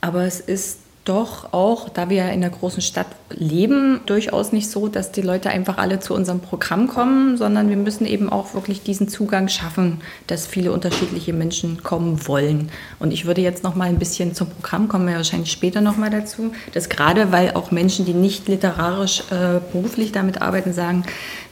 aber 0.00 0.24
es 0.24 0.38
ist 0.38 0.78
doch 1.04 1.52
auch, 1.52 1.88
da 1.88 2.08
wir 2.10 2.18
ja 2.18 2.28
in 2.28 2.42
der 2.42 2.50
großen 2.50 2.80
Stadt 2.80 3.08
leben, 3.30 4.00
durchaus 4.06 4.52
nicht 4.52 4.70
so, 4.70 4.86
dass 4.86 5.10
die 5.10 5.22
Leute 5.22 5.50
einfach 5.50 5.78
alle 5.78 5.98
zu 5.98 6.14
unserem 6.14 6.40
Programm 6.40 6.86
kommen, 6.86 7.36
sondern 7.36 7.68
wir 7.68 7.76
müssen 7.76 8.06
eben 8.06 8.30
auch 8.30 8.54
wirklich 8.54 8.82
diesen 8.82 9.08
Zugang 9.08 9.48
schaffen, 9.48 10.00
dass 10.28 10.46
viele 10.46 10.70
unterschiedliche 10.70 11.32
Menschen 11.32 11.82
kommen 11.82 12.26
wollen. 12.28 12.70
Und 13.00 13.12
ich 13.12 13.24
würde 13.24 13.40
jetzt 13.40 13.64
noch 13.64 13.74
mal 13.74 13.88
ein 13.88 13.98
bisschen 13.98 14.34
zum 14.34 14.48
Programm 14.48 14.86
kommen, 14.86 15.08
wir 15.08 15.16
wahrscheinlich 15.16 15.50
später 15.50 15.80
noch 15.80 15.96
mal 15.96 16.10
dazu, 16.10 16.52
dass 16.72 16.88
gerade 16.88 17.32
weil 17.32 17.52
auch 17.52 17.72
Menschen, 17.72 18.04
die 18.04 18.14
nicht 18.14 18.46
literarisch 18.46 19.24
äh, 19.30 19.60
beruflich 19.72 20.12
damit 20.12 20.40
arbeiten, 20.40 20.72
sagen, 20.72 21.04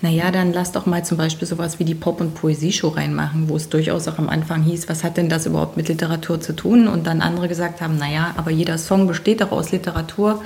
naja, 0.02 0.30
dann 0.30 0.52
lass 0.52 0.72
doch 0.72 0.86
mal 0.86 1.04
zum 1.04 1.18
Beispiel 1.18 1.46
sowas 1.46 1.78
wie 1.78 1.84
die 1.84 1.94
Pop- 1.94 2.20
und 2.20 2.34
Poesieshow 2.34 2.88
reinmachen, 2.88 3.48
wo 3.48 3.56
es 3.56 3.68
durchaus 3.68 4.08
auch 4.08 4.18
am 4.18 4.28
Anfang 4.28 4.62
hieß, 4.62 4.88
was 4.88 5.04
hat 5.04 5.16
denn 5.16 5.28
das 5.28 5.46
überhaupt 5.46 5.76
mit 5.76 5.88
Literatur 5.88 6.40
zu 6.40 6.54
tun? 6.54 6.88
Und 6.88 7.06
dann 7.06 7.20
andere 7.20 7.48
gesagt 7.48 7.80
haben, 7.80 7.98
naja, 7.98 8.32
aber 8.36 8.50
jeder 8.50 8.78
Song 8.78 9.06
besteht 9.06 9.39
doch 9.40 9.52
aus 9.52 9.72
Literatur 9.72 10.42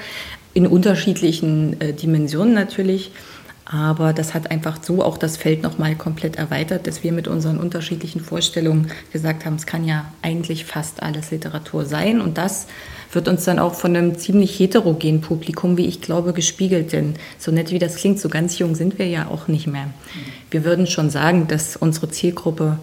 in 0.52 0.66
unterschiedlichen 0.66 1.80
äh, 1.80 1.92
Dimensionen 1.92 2.54
natürlich. 2.54 3.10
Aber 3.66 4.12
das 4.12 4.34
hat 4.34 4.50
einfach 4.50 4.82
so 4.82 5.02
auch 5.02 5.16
das 5.16 5.38
Feld 5.38 5.62
nochmal 5.62 5.94
komplett 5.94 6.36
erweitert, 6.36 6.86
dass 6.86 7.02
wir 7.02 7.12
mit 7.12 7.28
unseren 7.28 7.58
unterschiedlichen 7.58 8.20
Vorstellungen 8.20 8.90
gesagt 9.10 9.46
haben, 9.46 9.54
es 9.54 9.64
kann 9.64 9.86
ja 9.86 10.04
eigentlich 10.20 10.66
fast 10.66 11.02
alles 11.02 11.30
Literatur 11.30 11.86
sein. 11.86 12.20
Und 12.20 12.36
das 12.36 12.66
wird 13.10 13.26
uns 13.26 13.44
dann 13.44 13.58
auch 13.58 13.74
von 13.74 13.96
einem 13.96 14.18
ziemlich 14.18 14.58
heterogenen 14.58 15.22
Publikum, 15.22 15.78
wie 15.78 15.86
ich 15.86 16.02
glaube, 16.02 16.34
gespiegelt. 16.34 16.92
Denn 16.92 17.14
so 17.38 17.52
nett 17.52 17.70
wie 17.70 17.78
das 17.78 17.96
klingt, 17.96 18.20
so 18.20 18.28
ganz 18.28 18.58
jung 18.58 18.74
sind 18.74 18.98
wir 18.98 19.06
ja 19.06 19.28
auch 19.28 19.48
nicht 19.48 19.66
mehr. 19.66 19.88
Wir 20.50 20.64
würden 20.64 20.86
schon 20.86 21.08
sagen, 21.08 21.48
dass 21.48 21.76
unsere 21.76 22.10
Zielgruppe 22.10 22.78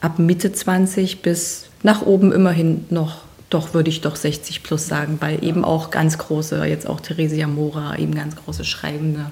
ab 0.00 0.18
Mitte 0.18 0.52
20 0.52 1.22
bis 1.22 1.66
nach 1.84 2.02
oben 2.02 2.32
immerhin 2.32 2.86
noch, 2.90 3.22
doch 3.50 3.74
würde 3.74 3.90
ich 3.90 4.00
doch 4.00 4.16
60 4.16 4.62
plus 4.62 4.88
sagen, 4.88 5.18
weil 5.20 5.44
eben 5.44 5.64
auch 5.64 5.90
ganz 5.90 6.18
große, 6.18 6.64
jetzt 6.66 6.88
auch 6.88 7.00
Theresia 7.00 7.46
Mora, 7.46 7.96
eben 7.98 8.14
ganz 8.14 8.36
große 8.36 8.64
Schreibende 8.64 9.26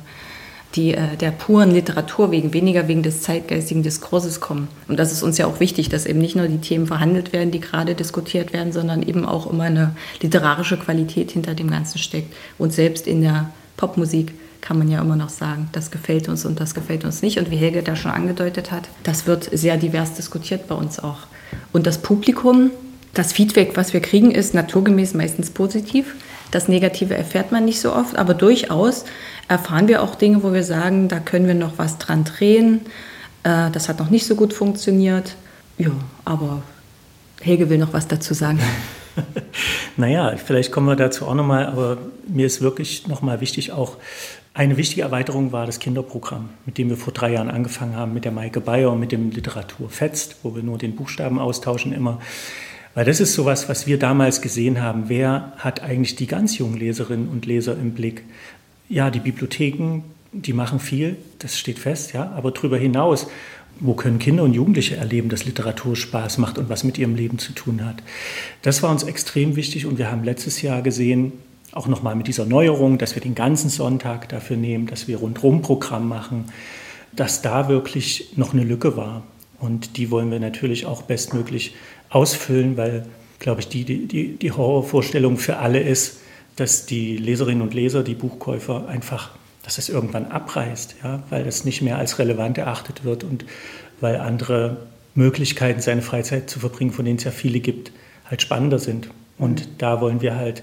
die 0.75 0.94
äh, 0.94 1.16
der 1.16 1.31
puren 1.31 1.70
Literatur 1.70 2.31
wegen, 2.31 2.53
weniger 2.53 2.88
wegen 2.88 3.03
des 3.03 3.22
zeitgeistigen 3.22 3.83
Diskurses 3.83 4.40
kommen. 4.40 4.68
Und 4.88 4.98
das 4.98 5.12
ist 5.12 5.22
uns 5.22 5.38
ja 5.38 5.46
auch 5.46 5.61
wichtig, 5.61 5.88
dass 5.88 6.07
eben 6.07 6.18
nicht 6.18 6.37
nur 6.37 6.48
die 6.48 6.59
Themen 6.59 6.87
verhandelt 6.87 7.33
werden, 7.33 7.51
die 7.51 7.61
gerade 7.61 7.94
diskutiert 7.94 8.53
werden, 8.53 8.72
sondern 8.72 9.03
eben 9.03 9.25
auch 9.25 9.51
immer 9.51 9.64
eine 9.64 9.94
literarische 10.20 10.79
Qualität 10.79 11.31
hinter 11.33 11.55
dem 11.55 11.70
Ganzen 11.70 11.98
steckt. 11.98 12.35
Und 12.59 12.72
selbst 12.72 13.07
in 13.07 13.22
der 13.22 13.51
Popmusik 13.77 14.35
kann 14.61 14.79
man 14.79 14.90
ja 14.90 15.01
immer 15.01 15.16
noch 15.16 15.29
sagen, 15.29 15.68
das 15.72 15.90
gefällt 15.90 16.29
uns 16.29 16.44
und 16.44 16.61
das 16.61 16.75
gefällt 16.75 17.05
uns 17.05 17.20
nicht. 17.22 17.38
Und 17.38 17.51
wie 17.51 17.57
Helge 17.57 17.83
da 17.83 17.96
schon 17.96 18.12
angedeutet 18.12 18.70
hat, 18.70 18.88
das 19.03 19.27
wird 19.27 19.48
sehr 19.53 19.77
divers 19.77 20.14
diskutiert 20.14 20.68
bei 20.68 20.75
uns 20.75 21.01
auch. 21.01 21.27
Und 21.72 21.87
das 21.87 21.98
Publikum, 21.98 22.70
das 23.14 23.33
Feedback, 23.33 23.77
was 23.77 23.92
wir 23.92 24.01
kriegen, 24.01 24.31
ist 24.31 24.55
naturgemäß 24.55 25.14
meistens 25.14 25.51
positiv. 25.51 26.14
Das 26.51 26.68
Negative 26.68 27.14
erfährt 27.14 27.53
man 27.53 27.64
nicht 27.64 27.81
so 27.81 27.94
oft, 27.94 28.16
aber 28.16 28.35
durchaus 28.35 29.05
erfahren 29.48 29.88
wir 29.88 30.03
auch 30.03 30.14
Dinge, 30.14 30.42
wo 30.42 30.53
wir 30.53 30.64
sagen, 30.64 31.09
da 31.09 31.18
können 31.18 31.46
wir 31.46 31.55
noch 31.55 31.79
was 31.79 31.98
dran 31.98 32.25
drehen. 32.25 32.81
Äh, 33.42 33.70
das 33.70 33.88
hat 33.88 33.98
noch 33.98 34.11
nicht 34.11 34.27
so 34.27 34.35
gut 34.35 34.53
funktioniert. 34.53 35.35
Ja, 35.79 35.90
aber 36.25 36.62
Helge 37.40 37.68
will 37.70 37.79
noch 37.79 37.92
was 37.92 38.07
dazu 38.07 38.35
sagen. 38.35 38.61
naja, 39.96 40.35
vielleicht 40.37 40.72
kommen 40.72 40.87
wir 40.87 40.96
dazu 40.96 41.27
auch 41.27 41.35
nochmal, 41.35 41.66
aber 41.66 41.98
mir 42.27 42.46
ist 42.46 42.61
wirklich 42.61 43.09
nochmal 43.09 43.40
wichtig, 43.40 43.72
auch 43.72 43.96
eine 44.55 44.77
wichtige 44.77 45.03
Erweiterung 45.03 45.53
war 45.53 45.64
das 45.64 45.79
Kinderprogramm, 45.79 46.51
mit 46.66 46.77
dem 46.77 46.90
wir 46.90 46.98
vor 46.98 47.14
drei 47.14 47.33
Jahren 47.33 47.51
angefangen 47.51 47.96
haben, 47.96 48.12
mit 48.12 48.27
der 48.27 48.33
Maike 48.33 48.61
Bayer 48.61 48.92
und 48.92 49.01
mit 49.01 49.11
dem 49.11 49.31
Literatur 49.31 49.88
Fetzt, 49.88 50.37
wo 50.42 50.55
wir 50.55 50.62
nur 50.62 50.77
den 50.77 50.94
Buchstaben 50.94 51.38
austauschen 51.38 51.94
immer. 51.94 52.20
Weil 52.94 53.05
das 53.07 53.20
ist 53.20 53.33
sowas, 53.33 53.68
was 53.68 53.87
wir 53.87 53.98
damals 53.98 54.42
gesehen 54.42 54.83
haben. 54.83 55.05
Wer 55.09 55.52
hat 55.57 55.83
eigentlich 55.83 56.14
die 56.16 56.26
ganz 56.26 56.59
jungen 56.59 56.76
Leserinnen 56.76 57.28
und 57.28 57.46
Leser 57.46 57.76
im 57.76 57.92
Blick? 57.92 58.24
Ja, 58.88 59.11
die 59.11 59.20
Bibliotheken, 59.20 60.02
die 60.33 60.52
machen 60.52 60.78
viel, 60.78 61.16
das 61.38 61.59
steht 61.59 61.78
fest, 61.78 62.12
ja. 62.12 62.31
Aber 62.33 62.50
darüber 62.50 62.76
hinaus, 62.76 63.28
wo 63.81 63.94
können 63.94 64.18
Kinder 64.18 64.42
und 64.42 64.52
Jugendliche 64.52 64.96
erleben, 64.96 65.31
dass 65.31 65.44
Literatur 65.44 65.96
Spaß 65.96 66.38
macht 66.38 66.59
und 66.59 66.68
was 66.68 66.85
mit 66.85 66.98
ihrem 66.98 67.14
Leben 67.14 67.38
zu 67.38 67.52
tun 67.52 67.85
hat? 67.85 68.02
Das 68.61 68.83
war 68.83 68.90
uns 68.90 69.02
extrem 69.02 69.57
wichtig 69.57 69.87
und 69.87 69.98
wir 69.98 70.11
haben 70.11 70.24
letztes 70.24 70.61
Jahr 70.61 70.83
gesehen, 70.83 71.33
auch 71.72 71.88
nochmal 71.88 72.14
mit 72.14 72.26
dieser 72.26 72.44
Neuerung, 72.44 72.98
dass 72.98 73.14
wir 73.14 73.22
den 73.22 73.35
ganzen 73.35 73.70
Sonntag 73.70 74.28
dafür 74.28 74.59
nehmen, 74.59 74.87
dass 74.87 75.09
wir 75.09 75.16
rundrum 75.16 75.62
Programm 75.62 76.07
machen, 76.07 76.44
dass 77.16 77.40
da 77.40 77.68
wirklich 77.68 78.35
noch 78.37 78.52
eine 78.52 78.64
Lücke 78.64 78.96
war. 78.96 79.22
Und 79.59 79.96
die 79.96 80.11
wollen 80.11 80.31
wir 80.31 80.40
natürlich 80.40 80.87
auch 80.87 81.02
bestmöglich 81.02 81.74
ausfüllen, 82.12 82.77
weil, 82.77 83.07
glaube 83.38 83.61
ich, 83.61 83.68
die, 83.68 83.85
die, 83.85 84.37
die 84.37 84.53
Horrorvorstellung 84.53 85.38
für 85.38 85.57
alle 85.59 85.81
ist, 85.81 86.18
dass 86.57 86.87
die 86.87 87.16
Leserinnen 87.16 87.62
und 87.62 87.75
Leser, 87.75 88.03
die 88.03 88.14
Buchkäufer 88.14 88.87
einfach, 88.88 89.31
dass 89.62 89.79
es 89.79 89.88
irgendwann 89.88 90.27
abreißt, 90.27 90.96
ja, 91.03 91.22
weil 91.31 91.46
es 91.46 91.64
nicht 91.64 91.83
mehr 91.83 91.98
als 91.98 92.18
relevant 92.18 92.59
erachtet 92.59 93.05
wird 93.05 93.25
und 93.25 93.44
weil 94.01 94.16
andere 94.16 94.77
Möglichkeiten, 95.14 95.81
seine 95.81 96.03
Freizeit 96.03 96.51
zu 96.51 96.61
verbringen, 96.61 96.92
von 96.92 97.05
denen 97.05 97.18
es 97.18 97.25
ja 97.25 97.31
viele 97.31 97.61
gibt, 97.61 97.92
halt 98.27 98.42
spannender 98.42 98.79
sind. 98.79 99.09
Und 99.38 99.68
da 99.79 100.01
wollen 100.01 100.20
wir 100.20 100.37
halt 100.37 100.62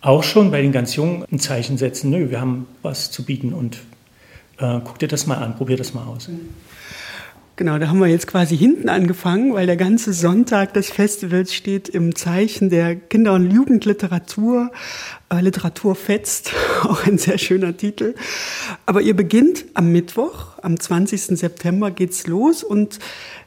auch 0.00 0.22
schon 0.22 0.50
bei 0.50 0.62
den 0.62 0.72
ganz 0.72 0.94
Jungen 0.94 1.24
ein 1.30 1.40
Zeichen 1.40 1.78
setzen, 1.78 2.10
nö, 2.10 2.30
wir 2.30 2.40
haben 2.40 2.66
was 2.82 3.10
zu 3.10 3.24
bieten 3.24 3.52
und 3.52 3.78
äh, 4.58 4.80
guck 4.84 4.98
dir 4.98 5.08
das 5.08 5.26
mal 5.26 5.38
an, 5.38 5.56
probier 5.56 5.76
das 5.76 5.94
mal 5.94 6.04
aus. 6.04 6.28
Mhm. 6.28 6.50
Genau, 7.58 7.76
da 7.76 7.88
haben 7.88 7.98
wir 7.98 8.06
jetzt 8.06 8.28
quasi 8.28 8.56
hinten 8.56 8.88
angefangen, 8.88 9.52
weil 9.52 9.66
der 9.66 9.76
ganze 9.76 10.12
Sonntag 10.12 10.74
des 10.74 10.90
Festivals 10.90 11.52
steht 11.52 11.88
im 11.88 12.14
Zeichen 12.14 12.70
der 12.70 12.94
Kinder- 12.94 13.32
und 13.32 13.50
Jugendliteratur. 13.50 14.70
Äh, 15.30 15.42
Literatur 15.42 15.94
fetzt, 15.94 16.52
auch 16.84 17.06
ein 17.06 17.18
sehr 17.18 17.38
schöner 17.38 17.76
Titel. 17.76 18.14
Aber 18.86 19.02
ihr 19.02 19.14
beginnt 19.14 19.66
am 19.74 19.92
Mittwoch, 19.92 20.58
am 20.62 20.80
20. 20.80 21.38
September 21.38 21.90
geht's 21.90 22.26
los 22.26 22.64
und 22.64 22.98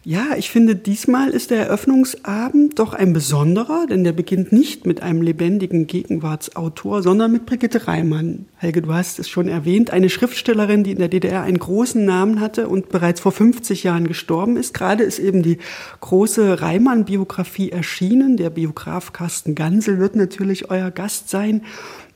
ja, 0.04 0.30
ich 0.36 0.50
finde, 0.50 0.76
diesmal 0.76 1.30
ist 1.30 1.52
der 1.52 1.68
Eröffnungsabend 1.68 2.80
doch 2.80 2.96
ein 2.96 3.14
besonderer, 3.14 3.86
denn 3.88 4.04
der 4.04 4.14
beginnt 4.14 4.52
nicht 4.52 4.88
mit 4.88 5.04
einem 5.04 5.22
lebendigen 5.22 5.86
Gegenwartsautor, 5.86 7.04
sondern 7.04 7.32
mit 7.32 7.46
Brigitte 7.46 7.88
Reimann. 7.88 8.48
Helge, 8.58 8.82
du 8.82 8.92
hast 8.92 9.20
es 9.20 9.30
schon 9.30 9.48
erwähnt, 9.48 9.92
eine 9.92 10.10
Schriftstellerin, 10.10 10.84
die 10.84 10.92
in 10.92 10.98
der 10.98 11.08
DDR 11.08 11.44
einen 11.44 11.60
großen 11.60 12.04
Namen 12.04 12.40
hatte 12.40 12.68
und 12.68 12.90
bereits 12.90 13.22
vor 13.22 13.32
50 13.32 13.84
Jahren 13.84 14.08
gestorben 14.08 14.58
ist. 14.58 14.74
Gerade 14.74 15.04
ist 15.04 15.20
eben 15.20 15.44
die 15.44 15.60
große 16.00 16.62
Reimann-Biografie 16.62 17.70
erschienen. 17.70 18.38
Der 18.38 18.50
Biograf 18.50 19.14
Carsten 19.14 19.54
Gansel 19.54 20.00
wird 20.00 20.16
natürlich 20.16 20.72
euer 20.72 20.90
Gast 20.90 21.30
sein. 21.30 21.62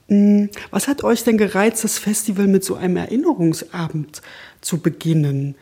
Hm, 0.07 0.49
was 0.71 0.87
hat 0.87 1.03
euch 1.03 1.23
denn 1.23 1.37
gereizt, 1.37 1.83
das 1.83 1.97
Festival 1.97 2.47
mit 2.47 2.63
so 2.63 2.75
einem 2.75 2.97
Erinnerungsabend 2.97 4.21
zu 4.61 4.79
beginnen? 4.79 5.55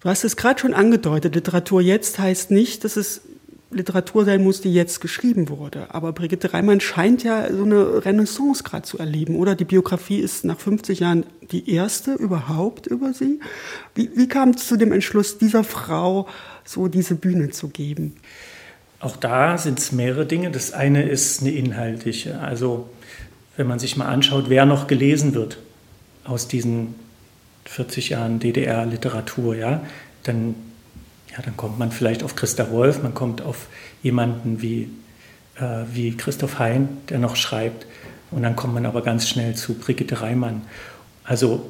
Du 0.00 0.08
hast 0.08 0.24
es 0.24 0.36
gerade 0.36 0.60
schon 0.60 0.74
angedeutet, 0.74 1.34
Literatur 1.34 1.80
jetzt 1.80 2.18
heißt 2.18 2.50
nicht, 2.50 2.84
dass 2.84 2.96
es 2.96 3.22
Literatur 3.72 4.24
sein 4.24 4.42
muss, 4.42 4.60
die 4.60 4.72
jetzt 4.72 5.00
geschrieben 5.00 5.48
wurde. 5.48 5.94
Aber 5.94 6.12
Brigitte 6.12 6.52
Reimann 6.52 6.80
scheint 6.80 7.22
ja 7.22 7.52
so 7.52 7.64
eine 7.64 8.04
Renaissance 8.04 8.62
gerade 8.62 8.82
zu 8.82 8.98
erleben, 8.98 9.36
oder? 9.36 9.54
Die 9.54 9.64
Biografie 9.64 10.18
ist 10.18 10.44
nach 10.44 10.58
50 10.58 11.00
Jahren 11.00 11.24
die 11.50 11.70
erste 11.70 12.14
überhaupt 12.14 12.86
über 12.86 13.12
sie. 13.12 13.40
Wie, 13.94 14.10
wie 14.14 14.28
kam 14.28 14.50
es 14.50 14.66
zu 14.66 14.76
dem 14.76 14.92
Entschluss, 14.92 15.38
dieser 15.38 15.64
Frau 15.64 16.28
so 16.64 16.88
diese 16.88 17.14
Bühne 17.14 17.50
zu 17.50 17.68
geben? 17.68 18.16
Auch 19.00 19.16
da 19.16 19.58
sind 19.58 19.78
es 19.78 19.90
mehrere 19.90 20.26
Dinge. 20.26 20.50
Das 20.50 20.72
eine 20.72 21.08
ist 21.08 21.40
eine 21.40 21.50
inhaltliche. 21.50 22.40
Also 22.40 22.88
wenn 23.56 23.66
man 23.66 23.78
sich 23.78 23.96
mal 23.96 24.06
anschaut, 24.06 24.44
wer 24.48 24.66
noch 24.66 24.86
gelesen 24.86 25.34
wird 25.34 25.58
aus 26.24 26.48
diesen 26.48 26.94
40 27.64 28.10
Jahren 28.10 28.40
DDR-Literatur, 28.40 29.56
ja, 29.56 29.82
dann 30.22 30.54
ja, 31.32 31.42
dann 31.42 31.56
kommt 31.56 31.78
man 31.78 31.90
vielleicht 31.90 32.22
auf 32.22 32.36
Christa 32.36 32.70
Wolf, 32.70 33.02
man 33.02 33.14
kommt 33.14 33.40
auf 33.40 33.68
jemanden 34.02 34.60
wie, 34.60 34.90
äh, 35.56 35.84
wie 35.92 36.16
Christoph 36.16 36.58
Hein, 36.58 36.88
der 37.08 37.18
noch 37.18 37.36
schreibt. 37.36 37.86
Und 38.30 38.42
dann 38.42 38.56
kommt 38.56 38.74
man 38.74 38.86
aber 38.86 39.02
ganz 39.02 39.28
schnell 39.28 39.54
zu 39.54 39.74
Brigitte 39.74 40.20
Reimann. 40.20 40.62
Also 41.24 41.66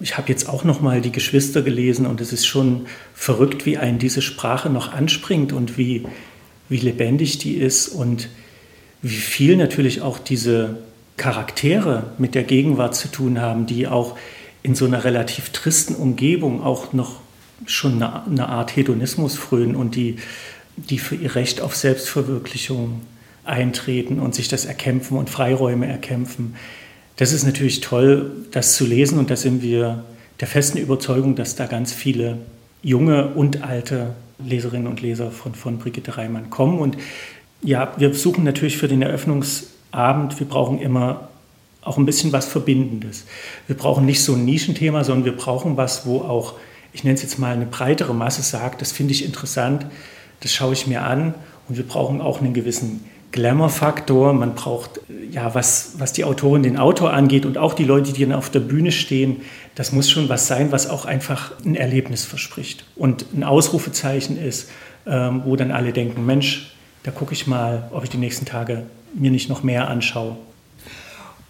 ich 0.00 0.16
habe 0.16 0.28
jetzt 0.28 0.48
auch 0.48 0.64
noch 0.64 0.80
mal 0.80 1.00
die 1.00 1.12
Geschwister 1.12 1.62
gelesen 1.62 2.06
und 2.06 2.20
es 2.20 2.32
ist 2.32 2.46
schon 2.46 2.86
verrückt, 3.14 3.66
wie 3.66 3.78
einen 3.78 3.98
diese 3.98 4.22
Sprache 4.22 4.70
noch 4.70 4.92
anspringt 4.92 5.52
und 5.52 5.78
wie, 5.78 6.06
wie 6.68 6.78
lebendig 6.78 7.38
die 7.38 7.54
ist 7.54 7.88
und 7.88 8.28
wie 9.02 9.08
viel 9.16 9.56
natürlich 9.56 10.02
auch 10.02 10.18
diese 10.18 10.78
Charaktere 11.16 12.10
mit 12.18 12.34
der 12.34 12.44
Gegenwart 12.44 12.94
zu 12.94 13.08
tun 13.08 13.40
haben, 13.40 13.66
die 13.66 13.86
auch 13.86 14.16
in 14.62 14.74
so 14.74 14.84
einer 14.84 15.04
relativ 15.04 15.50
tristen 15.50 15.94
Umgebung 15.94 16.62
auch 16.62 16.92
noch 16.92 17.20
schon 17.64 18.02
eine, 18.02 18.48
Art 18.48 18.76
Hedonismus 18.76 19.36
frönen 19.36 19.76
und 19.76 19.94
die, 19.94 20.16
die 20.76 20.98
für 20.98 21.14
ihr 21.14 21.34
Recht 21.34 21.60
auf 21.60 21.74
Selbstverwirklichung 21.74 23.00
eintreten 23.44 24.18
und 24.18 24.34
sich 24.34 24.48
das 24.48 24.64
erkämpfen 24.64 25.16
und 25.16 25.30
Freiräume 25.30 25.86
erkämpfen. 25.86 26.56
Das 27.16 27.32
ist 27.32 27.44
natürlich 27.44 27.80
toll, 27.80 28.32
das 28.50 28.76
zu 28.76 28.84
lesen 28.84 29.18
und 29.18 29.30
da 29.30 29.36
sind 29.36 29.62
wir 29.62 30.04
der 30.40 30.48
festen 30.48 30.78
Überzeugung, 30.78 31.34
dass 31.34 31.56
da 31.56 31.66
ganz 31.66 31.92
viele 31.92 32.38
junge 32.82 33.28
und 33.28 33.62
alte 33.62 34.14
Leserinnen 34.44 34.86
und 34.86 35.00
Leser 35.00 35.30
von, 35.30 35.54
von 35.54 35.78
Brigitte 35.78 36.18
Reimann 36.18 36.50
kommen. 36.50 36.78
Und 36.78 36.98
ja, 37.62 37.94
wir 37.96 38.12
suchen 38.12 38.44
natürlich 38.44 38.76
für 38.76 38.88
den 38.88 39.02
Eröffnungsabend, 39.96 40.38
wir 40.38 40.46
brauchen 40.46 40.78
immer 40.78 41.28
auch 41.82 41.98
ein 41.98 42.06
bisschen 42.06 42.32
was 42.32 42.46
Verbindendes. 42.46 43.24
Wir 43.66 43.76
brauchen 43.76 44.04
nicht 44.04 44.22
so 44.22 44.34
ein 44.34 44.44
Nischenthema, 44.44 45.04
sondern 45.04 45.24
wir 45.24 45.36
brauchen 45.36 45.76
was, 45.76 46.06
wo 46.06 46.20
auch 46.20 46.54
ich 46.92 47.04
nenne 47.04 47.14
es 47.14 47.22
jetzt 47.22 47.38
mal 47.38 47.52
eine 47.52 47.66
breitere 47.66 48.14
Masse 48.14 48.42
sagt, 48.42 48.80
das 48.80 48.90
finde 48.90 49.12
ich 49.12 49.24
interessant, 49.24 49.84
das 50.40 50.52
schaue 50.52 50.72
ich 50.72 50.86
mir 50.86 51.02
an 51.02 51.34
und 51.68 51.76
wir 51.76 51.86
brauchen 51.86 52.22
auch 52.22 52.40
einen 52.40 52.54
gewissen 52.54 53.04
Glamour-Faktor. 53.32 54.32
Man 54.32 54.54
braucht, 54.54 55.00
ja, 55.30 55.54
was, 55.54 55.92
was 55.98 56.14
die 56.14 56.24
Autorin, 56.24 56.62
den 56.62 56.78
Autor 56.78 57.12
angeht 57.12 57.44
und 57.44 57.58
auch 57.58 57.74
die 57.74 57.84
Leute, 57.84 58.14
die 58.14 58.22
dann 58.22 58.32
auf 58.32 58.48
der 58.48 58.60
Bühne 58.60 58.92
stehen, 58.92 59.42
das 59.74 59.92
muss 59.92 60.08
schon 60.08 60.30
was 60.30 60.46
sein, 60.46 60.72
was 60.72 60.88
auch 60.88 61.04
einfach 61.04 61.52
ein 61.64 61.74
Erlebnis 61.74 62.24
verspricht 62.24 62.86
und 62.96 63.26
ein 63.34 63.44
Ausrufezeichen 63.44 64.42
ist, 64.42 64.70
ähm, 65.06 65.42
wo 65.44 65.54
dann 65.54 65.72
alle 65.72 65.92
denken, 65.92 66.24
Mensch, 66.24 66.74
da 67.02 67.10
gucke 67.10 67.34
ich 67.34 67.46
mal, 67.46 67.90
ob 67.92 68.04
ich 68.04 68.10
die 68.10 68.16
nächsten 68.16 68.46
Tage 68.46 68.84
mir 69.14 69.30
nicht 69.30 69.48
noch 69.48 69.62
mehr 69.62 69.88
anschaue. 69.88 70.36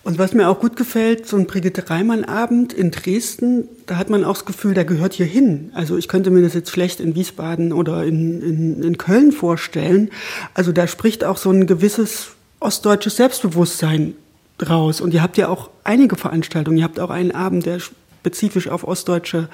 Und 0.07 0.19
was 0.19 0.35
mir 0.35 0.49
auch 0.49 0.61
gut 0.61 0.77
gefällt, 0.77 1.27
so 1.27 1.37
ein 1.37 1.49
Brigitte 1.49 1.91
Reimann-Abend 1.91 2.73
in 2.73 2.93
Dresden, 2.93 3.69
da 3.87 3.97
hat 3.97 4.09
man 4.09 4.23
auch 4.23 4.35
das 4.35 4.45
Gefühl, 4.45 4.73
der 4.73 4.85
gehört 4.85 5.15
hier 5.15 5.27
hin. 5.27 5.73
Also 5.75 5.97
ich 5.97 6.07
könnte 6.07 6.31
mir 6.31 6.43
das 6.43 6.55
jetzt 6.55 6.71
schlecht 6.71 7.01
in 7.01 7.17
Wiesbaden 7.17 7.73
oder 7.73 8.05
in, 8.05 8.41
in, 8.41 8.83
in 8.85 8.99
Köln 8.99 9.33
vorstellen. 9.33 10.11
Also 10.55 10.71
da 10.71 10.87
spricht 10.87 11.25
auch 11.25 11.37
so 11.37 11.51
ein 11.51 11.67
gewisses 11.67 12.37
ostdeutsches 12.61 13.17
Selbstbewusstsein 13.17 14.15
raus. 14.65 15.01
Und 15.01 15.13
ihr 15.13 15.23
habt 15.25 15.39
ja 15.39 15.49
auch 15.49 15.71
einige 15.83 16.15
Veranstaltungen. 16.15 16.79
Ihr 16.79 16.85
habt 16.85 17.01
auch 17.01 17.11
einen 17.11 17.33
Abend, 17.33 17.67
der 17.67 17.81
spezifisch 17.81 18.69
auf 18.69 18.85
ostdeutsche 18.85 19.49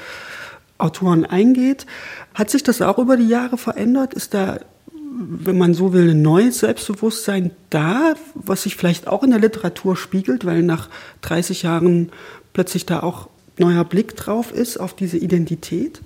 Autoren 0.76 1.24
eingeht. 1.24 1.86
Hat 2.34 2.50
sich 2.50 2.62
das 2.62 2.82
auch 2.82 2.98
über 2.98 3.16
die 3.16 3.28
Jahre 3.28 3.56
verändert? 3.56 4.12
Ist 4.12 4.34
da 4.34 4.60
wenn 5.26 5.58
man 5.58 5.74
so 5.74 5.92
will, 5.92 6.11
ein 6.11 6.22
neues 6.22 6.61
Selbstbewusstsein 6.61 7.50
da, 7.70 8.14
was 8.35 8.64
sich 8.64 8.76
vielleicht 8.76 9.06
auch 9.06 9.22
in 9.22 9.30
der 9.30 9.40
Literatur 9.40 9.96
spiegelt, 9.96 10.44
weil 10.44 10.62
nach 10.62 10.88
30 11.22 11.62
Jahren 11.62 12.11
plötzlich 12.52 12.87
da 12.87 13.02
auch 13.02 13.28
neuer 13.58 13.85
Blick 13.85 14.16
drauf 14.16 14.52
ist 14.52 14.78
auf 14.78 14.94
diese 14.94 15.18
Identität? 15.18 16.00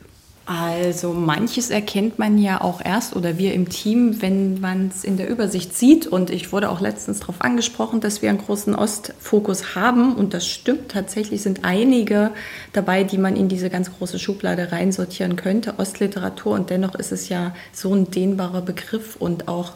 Also 0.48 1.12
manches 1.12 1.70
erkennt 1.70 2.20
man 2.20 2.38
ja 2.38 2.61
auch 2.61 2.80
erst 2.80 3.16
oder 3.16 3.37
wir 3.37 3.52
im 3.52 3.68
Team, 3.68 4.22
wenn 4.22 4.61
man 4.61 4.92
es 4.94 5.02
in 5.02 5.16
der 5.16 5.28
Übersicht 5.28 5.76
sieht. 5.76 6.06
Und 6.06 6.30
ich 6.30 6.52
wurde 6.52 6.70
auch 6.70 6.80
letztens 6.80 7.18
darauf 7.18 7.40
angesprochen, 7.40 8.00
dass 8.00 8.22
wir 8.22 8.30
einen 8.30 8.38
großen 8.38 8.76
Ostfokus 8.76 9.74
haben. 9.74 10.14
Und 10.14 10.35
das 10.35 10.46
stimmt 10.46 10.92
tatsächlich, 10.92 11.42
sind 11.42 11.64
einige 11.64 12.30
dabei, 12.72 13.02
die 13.02 13.18
man 13.18 13.35
in 13.35 13.48
diese 13.48 13.70
ganz 13.70 13.90
große 13.92 14.20
Schublade 14.20 14.70
reinsortieren 14.70 15.35
könnte, 15.35 15.80
Ostliteratur. 15.80 16.52
Und 16.52 16.70
dennoch 16.70 16.94
ist 16.94 17.11
es 17.11 17.28
ja 17.28 17.52
so 17.72 17.92
ein 17.92 18.12
dehnbarer 18.12 18.62
Begriff 18.62 19.16
und 19.16 19.48
auch 19.48 19.72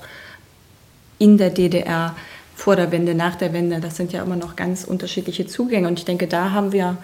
in 1.18 1.36
der 1.36 1.50
DDR 1.50 2.14
vor 2.54 2.76
der 2.76 2.92
Wende, 2.92 3.16
nach 3.16 3.34
der 3.34 3.52
Wende, 3.52 3.80
das 3.80 3.96
sind 3.96 4.12
ja 4.12 4.22
immer 4.22 4.36
noch 4.36 4.54
ganz 4.54 4.84
unterschiedliche 4.84 5.48
Zugänge. 5.48 5.88
Und 5.88 5.98
ich 5.98 6.04
denke, 6.04 6.28
da 6.28 6.52
haben 6.52 6.70
wir 6.70 6.96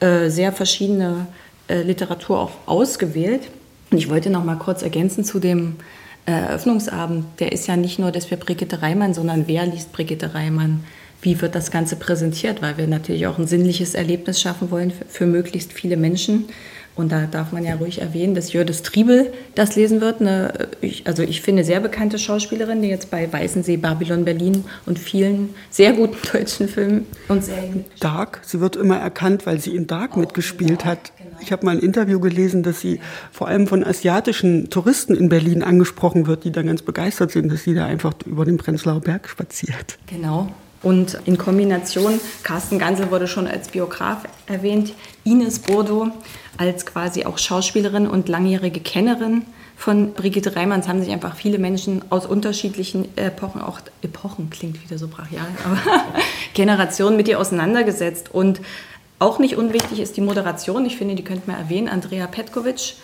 äh, 0.00 0.30
sehr 0.30 0.52
verschiedene 0.52 1.26
Literatur 1.82 2.38
auch 2.38 2.52
ausgewählt. 2.66 3.42
Und 3.90 3.98
ich 3.98 4.08
wollte 4.08 4.30
noch 4.30 4.44
mal 4.44 4.56
kurz 4.56 4.82
ergänzen 4.82 5.24
zu 5.24 5.38
dem 5.38 5.76
äh, 6.26 6.32
Eröffnungsabend. 6.32 7.24
Der 7.40 7.52
ist 7.52 7.66
ja 7.66 7.76
nicht 7.76 7.98
nur, 7.98 8.12
dass 8.12 8.30
wir 8.30 8.38
Brigitte 8.38 8.82
Reimann, 8.82 9.14
sondern 9.14 9.44
wer 9.46 9.66
liest 9.66 9.92
Brigitte 9.92 10.34
Reimann? 10.34 10.84
Wie 11.22 11.40
wird 11.40 11.54
das 11.54 11.70
Ganze 11.70 11.96
präsentiert? 11.96 12.62
Weil 12.62 12.78
wir 12.78 12.86
natürlich 12.86 13.26
auch 13.26 13.38
ein 13.38 13.46
sinnliches 13.46 13.94
Erlebnis 13.94 14.40
schaffen 14.40 14.70
wollen 14.70 14.90
für, 14.90 15.04
für 15.06 15.26
möglichst 15.26 15.72
viele 15.72 15.96
Menschen. 15.96 16.46
Und 17.00 17.10
da 17.10 17.26
darf 17.26 17.52
man 17.52 17.64
ja 17.64 17.74
ruhig 17.74 18.00
erwähnen, 18.00 18.34
dass 18.34 18.52
Jördis 18.52 18.82
Triebel 18.82 19.32
das 19.54 19.74
lesen 19.76 20.00
wird. 20.00 20.20
Eine, 20.20 20.68
ich, 20.80 21.06
also 21.06 21.22
ich 21.22 21.40
finde, 21.40 21.64
sehr 21.64 21.80
bekannte 21.80 22.18
Schauspielerin, 22.18 22.82
die 22.82 22.88
jetzt 22.88 23.10
bei 23.10 23.32
Weißensee, 23.32 23.78
Babylon 23.78 24.24
Berlin 24.24 24.64
und 24.86 24.98
vielen 24.98 25.50
sehr 25.70 25.92
guten 25.92 26.18
deutschen 26.32 26.68
Filmen 26.68 27.06
und 27.28 27.44
Serien. 27.44 27.84
Dark, 28.00 28.40
sie 28.44 28.60
wird 28.60 28.76
immer 28.76 28.98
erkannt, 28.98 29.46
weil 29.46 29.60
sie 29.60 29.74
in 29.74 29.86
Dark 29.86 30.12
Auch 30.12 30.16
mitgespielt 30.16 30.82
Dark, 30.82 30.84
hat. 30.84 31.12
Genau. 31.16 31.30
Ich 31.40 31.52
habe 31.52 31.64
mal 31.64 31.72
ein 31.72 31.82
Interview 31.82 32.20
gelesen, 32.20 32.62
dass 32.62 32.80
sie 32.80 33.00
vor 33.32 33.48
allem 33.48 33.66
von 33.66 33.82
asiatischen 33.82 34.68
Touristen 34.70 35.14
in 35.14 35.28
Berlin 35.28 35.62
angesprochen 35.62 36.26
wird, 36.26 36.44
die 36.44 36.52
dann 36.52 36.66
ganz 36.66 36.82
begeistert 36.82 37.30
sind, 37.30 37.50
dass 37.50 37.64
sie 37.64 37.74
da 37.74 37.86
einfach 37.86 38.12
über 38.26 38.44
den 38.44 38.58
Prenzlauer 38.58 39.00
Berg 39.00 39.28
spaziert. 39.28 39.98
Genau. 40.06 40.52
Und 40.82 41.18
in 41.26 41.36
Kombination, 41.36 42.20
Carsten 42.42 42.78
Gansel 42.78 43.10
wurde 43.10 43.28
schon 43.28 43.46
als 43.46 43.68
Biograf 43.68 44.24
erwähnt, 44.46 44.94
Ines 45.24 45.58
Bordo 45.58 46.10
als 46.56 46.86
quasi 46.86 47.24
auch 47.24 47.38
Schauspielerin 47.38 48.06
und 48.06 48.28
langjährige 48.28 48.80
Kennerin 48.80 49.44
von 49.80 50.12
Brigitte 50.12 50.56
Reimanns 50.56 50.88
haben 50.88 51.00
sich 51.02 51.10
einfach 51.10 51.34
viele 51.34 51.58
Menschen 51.58 52.02
aus 52.10 52.26
unterschiedlichen 52.26 53.16
Epochen, 53.16 53.62
auch 53.62 53.80
Epochen 54.02 54.50
klingt 54.50 54.82
wieder 54.84 54.98
so 54.98 55.08
brachial, 55.08 55.46
aber 55.64 55.78
Generationen 56.52 57.16
mit 57.16 57.28
ihr 57.28 57.40
auseinandergesetzt. 57.40 58.28
Und 58.30 58.60
auch 59.18 59.38
nicht 59.38 59.56
unwichtig 59.56 60.00
ist 60.00 60.18
die 60.18 60.20
Moderation. 60.20 60.84
Ich 60.84 60.98
finde, 60.98 61.14
die 61.14 61.24
könnte 61.24 61.50
man 61.50 61.58
erwähnen. 61.58 61.88
Andrea 61.88 62.26
Petkovic. 62.26 62.96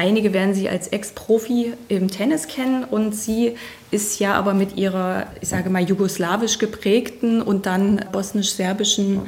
Einige 0.00 0.32
werden 0.32 0.54
sie 0.54 0.68
als 0.68 0.86
Ex-Profi 0.86 1.72
im 1.88 2.08
Tennis 2.08 2.46
kennen 2.46 2.84
und 2.84 3.16
sie 3.16 3.56
ist 3.90 4.20
ja 4.20 4.34
aber 4.34 4.54
mit 4.54 4.76
ihrer, 4.76 5.26
ich 5.40 5.48
sage 5.48 5.70
mal, 5.70 5.82
jugoslawisch 5.82 6.58
geprägten 6.58 7.42
und 7.42 7.66
dann 7.66 8.04
bosnisch-serbischen 8.12 9.22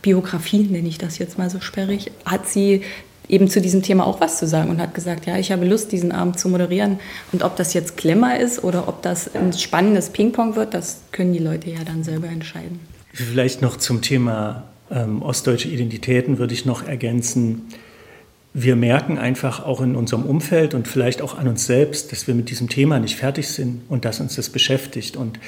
Biografie, 0.00 0.62
nenne 0.62 0.88
ich 0.88 0.96
das 0.96 1.18
jetzt 1.18 1.36
mal 1.36 1.50
so 1.50 1.60
sperrig, 1.60 2.10
hat 2.24 2.48
sie 2.48 2.82
eben 3.28 3.48
zu 3.48 3.60
diesem 3.60 3.82
Thema 3.82 4.06
auch 4.06 4.20
was 4.20 4.38
zu 4.38 4.46
sagen 4.46 4.70
und 4.70 4.80
hat 4.80 4.94
gesagt, 4.94 5.26
ja, 5.26 5.36
ich 5.36 5.52
habe 5.52 5.66
Lust, 5.66 5.92
diesen 5.92 6.12
Abend 6.12 6.38
zu 6.38 6.48
moderieren. 6.48 7.00
Und 7.32 7.42
ob 7.42 7.56
das 7.56 7.74
jetzt 7.74 7.98
Klemmer 7.98 8.40
ist 8.40 8.64
oder 8.64 8.88
ob 8.88 9.02
das 9.02 9.34
ein 9.34 9.52
spannendes 9.52 10.10
Ping-Pong 10.10 10.56
wird, 10.56 10.72
das 10.72 11.00
können 11.12 11.34
die 11.34 11.38
Leute 11.38 11.70
ja 11.70 11.84
dann 11.84 12.02
selber 12.02 12.28
entscheiden. 12.28 12.80
Vielleicht 13.12 13.62
noch 13.62 13.76
zum 13.76 14.00
Thema 14.02 14.64
ähm, 14.90 15.22
ostdeutsche 15.22 15.68
Identitäten 15.68 16.38
würde 16.38 16.54
ich 16.54 16.64
noch 16.64 16.86
ergänzen. 16.86 17.68
Wir 18.54 18.76
merken 18.76 19.18
einfach 19.18 19.64
auch 19.64 19.80
in 19.80 19.96
unserem 19.96 20.24
Umfeld 20.24 20.74
und 20.74 20.88
vielleicht 20.88 21.20
auch 21.20 21.36
an 21.36 21.48
uns 21.48 21.66
selbst, 21.66 22.12
dass 22.12 22.26
wir 22.26 22.34
mit 22.34 22.50
diesem 22.50 22.68
Thema 22.68 23.00
nicht 23.00 23.16
fertig 23.16 23.48
sind 23.48 23.82
und 23.88 24.04
dass 24.04 24.20
uns 24.20 24.36
das 24.36 24.48
beschäftigt. 24.48 25.16
Und 25.16 25.40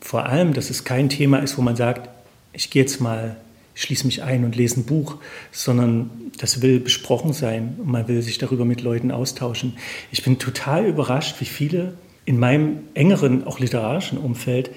vor 0.00 0.26
allem, 0.26 0.52
dass 0.52 0.70
es 0.70 0.84
kein 0.84 1.08
Thema 1.08 1.38
ist, 1.38 1.58
wo 1.58 1.62
man 1.62 1.74
sagt, 1.74 2.08
ich 2.52 2.70
gehe 2.70 2.82
jetzt 2.82 3.00
mal 3.00 3.36
schließe 3.74 4.06
mich 4.06 4.22
ein 4.22 4.44
und 4.44 4.56
lese 4.56 4.80
ein 4.80 4.84
Buch, 4.84 5.16
sondern 5.50 6.10
das 6.38 6.62
will 6.62 6.80
besprochen 6.80 7.32
sein 7.32 7.74
und 7.78 7.88
man 7.88 8.08
will 8.08 8.22
sich 8.22 8.38
darüber 8.38 8.64
mit 8.64 8.80
Leuten 8.80 9.10
austauschen. 9.10 9.74
Ich 10.12 10.22
bin 10.22 10.38
total 10.38 10.86
überrascht, 10.86 11.40
wie 11.40 11.44
viele 11.44 11.94
in 12.24 12.38
meinem 12.38 12.78
engeren, 12.94 13.44
auch 13.44 13.58
literarischen 13.58 14.18
Umfeld 14.18 14.70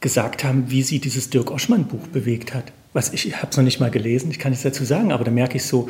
gesagt 0.00 0.44
haben, 0.44 0.70
wie 0.70 0.82
sie 0.82 0.98
dieses 0.98 1.30
Dirk 1.30 1.50
Oschmann-Buch 1.50 2.08
bewegt 2.08 2.54
hat. 2.54 2.72
Was 2.92 3.12
ich, 3.12 3.26
ich 3.26 3.36
habe 3.36 3.48
es 3.50 3.56
noch 3.56 3.64
nicht 3.64 3.80
mal 3.80 3.90
gelesen, 3.90 4.30
ich 4.30 4.38
kann 4.38 4.50
nichts 4.50 4.64
dazu 4.64 4.84
sagen, 4.84 5.12
aber 5.12 5.24
da 5.24 5.30
merke 5.30 5.56
ich 5.56 5.64
so, 5.64 5.88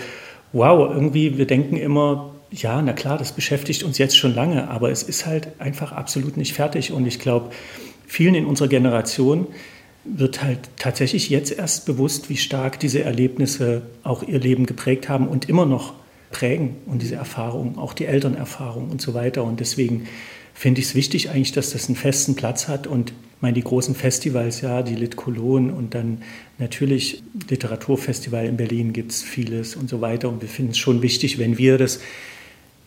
wow, 0.52 0.90
irgendwie, 0.92 1.38
wir 1.38 1.46
denken 1.46 1.76
immer, 1.76 2.34
ja, 2.50 2.80
na 2.80 2.92
klar, 2.92 3.18
das 3.18 3.32
beschäftigt 3.32 3.82
uns 3.82 3.98
jetzt 3.98 4.16
schon 4.16 4.34
lange, 4.34 4.68
aber 4.68 4.90
es 4.90 5.02
ist 5.02 5.26
halt 5.26 5.48
einfach 5.60 5.92
absolut 5.92 6.36
nicht 6.36 6.54
fertig. 6.54 6.92
Und 6.92 7.06
ich 7.06 7.18
glaube, 7.18 7.50
vielen 8.06 8.34
in 8.34 8.46
unserer 8.46 8.68
Generation 8.68 9.46
wird 10.04 10.42
halt 10.42 10.60
tatsächlich 10.78 11.28
jetzt 11.28 11.52
erst 11.52 11.84
bewusst, 11.84 12.30
wie 12.30 12.36
stark 12.36 12.80
diese 12.80 13.02
Erlebnisse 13.02 13.82
auch 14.02 14.22
ihr 14.22 14.38
Leben 14.38 14.64
geprägt 14.64 15.08
haben 15.08 15.28
und 15.28 15.48
immer 15.48 15.66
noch 15.66 15.92
prägen 16.30 16.76
und 16.86 17.02
diese 17.02 17.16
Erfahrungen, 17.16 17.78
auch 17.78 17.92
die 17.92 18.06
Elternerfahrung 18.06 18.90
und 18.90 19.00
so 19.00 19.14
weiter. 19.14 19.44
Und 19.44 19.60
deswegen 19.60 20.06
finde 20.58 20.80
ich 20.80 20.88
es 20.88 20.94
wichtig 20.96 21.30
eigentlich, 21.30 21.52
dass 21.52 21.70
das 21.70 21.86
einen 21.86 21.94
festen 21.94 22.34
Platz 22.34 22.66
hat 22.66 22.88
und 22.88 23.10
ich 23.10 23.42
meine, 23.42 23.54
die 23.54 23.62
großen 23.62 23.94
Festivals, 23.94 24.60
ja, 24.62 24.82
die 24.82 24.96
Lit 24.96 25.14
Cologne 25.14 25.72
und 25.72 25.94
dann 25.94 26.22
natürlich 26.58 27.22
Literaturfestival 27.48 28.44
in 28.44 28.56
Berlin 28.56 28.92
gibt 28.92 29.12
es 29.12 29.22
vieles 29.22 29.76
und 29.76 29.88
so 29.88 30.00
weiter. 30.00 30.28
Und 30.28 30.42
wir 30.42 30.48
finden 30.48 30.72
es 30.72 30.78
schon 30.78 31.02
wichtig, 31.02 31.38
wenn 31.38 31.56
wir 31.56 31.78
das, 31.78 32.00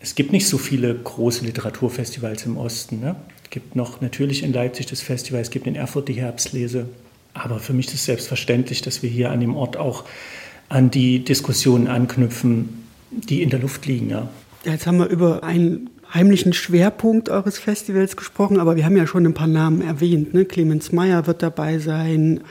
es 0.01 0.13
gibt 0.13 0.33
nicht 0.33 0.47
so 0.47 0.57
viele 0.57 0.93
große 0.93 1.45
Literaturfestivals 1.45 2.45
im 2.45 2.57
Osten. 2.57 2.99
Ne? 2.99 3.15
Es 3.45 3.49
gibt 3.49 3.77
noch 3.77 4.01
natürlich 4.01 4.43
in 4.43 4.51
Leipzig 4.51 4.87
das 4.87 4.99
Festival, 4.99 5.39
es 5.39 5.51
gibt 5.51 5.67
in 5.67 5.75
Erfurt 5.75 6.09
die 6.09 6.15
Herbstlese. 6.15 6.89
Aber 7.33 7.59
für 7.59 7.71
mich 7.71 7.87
ist 7.87 7.93
es 7.93 8.05
selbstverständlich, 8.05 8.81
dass 8.81 9.01
wir 9.01 9.09
hier 9.09 9.31
an 9.31 9.39
dem 9.39 9.55
Ort 9.55 9.77
auch 9.77 10.03
an 10.67 10.91
die 10.91 11.23
Diskussionen 11.23 11.87
anknüpfen, 11.87 12.85
die 13.11 13.41
in 13.41 13.49
der 13.49 13.59
Luft 13.59 13.85
liegen. 13.85 14.09
Ja. 14.09 14.27
Jetzt 14.65 14.85
haben 14.85 14.97
wir 14.97 15.07
über 15.07 15.45
einen 15.45 15.90
heimlichen 16.13 16.53
Schwerpunkt 16.53 17.29
eures 17.29 17.57
Festivals 17.57 18.17
gesprochen, 18.17 18.59
aber 18.59 18.75
wir 18.75 18.85
haben 18.85 18.97
ja 18.97 19.07
schon 19.07 19.25
ein 19.25 19.33
paar 19.33 19.47
Namen 19.47 19.81
erwähnt. 19.81 20.33
Ne? 20.33 20.45
Clemens 20.45 20.91
Meyer 20.91 21.27
wird 21.27 21.41
dabei 21.41 21.79
sein. 21.79 22.41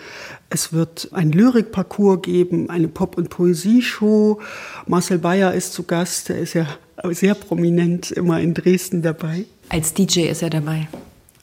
Es 0.48 0.72
wird 0.72 1.08
ein 1.12 1.30
Lyrikparcours 1.32 2.22
geben, 2.22 2.70
eine 2.70 2.88
Pop- 2.88 3.16
und 3.16 3.28
Poesieshow. 3.28 4.40
Marcel 4.86 5.18
Bayer 5.18 5.52
ist 5.54 5.74
zu 5.74 5.82
Gast. 5.82 6.30
Er 6.30 6.38
ist 6.38 6.54
ja 6.54 6.66
sehr 7.10 7.34
prominent 7.34 8.10
immer 8.10 8.40
in 8.40 8.54
Dresden 8.54 9.02
dabei. 9.02 9.44
Als 9.68 9.94
DJ 9.94 10.22
ist 10.22 10.42
er 10.42 10.50
dabei. 10.50 10.88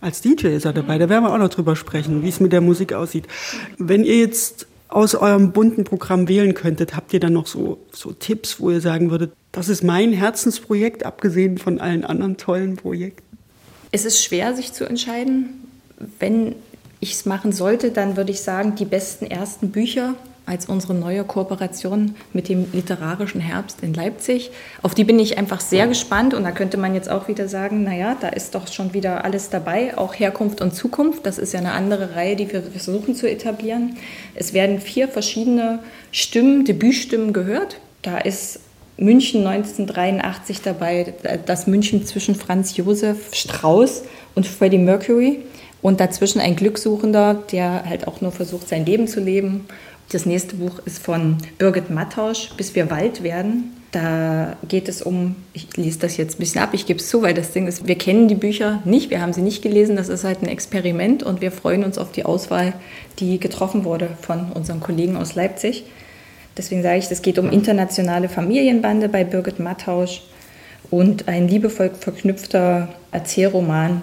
Als 0.01 0.21
DJ 0.21 0.47
ist 0.47 0.65
er 0.65 0.73
dabei. 0.73 0.97
Da 0.97 1.09
werden 1.09 1.23
wir 1.23 1.33
auch 1.33 1.37
noch 1.37 1.49
drüber 1.49 1.75
sprechen, 1.75 2.23
wie 2.23 2.29
es 2.29 2.39
mit 2.39 2.51
der 2.51 2.61
Musik 2.61 2.93
aussieht. 2.93 3.27
Wenn 3.77 4.03
ihr 4.03 4.17
jetzt 4.17 4.67
aus 4.89 5.15
eurem 5.15 5.51
bunten 5.51 5.83
Programm 5.83 6.27
wählen 6.27 6.53
könntet, 6.53 6.95
habt 6.95 7.13
ihr 7.13 7.19
dann 7.19 7.33
noch 7.33 7.47
so, 7.47 7.79
so 7.91 8.11
Tipps, 8.13 8.59
wo 8.59 8.71
ihr 8.71 8.81
sagen 8.81 9.11
würdet, 9.11 9.33
das 9.51 9.69
ist 9.69 9.83
mein 9.83 10.13
Herzensprojekt, 10.13 11.05
abgesehen 11.05 11.57
von 11.57 11.79
allen 11.79 12.03
anderen 12.03 12.37
tollen 12.37 12.75
Projekten? 12.75 13.37
Es 13.91 14.05
ist 14.05 14.23
schwer, 14.23 14.55
sich 14.55 14.73
zu 14.73 14.85
entscheiden. 14.85 15.67
Wenn 16.19 16.55
ich 16.99 17.13
es 17.13 17.25
machen 17.25 17.51
sollte, 17.51 17.91
dann 17.91 18.17
würde 18.17 18.31
ich 18.31 18.41
sagen, 18.41 18.75
die 18.75 18.85
besten 18.85 19.25
ersten 19.25 19.71
Bücher 19.71 20.15
als 20.47 20.65
unsere 20.65 20.93
neue 20.93 21.25
Kooperation 21.25 22.15
mit 22.31 22.47
dem 22.47 22.67
Literarischen 22.71 23.41
Herbst 23.41 23.83
in 23.83 23.93
Leipzig. 23.93 24.49
Auf 24.81 24.95
die 24.95 25.03
bin 25.03 25.19
ich 25.19 25.37
einfach 25.37 25.59
sehr 25.59 25.87
gespannt 25.87 26.33
und 26.33 26.45
da 26.45 26.51
könnte 26.51 26.77
man 26.77 26.95
jetzt 26.95 27.09
auch 27.11 27.27
wieder 27.27 27.49
sagen, 27.49 27.83
naja, 27.83 28.15
da 28.19 28.29
ist 28.29 28.55
doch 28.55 28.71
schon 28.71 28.93
wieder 28.93 29.25
alles 29.25 29.49
dabei, 29.49 29.97
auch 29.97 30.13
Herkunft 30.13 30.61
und 30.61 30.73
Zukunft. 30.73 31.25
Das 31.25 31.37
ist 31.37 31.53
ja 31.53 31.59
eine 31.59 31.73
andere 31.73 32.15
Reihe, 32.15 32.37
die 32.37 32.51
wir 32.51 32.61
versuchen 32.61 33.13
zu 33.13 33.29
etablieren. 33.29 33.97
Es 34.35 34.53
werden 34.53 34.79
vier 34.79 35.09
verschiedene 35.09 35.79
Stimmen, 36.11 36.63
Debütstimmen 36.63 37.33
gehört. 37.33 37.81
Da 38.01 38.17
ist 38.17 38.61
München 38.95 39.45
1983 39.45 40.61
dabei, 40.61 41.13
das 41.45 41.67
München 41.67 42.05
zwischen 42.05 42.35
Franz 42.35 42.77
Josef 42.77 43.33
Strauß 43.33 44.03
und 44.33 44.47
Freddie 44.47 44.77
Mercury 44.77 45.39
und 45.81 45.99
dazwischen 45.99 46.39
ein 46.39 46.55
Glückssuchender, 46.55 47.43
der 47.51 47.83
halt 47.85 48.07
auch 48.07 48.21
nur 48.21 48.31
versucht, 48.31 48.69
sein 48.69 48.85
Leben 48.85 49.07
zu 49.07 49.19
leben 49.19 49.65
das 50.09 50.25
nächste 50.25 50.55
Buch 50.55 50.79
ist 50.85 50.99
von 50.99 51.37
Birgit 51.57 51.89
Mattausch, 51.89 52.51
Bis 52.55 52.75
wir 52.75 52.89
Wald 52.89 53.23
werden. 53.23 53.73
Da 53.91 54.57
geht 54.67 54.89
es 54.89 55.01
um, 55.01 55.35
ich 55.53 55.75
lese 55.77 55.99
das 55.99 56.17
jetzt 56.17 56.35
ein 56.35 56.39
bisschen 56.39 56.61
ab, 56.61 56.69
ich 56.73 56.85
gebe 56.85 56.99
es 56.99 57.09
zu, 57.09 57.21
weil 57.21 57.33
das 57.33 57.51
Ding 57.51 57.67
ist, 57.67 57.87
wir 57.87 57.97
kennen 57.97 58.27
die 58.27 58.35
Bücher 58.35 58.81
nicht, 58.83 59.09
wir 59.09 59.21
haben 59.21 59.31
sie 59.31 59.41
nicht 59.41 59.61
gelesen, 59.61 59.95
das 59.95 60.09
ist 60.09 60.25
halt 60.25 60.41
ein 60.41 60.49
Experiment 60.49 61.23
und 61.23 61.39
wir 61.39 61.51
freuen 61.51 61.85
uns 61.85 61.97
auf 61.97 62.11
die 62.11 62.25
Auswahl, 62.25 62.73
die 63.19 63.39
getroffen 63.39 63.85
wurde 63.85 64.09
von 64.21 64.51
unseren 64.51 64.81
Kollegen 64.81 65.15
aus 65.15 65.35
Leipzig. 65.35 65.85
Deswegen 66.57 66.83
sage 66.83 66.99
ich, 66.99 67.09
es 67.09 67.21
geht 67.21 67.39
um 67.39 67.49
internationale 67.49 68.29
Familienbande 68.29 69.09
bei 69.09 69.23
Birgit 69.23 69.59
Mattausch 69.59 70.21
und 70.89 71.27
ein 71.27 71.47
liebevoll 71.47 71.91
verknüpfter 71.97 72.89
Erzählroman, 73.11 74.01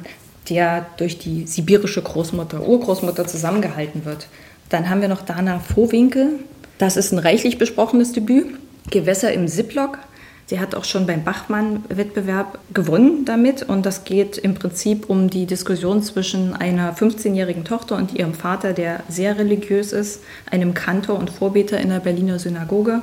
der 0.49 0.87
durch 0.97 1.19
die 1.19 1.47
sibirische 1.47 2.03
Großmutter, 2.03 2.67
Urgroßmutter 2.67 3.27
zusammengehalten 3.27 4.05
wird. 4.05 4.29
Dann 4.75 4.91
haben 4.91 5.03
wir 5.03 5.09
noch 5.09 5.23
Dana 5.23 5.61
Vohwinkel. 5.61 6.41
Das 6.79 6.97
ist 6.97 7.13
ein 7.13 7.21
reichlich 7.21 7.59
besprochenes 7.59 8.11
Debüt. 8.11 8.47
Gewässer 8.91 9.33
im 9.33 9.47
Ziplock. 9.47 9.99
Sie 10.47 10.59
hat 10.59 10.75
auch 10.75 10.83
schon 10.83 11.07
beim 11.07 11.23
Bachmann-Wettbewerb 11.23 12.59
gewonnen 12.75 13.25
damit. 13.25 13.63
Und 13.63 13.87
das 13.87 14.03
geht 14.03 14.37
im 14.37 14.55
Prinzip 14.55 15.09
um 15.09 15.31
die 15.31 15.47
Diskussion 15.47 16.03
zwischen 16.03 16.55
einer 16.55 16.93
15-jährigen 16.93 17.65
Tochter 17.65 17.95
und 17.95 18.19
ihrem 18.19 18.35
Vater, 18.35 18.73
der 18.73 19.05
sehr 19.09 19.39
religiös 19.39 19.93
ist, 19.93 20.25
einem 20.51 20.75
Kantor 20.75 21.21
und 21.21 21.31
Vorbeter 21.31 21.79
in 21.79 21.91
der 21.91 22.01
Berliner 22.01 22.41
Synagoge. 22.41 23.03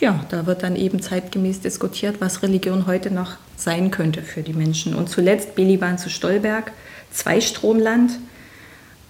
Ja, 0.00 0.24
da 0.30 0.46
wird 0.46 0.62
dann 0.62 0.74
eben 0.74 1.02
zeitgemäß 1.02 1.60
diskutiert, 1.60 2.22
was 2.22 2.42
Religion 2.42 2.86
heute 2.86 3.10
noch 3.10 3.32
sein 3.58 3.90
könnte 3.90 4.22
für 4.22 4.40
die 4.40 4.54
Menschen. 4.54 4.94
Und 4.94 5.10
zuletzt 5.10 5.54
Beliban 5.54 5.98
zu 5.98 6.08
Stolberg, 6.08 6.72
Zweistromland. 7.12 8.12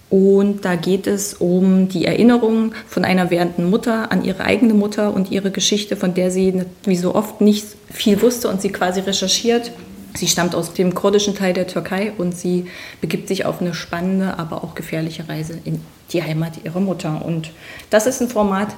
Und 0.09 0.65
da 0.65 0.75
geht 0.75 1.07
es 1.07 1.33
um 1.33 1.89
die 1.89 2.05
Erinnerung 2.05 2.73
von 2.87 3.03
einer 3.03 3.31
werdenden 3.31 3.69
Mutter 3.69 4.11
an 4.11 4.23
ihre 4.23 4.43
eigene 4.43 4.73
Mutter 4.73 5.13
und 5.13 5.31
ihre 5.31 5.51
Geschichte, 5.51 5.95
von 5.95 6.13
der 6.13 6.29
sie 6.31 6.63
wie 6.83 6.95
so 6.95 7.15
oft 7.15 7.41
nicht 7.41 7.65
viel 7.91 8.21
wusste 8.21 8.47
und 8.49 8.61
sie 8.61 8.69
quasi 8.69 8.99
recherchiert. 8.99 9.71
Sie 10.15 10.27
stammt 10.27 10.55
aus 10.55 10.73
dem 10.73 10.93
kurdischen 10.93 11.35
Teil 11.35 11.53
der 11.53 11.67
Türkei 11.67 12.13
und 12.17 12.37
sie 12.37 12.67
begibt 13.01 13.27
sich 13.27 13.45
auf 13.45 13.59
eine 13.59 13.73
spannende, 13.73 14.37
aber 14.39 14.63
auch 14.63 14.75
gefährliche 14.75 15.27
Reise 15.27 15.59
in 15.65 15.81
die 16.11 16.23
Heimat 16.23 16.53
ihrer 16.63 16.79
Mutter. 16.79 17.25
Und 17.25 17.51
das 17.89 18.05
ist 18.05 18.21
ein 18.21 18.29
Format, 18.29 18.69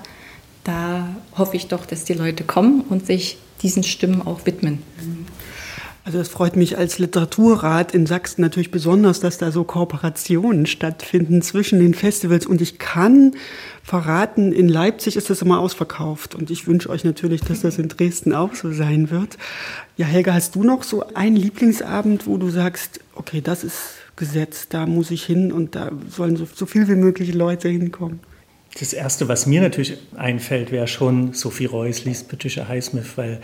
da 0.64 1.10
hoffe 1.38 1.56
ich 1.56 1.68
doch, 1.68 1.86
dass 1.86 2.06
die 2.06 2.14
Leute 2.14 2.44
kommen 2.44 2.82
und 2.90 3.06
sich 3.06 3.38
diesen 3.62 3.84
Stimmen 3.84 4.26
auch 4.26 4.46
widmen. 4.46 4.82
Also 6.08 6.20
es 6.22 6.30
freut 6.30 6.56
mich 6.56 6.78
als 6.78 7.00
Literaturrat 7.00 7.94
in 7.94 8.06
Sachsen 8.06 8.42
natürlich 8.42 8.72
besonders, 8.72 9.20
dass 9.20 9.40
da 9.40 9.52
so 9.52 9.66
Kooperationen 9.66 10.66
stattfinden 10.66 11.42
zwischen 11.42 11.80
den 11.80 11.94
Festivals. 11.94 12.46
Und 12.46 12.62
ich 12.62 12.80
kann 12.80 13.34
verraten, 13.84 14.54
in 14.54 14.70
Leipzig 14.70 15.18
ist 15.18 15.30
das 15.30 15.42
immer 15.42 15.60
ausverkauft. 15.60 16.34
Und 16.34 16.50
ich 16.50 16.66
wünsche 16.66 16.90
euch 16.90 17.04
natürlich, 17.04 17.42
dass 17.42 17.60
das 17.60 17.78
in 17.78 17.90
Dresden 17.90 18.32
auch 18.32 18.56
so 18.56 18.72
sein 18.72 19.12
wird. 19.12 19.38
Ja, 19.98 20.06
Helga, 20.06 20.34
hast 20.34 20.56
du 20.56 20.64
noch 20.64 20.84
so 20.84 21.06
einen 21.14 21.36
Lieblingsabend, 21.36 22.26
wo 22.26 22.38
du 22.38 22.50
sagst, 22.52 23.02
okay, 23.14 23.42
das 23.42 23.66
ist 23.66 23.96
Gesetz, 24.16 24.70
da 24.70 24.86
muss 24.86 25.12
ich 25.12 25.26
hin 25.26 25.52
und 25.52 25.76
da 25.76 25.92
sollen 26.10 26.38
so, 26.38 26.48
so 26.56 26.66
viel 26.66 26.88
wie 26.88 26.96
möglich 26.96 27.34
Leute 27.34 27.68
hinkommen? 27.68 28.22
Das 28.80 28.94
Erste, 28.94 29.28
was 29.28 29.46
mir 29.46 29.60
natürlich 29.60 29.98
einfällt, 30.16 30.72
wäre 30.72 30.88
schon 30.88 31.34
Sophie 31.34 31.66
Reuss 31.66 32.06
liest 32.06 32.30
Patricia 32.30 32.66
Highsmith, 32.66 33.18
weil 33.18 33.42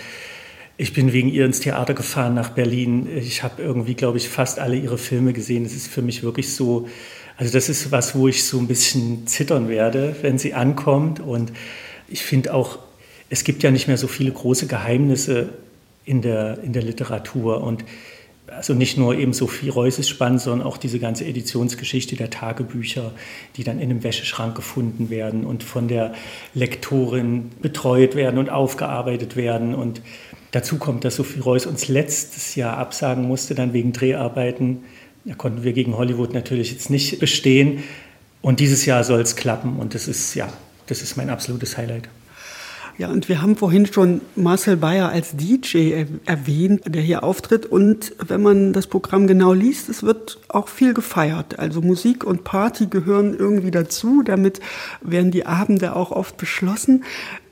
ich 0.77 0.93
bin 0.93 1.13
wegen 1.13 1.29
ihr 1.29 1.45
ins 1.45 1.59
Theater 1.59 1.93
gefahren 1.93 2.33
nach 2.33 2.49
Berlin. 2.49 3.07
Ich 3.15 3.43
habe 3.43 3.61
irgendwie, 3.61 3.93
glaube 3.93 4.17
ich, 4.17 4.29
fast 4.29 4.59
alle 4.59 4.75
ihre 4.75 4.97
Filme 4.97 5.33
gesehen. 5.33 5.65
Es 5.65 5.75
ist 5.75 5.87
für 5.87 6.01
mich 6.01 6.23
wirklich 6.23 6.53
so, 6.53 6.87
also 7.37 7.53
das 7.53 7.69
ist 7.69 7.91
was, 7.91 8.15
wo 8.15 8.27
ich 8.27 8.43
so 8.43 8.57
ein 8.59 8.67
bisschen 8.67 9.27
zittern 9.27 9.69
werde, 9.69 10.15
wenn 10.21 10.37
sie 10.37 10.53
ankommt. 10.53 11.19
Und 11.19 11.51
ich 12.07 12.23
finde 12.23 12.53
auch, 12.53 12.79
es 13.29 13.43
gibt 13.43 13.61
ja 13.63 13.71
nicht 13.71 13.87
mehr 13.87 13.97
so 13.97 14.07
viele 14.07 14.31
große 14.31 14.67
Geheimnisse 14.67 15.49
in 16.05 16.21
der, 16.21 16.59
in 16.63 16.73
der 16.73 16.83
Literatur. 16.83 17.61
Und 17.63 17.85
also 18.47 18.73
nicht 18.73 18.97
nur 18.97 19.15
eben 19.15 19.33
Sophie 19.33 19.69
Reuss 19.69 19.99
ist 19.99 20.09
spannend, 20.09 20.41
sondern 20.41 20.67
auch 20.67 20.77
diese 20.77 20.99
ganze 20.99 21.25
Editionsgeschichte 21.25 22.15
der 22.15 22.29
Tagebücher, 22.29 23.13
die 23.55 23.63
dann 23.63 23.79
in 23.79 23.89
einem 23.89 24.03
Wäscheschrank 24.03 24.55
gefunden 24.55 25.09
werden 25.09 25.45
und 25.45 25.63
von 25.63 25.87
der 25.87 26.13
Lektorin 26.53 27.51
betreut 27.61 28.15
werden 28.15 28.37
und 28.37 28.49
aufgearbeitet 28.49 29.35
werden. 29.35 29.73
Und 29.75 30.01
Dazu 30.53 30.77
kommt, 30.77 31.03
dass 31.03 31.15
Sophie 31.15 31.39
Reuss 31.39 31.65
uns 31.65 31.87
letztes 31.87 32.53
Jahr 32.53 32.77
absagen 32.77 33.27
musste, 33.27 33.55
dann 33.55 33.73
wegen 33.73 33.91
Dreharbeiten. 33.91 34.83
Da 35.25 35.33
konnten 35.33 35.63
wir 35.63 35.73
gegen 35.73 35.97
Hollywood 35.97 36.35
natürlich 36.35 36.71
jetzt 36.71 36.91
nicht 36.91 37.17
bestehen. 37.17 37.83
Und 38.43 38.59
dieses 38.59 38.85
Jahr 38.85 39.03
soll 39.03 39.21
es 39.21 39.35
klappen. 39.35 39.77
Und 39.77 39.95
das 39.95 40.07
ist, 40.07 40.35
ja, 40.35 40.53
das 40.85 41.01
ist 41.01 41.17
mein 41.17 41.31
absolutes 41.31 41.75
Highlight. 41.75 42.07
Ja, 42.97 43.09
und 43.09 43.27
wir 43.27 43.41
haben 43.41 43.55
vorhin 43.55 43.87
schon 43.87 44.21
Marcel 44.35 44.77
Bayer 44.77 45.09
als 45.09 45.35
DJ 45.35 46.05
erwähnt, 46.25 46.83
der 46.85 47.01
hier 47.01 47.23
auftritt. 47.23 47.65
Und 47.65 48.13
wenn 48.27 48.41
man 48.43 48.71
das 48.71 48.85
Programm 48.85 49.25
genau 49.25 49.53
liest, 49.53 49.89
es 49.89 50.03
wird 50.03 50.39
auch 50.47 50.67
viel 50.67 50.93
gefeiert. 50.93 51.57
Also 51.57 51.81
Musik 51.81 52.23
und 52.23 52.43
Party 52.43 52.85
gehören 52.85 53.35
irgendwie 53.37 53.71
dazu. 53.71 54.21
Damit 54.23 54.59
werden 55.01 55.31
die 55.31 55.45
Abende 55.47 55.95
auch 55.95 56.11
oft 56.11 56.37
beschlossen. 56.37 57.03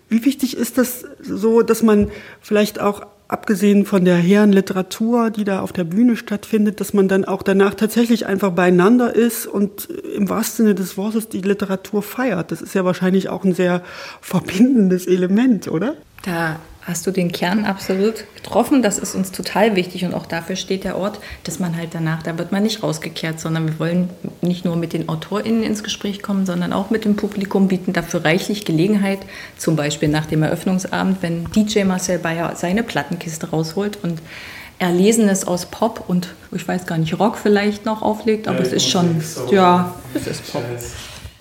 Wie 0.10 0.26
wichtig 0.26 0.58
ist 0.58 0.78
das 0.78 1.06
so, 1.22 1.64
dass 1.64 1.82
man 1.82 2.12
vielleicht 2.42 2.80
auch 2.80 3.08
abgesehen 3.32 3.86
von 3.86 4.04
der 4.04 4.18
hehren 4.18 4.52
Literatur, 4.52 5.30
die 5.30 5.46
da 5.46 5.62
auf 5.62 5.72
der 5.72 5.86
Bühne 5.86 6.18
stattfindet, 6.18 6.82
dass 6.82 6.94
man 6.94 7.08
dann 7.08 7.24
auch 7.24 7.44
danach 7.44 7.74
tatsächlich 7.76 8.26
einfach 8.26 8.52
beieinander 8.52 9.16
ist 9.16 9.48
und 9.48 9.86
im 10.16 10.30
wahrsten 10.30 10.66
Sinne 10.66 10.76
des 10.76 10.98
Wortes 10.98 11.30
die 11.30 11.40
Literatur 11.42 12.04
feiert. 12.04 12.52
Das 12.52 12.62
ist 12.62 12.76
ja 12.76 12.84
wahrscheinlich 12.84 13.30
auch 13.30 13.46
ein 13.46 13.54
sehr 13.54 13.84
verbindendes 14.20 15.08
Element, 15.08 15.70
oder? 15.70 15.96
Da 16.24 16.60
hast 16.82 17.06
du 17.06 17.12
den 17.12 17.32
Kern 17.32 17.66
absolut 17.66 18.26
getroffen. 18.36 18.82
Das 18.82 18.98
ist 18.98 19.16
uns 19.16 19.32
total 19.32 19.76
wichtig 19.76 20.06
und 20.06 20.14
auch 20.14 20.26
dafür 20.26 20.56
steht 20.56 20.84
der 20.84 20.98
Ort, 20.98 21.20
dass 21.44 21.60
man 21.60 21.78
halt 21.78 21.90
danach, 21.94 22.24
da 22.24 22.38
wird 22.38 22.52
man 22.52 22.64
nicht 22.64 22.82
rausgekehrt, 22.82 23.40
sondern 23.40 23.68
wir 23.68 23.80
wollen 23.80 24.10
nicht 24.42 24.66
nur 24.66 24.76
mit 24.76 24.94
den 24.94 25.08
AutorInnen 25.08 25.64
ins 25.64 25.84
Gespräch 25.84 26.22
kommen, 26.22 26.46
sondern 26.46 26.74
auch 26.74 26.90
mit 26.90 27.06
dem 27.06 27.16
Publikum, 27.16 27.68
bieten 27.68 27.94
dafür 27.94 28.26
reichlich 28.26 28.66
Gelegenheit, 28.66 29.20
zum 29.58 29.76
Beispiel 29.76 30.10
nach 30.10 30.26
dem 30.26 30.44
Eröffnungsabend, 30.44 31.18
wenn 31.22 31.46
DJ 31.52 31.84
Marcel 31.84 32.18
Bayer 32.20 32.56
seine 32.56 32.84
Plattenkiste 32.84 33.50
rausholt 33.52 34.00
und 34.02 34.22
Erlesenes 34.80 35.48
aus 35.48 35.68
Pop 35.68 36.06
und 36.08 36.34
ich 36.52 36.68
weiß 36.68 36.88
gar 36.88 36.98
nicht, 36.98 37.20
Rock 37.20 37.38
vielleicht 37.38 37.86
noch 37.86 38.02
auflegt, 38.02 38.48
aber 38.48 38.58
ja, 38.58 38.64
es 38.64 38.74
ist 38.74 38.90
schon, 38.90 39.22
ja, 39.52 39.94
es 40.16 40.26
ist 40.26 40.52
Pop. 40.52 40.64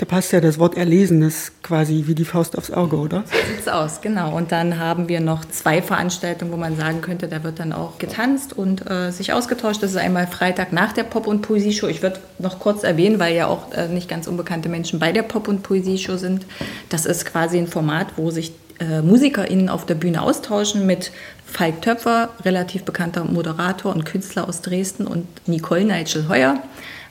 Da 0.01 0.07
passt 0.07 0.33
ja 0.33 0.41
das 0.41 0.59
Wort 0.59 0.79
Erlesenes 0.79 1.53
quasi 1.63 2.05
wie 2.07 2.15
die 2.15 2.25
Faust 2.25 2.57
aufs 2.57 2.71
Auge, 2.71 2.97
oder? 2.97 3.23
So 3.27 3.55
sieht's 3.55 3.69
aus, 3.69 4.01
genau. 4.01 4.35
Und 4.35 4.51
dann 4.51 4.79
haben 4.79 5.11
wir 5.11 5.21
noch 5.21 5.45
zwei 5.45 5.83
Veranstaltungen, 5.83 6.51
wo 6.53 6.57
man 6.57 6.75
sagen 6.75 7.03
könnte, 7.03 7.29
da 7.29 7.45
wird 7.45 7.59
dann 7.59 7.75
auch 7.75 7.99
getanzt 7.99 8.57
und 8.57 8.91
äh, 8.91 9.11
sich 9.11 9.35
ausgetauscht. 9.35 9.83
Das 9.83 9.91
ist 9.91 9.99
einmal 9.99 10.27
Freitag 10.27 10.73
nach 10.73 10.95
der 10.95 11.03
Pop- 11.03 11.27
und 11.27 11.43
Poesieshow. 11.43 11.87
Ich 11.87 12.01
würde 12.01 12.19
noch 12.39 12.61
kurz 12.61 12.83
erwähnen, 12.83 13.19
weil 13.19 13.37
ja 13.37 13.47
auch 13.47 13.73
äh, 13.73 13.89
nicht 13.89 14.09
ganz 14.09 14.27
unbekannte 14.27 14.71
Menschen 14.71 14.99
bei 14.99 15.13
der 15.13 15.23
Pop- 15.23 15.49
und 15.49 15.63
Poesieshow 15.63 16.17
sind. 16.17 16.47
Das 16.89 17.05
ist 17.05 17.27
quasi 17.27 17.59
ein 17.59 17.67
Format, 17.67 18.07
wo 18.17 18.31
sich 18.31 18.55
äh, 18.79 19.03
MusikerInnen 19.03 19.69
auf 19.69 19.85
der 19.85 19.97
Bühne 19.97 20.23
austauschen 20.23 20.87
mit 20.87 21.13
Falk 21.45 21.83
Töpfer, 21.83 22.31
relativ 22.43 22.85
bekannter 22.85 23.25
Moderator 23.25 23.95
und 23.95 24.07
Künstler 24.07 24.49
aus 24.49 24.63
Dresden 24.63 25.07
und 25.07 25.27
Nicole 25.47 25.85
Neitschel-Heuer 25.85 26.63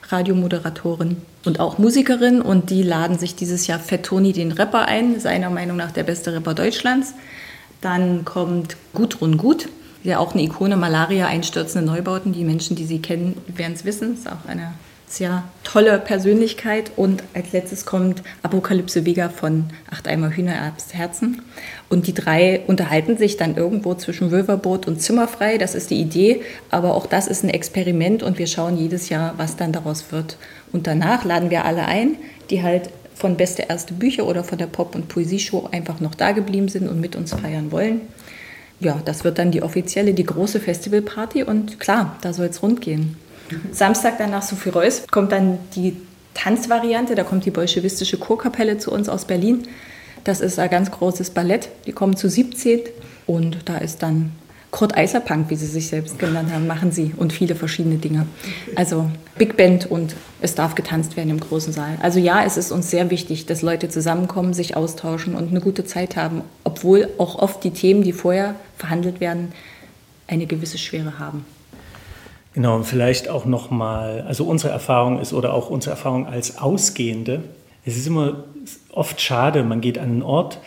Radiomoderatorin 0.08 1.18
und 1.44 1.60
auch 1.60 1.78
Musikerin 1.78 2.42
und 2.42 2.70
die 2.70 2.82
laden 2.82 3.18
sich 3.18 3.34
dieses 3.34 3.66
Jahr 3.66 3.78
Fettoni 3.78 4.32
den 4.32 4.52
Rapper 4.52 4.86
ein, 4.86 5.20
seiner 5.20 5.50
Meinung 5.50 5.76
nach 5.76 5.90
der 5.90 6.02
beste 6.02 6.34
Rapper 6.34 6.54
Deutschlands. 6.54 7.14
Dann 7.80 8.24
kommt 8.24 8.76
Gudrun 8.92 9.38
Gut, 9.38 9.68
ja 10.02 10.18
auch 10.18 10.34
eine 10.34 10.42
Ikone 10.42 10.76
Malaria 10.76 11.26
einstürzende 11.26 11.86
Neubauten. 11.86 12.32
Die 12.32 12.44
Menschen, 12.44 12.76
die 12.76 12.84
sie 12.84 13.00
kennen, 13.00 13.36
werden 13.46 13.72
es 13.72 13.84
wissen. 13.84 14.14
Ist 14.14 14.28
auch 14.28 14.46
eine 14.46 14.74
sehr 15.06 15.44
tolle 15.64 15.98
Persönlichkeit. 15.98 16.92
Und 16.96 17.22
als 17.34 17.52
letztes 17.52 17.86
kommt 17.86 18.22
Apokalypse 18.42 19.06
Vega 19.06 19.28
von 19.28 19.64
Acht 19.90 20.08
Eimer 20.08 20.30
Hühnerherzen. 20.30 21.42
Und 21.88 22.06
die 22.06 22.14
drei 22.14 22.60
unterhalten 22.66 23.16
sich 23.16 23.36
dann 23.36 23.56
irgendwo 23.56 23.94
zwischen 23.94 24.30
Wölverboot 24.30 24.86
und 24.86 25.00
Zimmerfrei. 25.00 25.58
Das 25.58 25.74
ist 25.74 25.90
die 25.90 26.00
Idee. 26.00 26.42
Aber 26.70 26.94
auch 26.94 27.06
das 27.06 27.26
ist 27.26 27.44
ein 27.44 27.50
Experiment 27.50 28.22
und 28.22 28.38
wir 28.38 28.46
schauen 28.46 28.76
jedes 28.76 29.08
Jahr, 29.08 29.34
was 29.38 29.56
dann 29.56 29.72
daraus 29.72 30.12
wird. 30.12 30.36
Und 30.72 30.86
danach 30.86 31.24
laden 31.24 31.50
wir 31.50 31.64
alle 31.64 31.84
ein, 31.86 32.16
die 32.50 32.62
halt 32.62 32.90
von 33.14 33.36
Beste 33.36 33.62
Erste 33.68 33.92
Bücher 33.92 34.26
oder 34.26 34.44
von 34.44 34.58
der 34.58 34.66
Pop- 34.66 34.94
und 34.94 35.08
Poesieshow 35.08 35.68
einfach 35.70 36.00
noch 36.00 36.14
da 36.14 36.32
geblieben 36.32 36.68
sind 36.68 36.88
und 36.88 37.00
mit 37.00 37.16
uns 37.16 37.34
feiern 37.34 37.70
wollen. 37.70 38.00
Ja, 38.80 39.00
das 39.04 39.24
wird 39.24 39.38
dann 39.38 39.50
die 39.50 39.62
offizielle, 39.62 40.14
die 40.14 40.24
große 40.24 40.58
Festivalparty 40.58 41.42
und 41.42 41.78
klar, 41.78 42.16
da 42.22 42.32
soll 42.32 42.46
es 42.46 42.62
rund 42.62 42.80
gehen. 42.80 43.16
Samstag 43.72 44.16
dann 44.18 44.30
nach 44.30 44.42
Sophie 44.42 44.70
Reuss 44.70 45.04
kommt 45.10 45.32
dann 45.32 45.58
die 45.74 45.96
Tanzvariante, 46.32 47.14
da 47.14 47.24
kommt 47.24 47.44
die 47.44 47.50
bolschewistische 47.50 48.16
Chorkapelle 48.16 48.78
zu 48.78 48.90
uns 48.90 49.08
aus 49.08 49.26
Berlin. 49.26 49.64
Das 50.24 50.40
ist 50.40 50.58
ein 50.58 50.70
ganz 50.70 50.90
großes 50.90 51.30
Ballett, 51.30 51.68
die 51.86 51.92
kommen 51.92 52.16
zu 52.16 52.30
17 52.30 52.80
und 53.26 53.58
da 53.66 53.78
ist 53.78 54.02
dann 54.02 54.32
Kurt 54.70 54.96
Eiserpunk, 54.96 55.50
wie 55.50 55.56
sie 55.56 55.66
sich 55.66 55.88
selbst 55.88 56.18
genannt 56.18 56.52
haben, 56.52 56.66
machen 56.66 56.92
sie 56.92 57.12
und 57.16 57.32
viele 57.32 57.56
verschiedene 57.56 57.96
Dinge. 57.96 58.26
Also 58.76 59.10
Big 59.36 59.56
Band 59.56 59.90
und 59.90 60.14
es 60.40 60.54
darf 60.54 60.74
getanzt 60.74 61.16
werden 61.16 61.30
im 61.30 61.40
großen 61.40 61.72
Saal. 61.72 61.98
Also 62.02 62.20
ja, 62.20 62.44
es 62.44 62.56
ist 62.56 62.70
uns 62.70 62.90
sehr 62.90 63.10
wichtig, 63.10 63.46
dass 63.46 63.62
Leute 63.62 63.88
zusammenkommen, 63.88 64.54
sich 64.54 64.76
austauschen 64.76 65.34
und 65.34 65.50
eine 65.50 65.60
gute 65.60 65.84
Zeit 65.84 66.16
haben, 66.16 66.42
obwohl 66.62 67.08
auch 67.18 67.36
oft 67.36 67.64
die 67.64 67.72
Themen, 67.72 68.02
die 68.02 68.12
vorher 68.12 68.54
verhandelt 68.76 69.20
werden, 69.20 69.52
eine 70.28 70.46
gewisse 70.46 70.78
Schwere 70.78 71.18
haben. 71.18 71.44
Genau, 72.54 72.76
und 72.76 72.84
vielleicht 72.84 73.28
auch 73.28 73.44
nochmal, 73.44 74.24
also 74.26 74.44
unsere 74.44 74.72
Erfahrung 74.72 75.20
ist 75.20 75.32
oder 75.32 75.52
auch 75.54 75.70
unsere 75.70 75.92
Erfahrung 75.92 76.26
als 76.26 76.58
Ausgehende, 76.58 77.42
es 77.84 77.96
ist 77.96 78.06
immer 78.06 78.44
oft 78.92 79.20
schade, 79.20 79.62
man 79.62 79.80
geht 79.80 79.98
an 79.98 80.04
einen 80.04 80.22
Ort, 80.22 80.58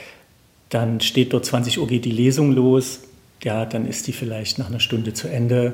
dann 0.70 1.00
steht 1.02 1.34
dort 1.34 1.46
20 1.46 1.80
Uhr 1.80 1.88
geht 1.88 2.06
die 2.06 2.12
Lesung 2.12 2.52
los, 2.52 3.02
ja, 3.43 3.65
dann 3.65 3.88
ist 3.88 4.08
die 4.08 4.13
vielleicht 4.13 4.60
nach 4.60 4.69
einer 4.69 4.79
Stunde 4.79 5.13
zu 5.13 5.27
Ende 5.27 5.73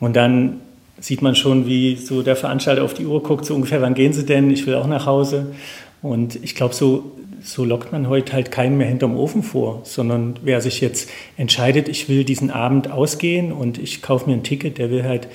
und 0.00 0.16
dann 0.16 0.60
sieht 1.00 1.22
man 1.22 1.34
schon, 1.36 1.66
wie 1.66 1.96
so 1.96 2.22
der 2.22 2.36
Veranstalter 2.36 2.82
auf 2.82 2.94
die 2.94 3.06
Uhr 3.06 3.22
guckt, 3.22 3.44
so 3.44 3.54
ungefähr, 3.54 3.80
wann 3.80 3.94
gehen 3.94 4.12
Sie 4.12 4.26
denn? 4.26 4.50
Ich 4.50 4.66
will 4.66 4.74
auch 4.74 4.88
nach 4.88 5.06
Hause. 5.06 5.54
Und 6.02 6.42
ich 6.42 6.56
glaube, 6.56 6.74
so 6.74 7.12
so 7.42 7.64
lockt 7.64 7.92
man 7.92 8.08
heute 8.08 8.32
halt 8.32 8.50
keinen 8.50 8.76
mehr 8.78 8.86
hinterm 8.86 9.16
Ofen 9.16 9.42
vor, 9.42 9.82
sondern 9.84 10.36
wer 10.42 10.60
sich 10.60 10.80
jetzt 10.80 11.08
entscheidet, 11.36 11.88
ich 11.88 12.08
will 12.08 12.24
diesen 12.24 12.50
Abend 12.50 12.90
ausgehen 12.90 13.52
und 13.52 13.78
ich 13.78 14.02
kaufe 14.02 14.28
mir 14.28 14.36
ein 14.36 14.42
Ticket, 14.42 14.78
der 14.78 14.90
will 14.90 15.04
halt 15.04 15.28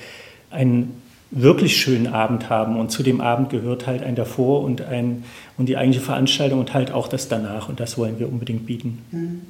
einen 0.50 1.00
wirklich 1.30 1.76
schönen 1.76 2.06
Abend 2.06 2.50
haben 2.50 2.78
und 2.78 2.90
zu 2.90 3.02
dem 3.02 3.20
Abend 3.20 3.50
gehört 3.50 3.86
halt 3.86 4.02
ein 4.02 4.14
davor 4.14 4.62
und 4.62 4.82
ein 4.82 5.24
und 5.56 5.68
die 5.68 5.76
eigentliche 5.76 6.04
Veranstaltung 6.04 6.60
und 6.60 6.74
halt 6.74 6.92
auch 6.92 7.08
das 7.08 7.28
danach 7.28 7.68
und 7.68 7.80
das 7.80 7.98
wollen 7.98 8.18
wir 8.18 8.28
unbedingt 8.28 8.66
bieten. 8.66 9.02
Mhm. 9.10 9.40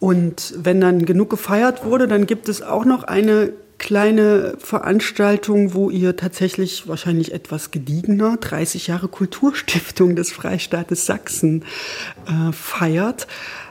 Und 0.00 0.54
wenn 0.56 0.80
dann 0.80 1.04
genug 1.04 1.30
gefeiert 1.30 1.84
wurde, 1.84 2.08
dann 2.08 2.26
gibt 2.26 2.48
es 2.48 2.62
auch 2.62 2.84
noch 2.84 3.04
eine 3.04 3.52
kleine 3.78 4.54
Veranstaltung, 4.58 5.74
wo 5.74 5.90
ihr 5.90 6.16
tatsächlich 6.16 6.88
wahrscheinlich 6.88 7.32
etwas 7.32 7.70
gediegener 7.70 8.36
30 8.38 8.88
Jahre 8.88 9.08
Kulturstiftung 9.08 10.16
des 10.16 10.32
Freistaates 10.32 11.06
Sachsen 11.06 11.64
äh, 12.26 12.52
feiert. 12.52 13.26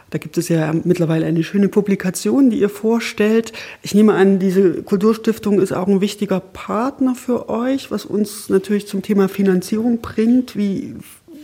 Da 0.09 0.17
gibt 0.17 0.37
es 0.37 0.49
ja 0.49 0.73
mittlerweile 0.83 1.25
eine 1.25 1.43
schöne 1.43 1.69
Publikation, 1.69 2.49
die 2.49 2.59
ihr 2.59 2.69
vorstellt. 2.69 3.53
Ich 3.83 3.93
nehme 3.93 4.13
an, 4.13 4.39
diese 4.39 4.81
Kulturstiftung 4.81 5.59
ist 5.59 5.71
auch 5.71 5.87
ein 5.87 6.01
wichtiger 6.01 6.39
Partner 6.39 7.13
für 7.13 7.49
euch, 7.49 7.91
was 7.91 8.05
uns 8.05 8.49
natürlich 8.49 8.87
zum 8.87 9.03
Thema 9.03 9.29
Finanzierung 9.29 10.01
bringt. 10.01 10.55
Wie 10.55 10.95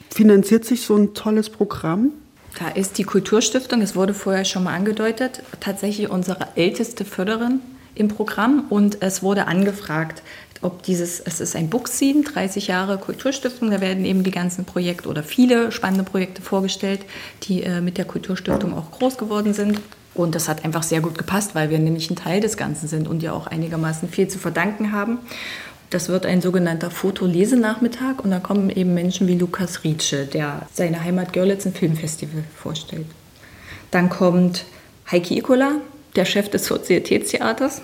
finanziert 0.09 0.65
sich 0.65 0.81
so 0.81 0.95
ein 0.95 1.13
tolles 1.13 1.51
Programm? 1.51 2.11
Da 2.57 2.69
ist 2.69 2.97
die 2.97 3.03
Kulturstiftung, 3.03 3.81
es 3.81 3.95
wurde 3.95 4.13
vorher 4.13 4.45
schon 4.45 4.63
mal 4.63 4.73
angedeutet, 4.73 5.43
tatsächlich 5.59 6.09
unsere 6.09 6.47
älteste 6.55 7.03
Förderin 7.03 7.59
im 7.95 8.07
Programm 8.07 8.65
und 8.69 9.01
es 9.01 9.21
wurde 9.21 9.47
angefragt, 9.47 10.21
ob 10.61 10.83
dieses, 10.83 11.19
es 11.19 11.41
ist 11.41 11.55
ein 11.55 11.69
Bookscene, 11.69 12.23
30 12.23 12.67
Jahre 12.67 12.97
Kulturstiftung, 12.97 13.71
da 13.71 13.81
werden 13.81 14.05
eben 14.05 14.23
die 14.23 14.31
ganzen 14.31 14.63
Projekte 14.63 15.09
oder 15.09 15.21
viele 15.21 15.71
spannende 15.71 16.03
Projekte 16.03 16.41
vorgestellt, 16.41 17.01
die 17.43 17.63
äh, 17.63 17.81
mit 17.81 17.97
der 17.97 18.05
Kulturstiftung 18.05 18.73
auch 18.73 18.91
groß 18.91 19.17
geworden 19.17 19.53
sind. 19.53 19.81
Und 20.13 20.33
das 20.33 20.47
hat 20.47 20.63
einfach 20.63 20.83
sehr 20.83 21.01
gut 21.01 21.17
gepasst, 21.17 21.55
weil 21.55 21.69
wir 21.69 21.77
nämlich 21.77 22.09
ein 22.09 22.15
Teil 22.15 22.39
des 22.39 22.55
Ganzen 22.55 22.87
sind 22.87 23.07
und 23.07 23.21
ja 23.21 23.33
auch 23.33 23.47
einigermaßen 23.47 24.07
viel 24.07 24.29
zu 24.29 24.39
verdanken 24.39 24.93
haben. 24.93 25.19
Das 25.89 26.09
wird 26.09 26.25
ein 26.25 26.41
sogenannter 26.41 26.89
Fotolesenachmittag 26.89 28.19
und 28.23 28.31
da 28.31 28.39
kommen 28.39 28.69
eben 28.69 28.93
Menschen 28.93 29.27
wie 29.27 29.37
Lukas 29.37 29.83
Rietsche, 29.83 30.25
der 30.25 30.67
seine 30.73 31.03
Heimat 31.03 31.31
Görlitz 31.31 31.65
ein 31.65 31.73
Filmfestival 31.73 32.43
vorstellt. 32.55 33.05
Dann 33.91 34.09
kommt 34.09 34.65
Heiki 35.11 35.37
Ikola, 35.37 35.75
der 36.15 36.25
Chef 36.25 36.49
des 36.49 36.65
Sozietätstheaters. 36.65 37.81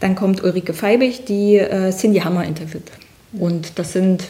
Dann 0.00 0.14
kommt 0.14 0.42
Ulrike 0.42 0.74
Feibig, 0.74 1.24
die 1.24 1.56
äh, 1.56 1.90
Cindy 1.90 2.20
Hammer 2.20 2.44
interviewt. 2.44 2.90
Und 3.32 3.78
das 3.78 3.92
sind 3.92 4.24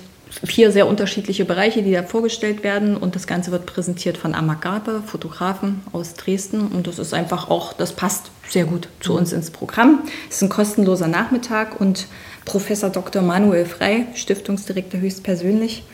vier 0.45 0.73
sehr 0.73 0.87
unterschiedliche 0.87 1.45
Bereiche, 1.45 1.83
die 1.83 1.93
da 1.93 2.03
vorgestellt 2.03 2.63
werden. 2.63 2.97
Und 2.97 3.15
das 3.15 3.27
Ganze 3.27 3.51
wird 3.51 3.67
präsentiert 3.67 4.17
von 4.17 4.35
Amak 4.35 4.63
Garpe, 4.63 5.03
Fotografen 5.05 5.83
aus 5.93 6.15
Dresden. 6.15 6.69
Und 6.69 6.87
das 6.87 6.99
ist 6.99 7.13
einfach 7.13 7.51
auch, 7.51 7.73
das 7.73 7.93
passt 7.93 8.31
sehr 8.53 8.65
gut 8.65 8.89
zu 9.01 9.15
uns 9.15 9.33
ins 9.33 9.51
Programm. 9.51 10.01
Es 10.29 10.37
ist 10.37 10.43
ein 10.43 10.49
kostenloser 10.49 11.09
Nachmittag 11.09 11.81
und 11.81 12.07
Professor 12.45 12.91
Dr. 12.91 13.23
Manuel 13.23 13.65
Frei, 13.65 14.07
Stiftungsdirektor 14.15 15.01
höchstpersönlich, 15.01 15.85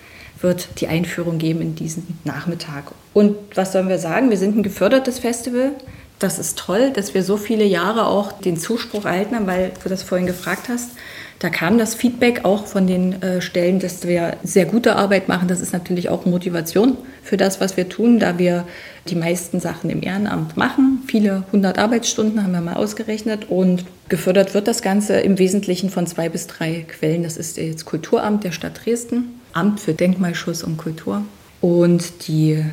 wird 0.41 0.81
die 0.81 0.89
Einführung 0.89 1.39
geben 1.39 1.61
in 1.61 1.75
diesen 1.75 2.19
Nachmittag. 2.25 2.93
Und 3.15 3.37
was 3.55 3.73
sollen 3.73 3.89
wir 3.89 3.99
sagen? 3.99 4.31
Wir 4.31 4.37
sind 4.37 4.57
ein 4.57 4.63
gefördertes 4.63 5.19
Festival. 5.19 5.73
Das 6.19 6.39
ist 6.39 6.59
toll, 6.59 6.91
dass 6.91 7.15
wir 7.15 7.23
so 7.23 7.37
viele 7.37 7.65
Jahre 7.65 8.07
auch 8.07 8.33
den 8.33 8.57
Zuspruch 8.57 9.05
erhalten 9.05 9.37
haben, 9.37 9.47
weil 9.47 9.73
du 9.83 9.89
das 9.89 10.03
vorhin 10.03 10.27
gefragt 10.27 10.69
hast. 10.69 10.91
Da 11.39 11.51
kam 11.51 11.79
das 11.79 11.95
Feedback 11.95 12.45
auch 12.45 12.67
von 12.67 12.87
den 12.87 13.23
äh, 13.23 13.41
Stellen, 13.41 13.79
dass 13.79 14.07
wir 14.07 14.37
sehr 14.43 14.65
gute 14.65 14.97
Arbeit 14.97 15.29
machen. 15.29 15.47
Das 15.47 15.61
ist 15.61 15.73
natürlich 15.73 16.09
auch 16.09 16.27
Motivation 16.27 16.97
für 17.23 17.37
das, 17.37 17.61
was 17.61 17.77
wir 17.77 17.89
tun, 17.89 18.19
da 18.19 18.39
wir 18.39 18.67
die 19.07 19.15
meisten 19.15 19.61
Sachen 19.61 19.89
im 19.89 20.03
Ehrenamt 20.03 20.57
machen. 20.57 21.03
Viele 21.07 21.45
hundert 21.53 21.79
Arbeitsstunden 21.79 22.43
haben 22.43 22.53
wir 22.53 22.61
mal 22.61 22.75
ausgerechnet 22.75 23.49
und 23.49 23.85
gefördert 24.09 24.55
wird 24.55 24.67
das 24.67 24.83
Ganze 24.83 25.21
im 25.21 25.39
Wesentlichen 25.39 25.91
von 25.91 26.07
zwei 26.07 26.29
bis 26.29 26.49
drei 26.49 26.85
Quellen. 26.89 27.23
Das 27.23 27.37
ist 27.37 27.57
das 27.57 27.85
Kulturamt 27.85 28.43
der 28.43 28.53
Stadt 28.53 28.85
Dresden, 28.85 29.41
Amt 29.53 29.81
für 29.81 29.95
Denkmalschutz 29.95 30.65
und 30.65 30.77
Kultur 30.77 31.23
und 31.61 32.27
die 32.27 32.65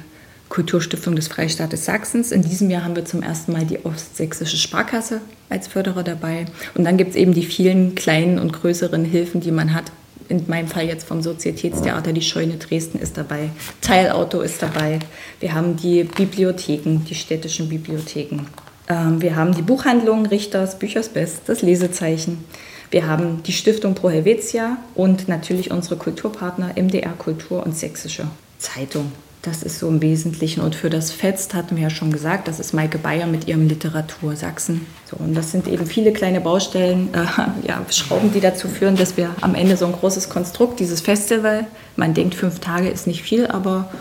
Kulturstiftung 0.49 1.15
des 1.15 1.27
Freistaates 1.27 1.85
Sachsens. 1.85 2.31
In 2.31 2.41
diesem 2.41 2.69
Jahr 2.69 2.83
haben 2.83 2.95
wir 2.95 3.05
zum 3.05 3.21
ersten 3.23 3.51
Mal 3.51 3.65
die 3.65 3.83
Ostsächsische 3.83 4.57
Sparkasse 4.57 5.21
als 5.49 5.67
Förderer 5.67 6.03
dabei. 6.03 6.45
Und 6.75 6.83
dann 6.83 6.97
gibt 6.97 7.11
es 7.11 7.15
eben 7.15 7.33
die 7.33 7.45
vielen 7.45 7.95
kleinen 7.95 8.39
und 8.39 8.53
größeren 8.53 9.05
Hilfen, 9.05 9.41
die 9.41 9.51
man 9.51 9.73
hat. 9.73 9.91
in 10.27 10.43
meinem 10.47 10.67
Fall 10.67 10.87
jetzt 10.87 11.07
vom 11.07 11.21
Sozietätstheater, 11.21 12.11
die 12.11 12.21
Scheune 12.21 12.55
Dresden 12.55 12.97
ist 12.97 13.15
dabei, 13.15 13.49
Teilauto 13.81 14.41
ist 14.41 14.59
dabei. 14.61 14.97
Wir 15.39 15.53
haben 15.53 15.75
die 15.75 16.03
Bibliotheken, 16.03 17.01
die 17.07 17.13
städtischen 17.13 17.69
Bibliotheken. 17.69 18.47
Ähm, 18.87 19.21
wir 19.21 19.35
haben 19.35 19.53
die 19.53 19.61
Buchhandlung 19.61 20.25
Richters, 20.25 20.79
Büchers 20.79 21.09
Best, 21.09 21.41
das 21.47 21.61
Lesezeichen. 21.61 22.43
Wir 22.91 23.07
haben 23.07 23.43
die 23.43 23.51
Stiftung 23.51 23.95
Pro 23.95 24.09
Helvetia 24.09 24.77
und 24.93 25.27
natürlich 25.27 25.71
unsere 25.71 25.97
Kulturpartner 25.97 26.73
MDR 26.75 27.13
Kultur 27.17 27.63
und 27.63 27.77
Sächsische 27.77 28.27
Zeitung. 28.57 29.11
Das 29.45 29.61
ist 29.61 29.77
so 29.77 29.87
im 29.87 30.01
Wesentlichen. 30.01 30.61
Und 30.61 30.73
für 30.73 30.89
das 30.89 31.11
Fest 31.11 31.53
hatten 31.53 31.75
wir 31.75 31.83
ja 31.83 31.89
schon 31.91 32.11
gesagt, 32.11 32.47
das 32.47 32.59
ist 32.59 32.73
Maike 32.73 32.97
Bayer 32.97 33.27
mit 33.27 33.47
ihrem 33.47 33.67
Literatur 33.67 34.35
Sachsen. 34.35 34.87
So, 35.05 35.17
und 35.17 35.35
das 35.35 35.51
sind 35.51 35.67
eben 35.67 35.85
viele 35.85 36.13
kleine 36.13 36.41
Baustellen, 36.41 37.09
äh, 37.13 37.67
ja, 37.67 37.85
Schrauben, 37.91 38.33
die 38.33 38.39
dazu 38.39 38.67
führen, 38.67 38.95
dass 38.95 39.17
wir 39.17 39.35
am 39.41 39.53
Ende 39.53 39.77
so 39.77 39.85
ein 39.85 39.91
großes 39.91 40.29
Konstrukt, 40.29 40.79
dieses 40.79 41.01
Festival, 41.01 41.67
man 41.95 42.15
denkt, 42.15 42.33
fünf 42.33 42.59
Tage 42.59 42.89
ist 42.89 43.05
nicht 43.05 43.21
viel, 43.21 43.45
aber 43.45 43.91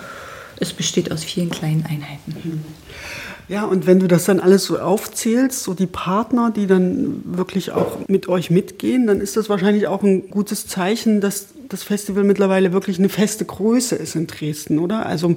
es 0.59 0.73
besteht 0.73 1.13
aus 1.13 1.23
vielen 1.23 1.51
kleinen 1.51 1.85
Einheiten. 1.85 2.65
Ja, 3.49 3.65
und 3.65 3.87
wenn 3.87 4.01
du 4.01 4.09
das 4.09 4.25
dann 4.25 4.41
alles 4.41 4.65
so 4.65 4.79
aufzählst, 4.79 5.63
so 5.63 5.75
die 5.75 5.87
Partner, 5.87 6.51
die 6.51 6.67
dann 6.67 7.23
wirklich 7.37 7.73
auch 7.73 7.99
mit 8.09 8.29
euch 8.29 8.51
mitgehen, 8.51 9.07
dann 9.07 9.21
ist 9.21 9.37
das 9.37 9.51
wahrscheinlich 9.51 9.87
auch 9.87 10.03
ein 10.03 10.31
gutes 10.31 10.67
Zeichen, 10.67 11.21
dass 11.21 11.49
das 11.75 11.83
Festival 11.83 12.25
mittlerweile 12.25 12.73
wirklich 12.73 12.99
eine 12.99 13.09
feste 13.09 13.45
Größe 13.45 13.97
ist 13.97 14.15
in 14.15 14.27
Dresden, 14.27 14.79
oder? 14.79 15.05
Also 15.07 15.37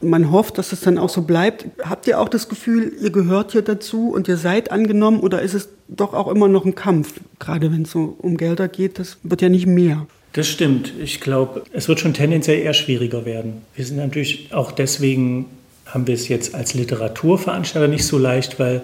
man 0.00 0.30
hofft, 0.30 0.58
dass 0.58 0.72
es 0.72 0.80
dann 0.80 0.96
auch 0.96 1.08
so 1.08 1.22
bleibt. 1.22 1.66
Habt 1.82 2.06
ihr 2.06 2.20
auch 2.20 2.28
das 2.28 2.48
Gefühl, 2.48 2.92
ihr 3.00 3.10
gehört 3.10 3.52
hier 3.52 3.62
dazu 3.62 4.10
und 4.10 4.28
ihr 4.28 4.36
seid 4.36 4.70
angenommen 4.70 5.20
oder 5.20 5.42
ist 5.42 5.54
es 5.54 5.68
doch 5.88 6.14
auch 6.14 6.28
immer 6.28 6.48
noch 6.48 6.64
ein 6.64 6.74
Kampf, 6.74 7.14
gerade 7.38 7.72
wenn 7.72 7.82
es 7.82 7.90
so 7.90 8.16
um 8.18 8.36
Gelder 8.36 8.68
geht? 8.68 8.98
Das 8.98 9.18
wird 9.22 9.42
ja 9.42 9.48
nicht 9.48 9.66
mehr. 9.66 10.06
Das 10.32 10.48
stimmt. 10.48 10.94
Ich 11.02 11.20
glaube, 11.20 11.64
es 11.72 11.88
wird 11.88 12.00
schon 12.00 12.14
tendenziell 12.14 12.60
eher 12.60 12.72
schwieriger 12.72 13.26
werden. 13.26 13.62
Wir 13.74 13.84
sind 13.84 13.98
natürlich 13.98 14.48
auch 14.52 14.72
deswegen 14.72 15.46
haben 15.86 16.06
wir 16.06 16.14
es 16.14 16.28
jetzt 16.28 16.54
als 16.54 16.72
Literaturveranstalter 16.72 17.88
nicht 17.88 18.06
so 18.06 18.16
leicht, 18.16 18.58
weil 18.58 18.82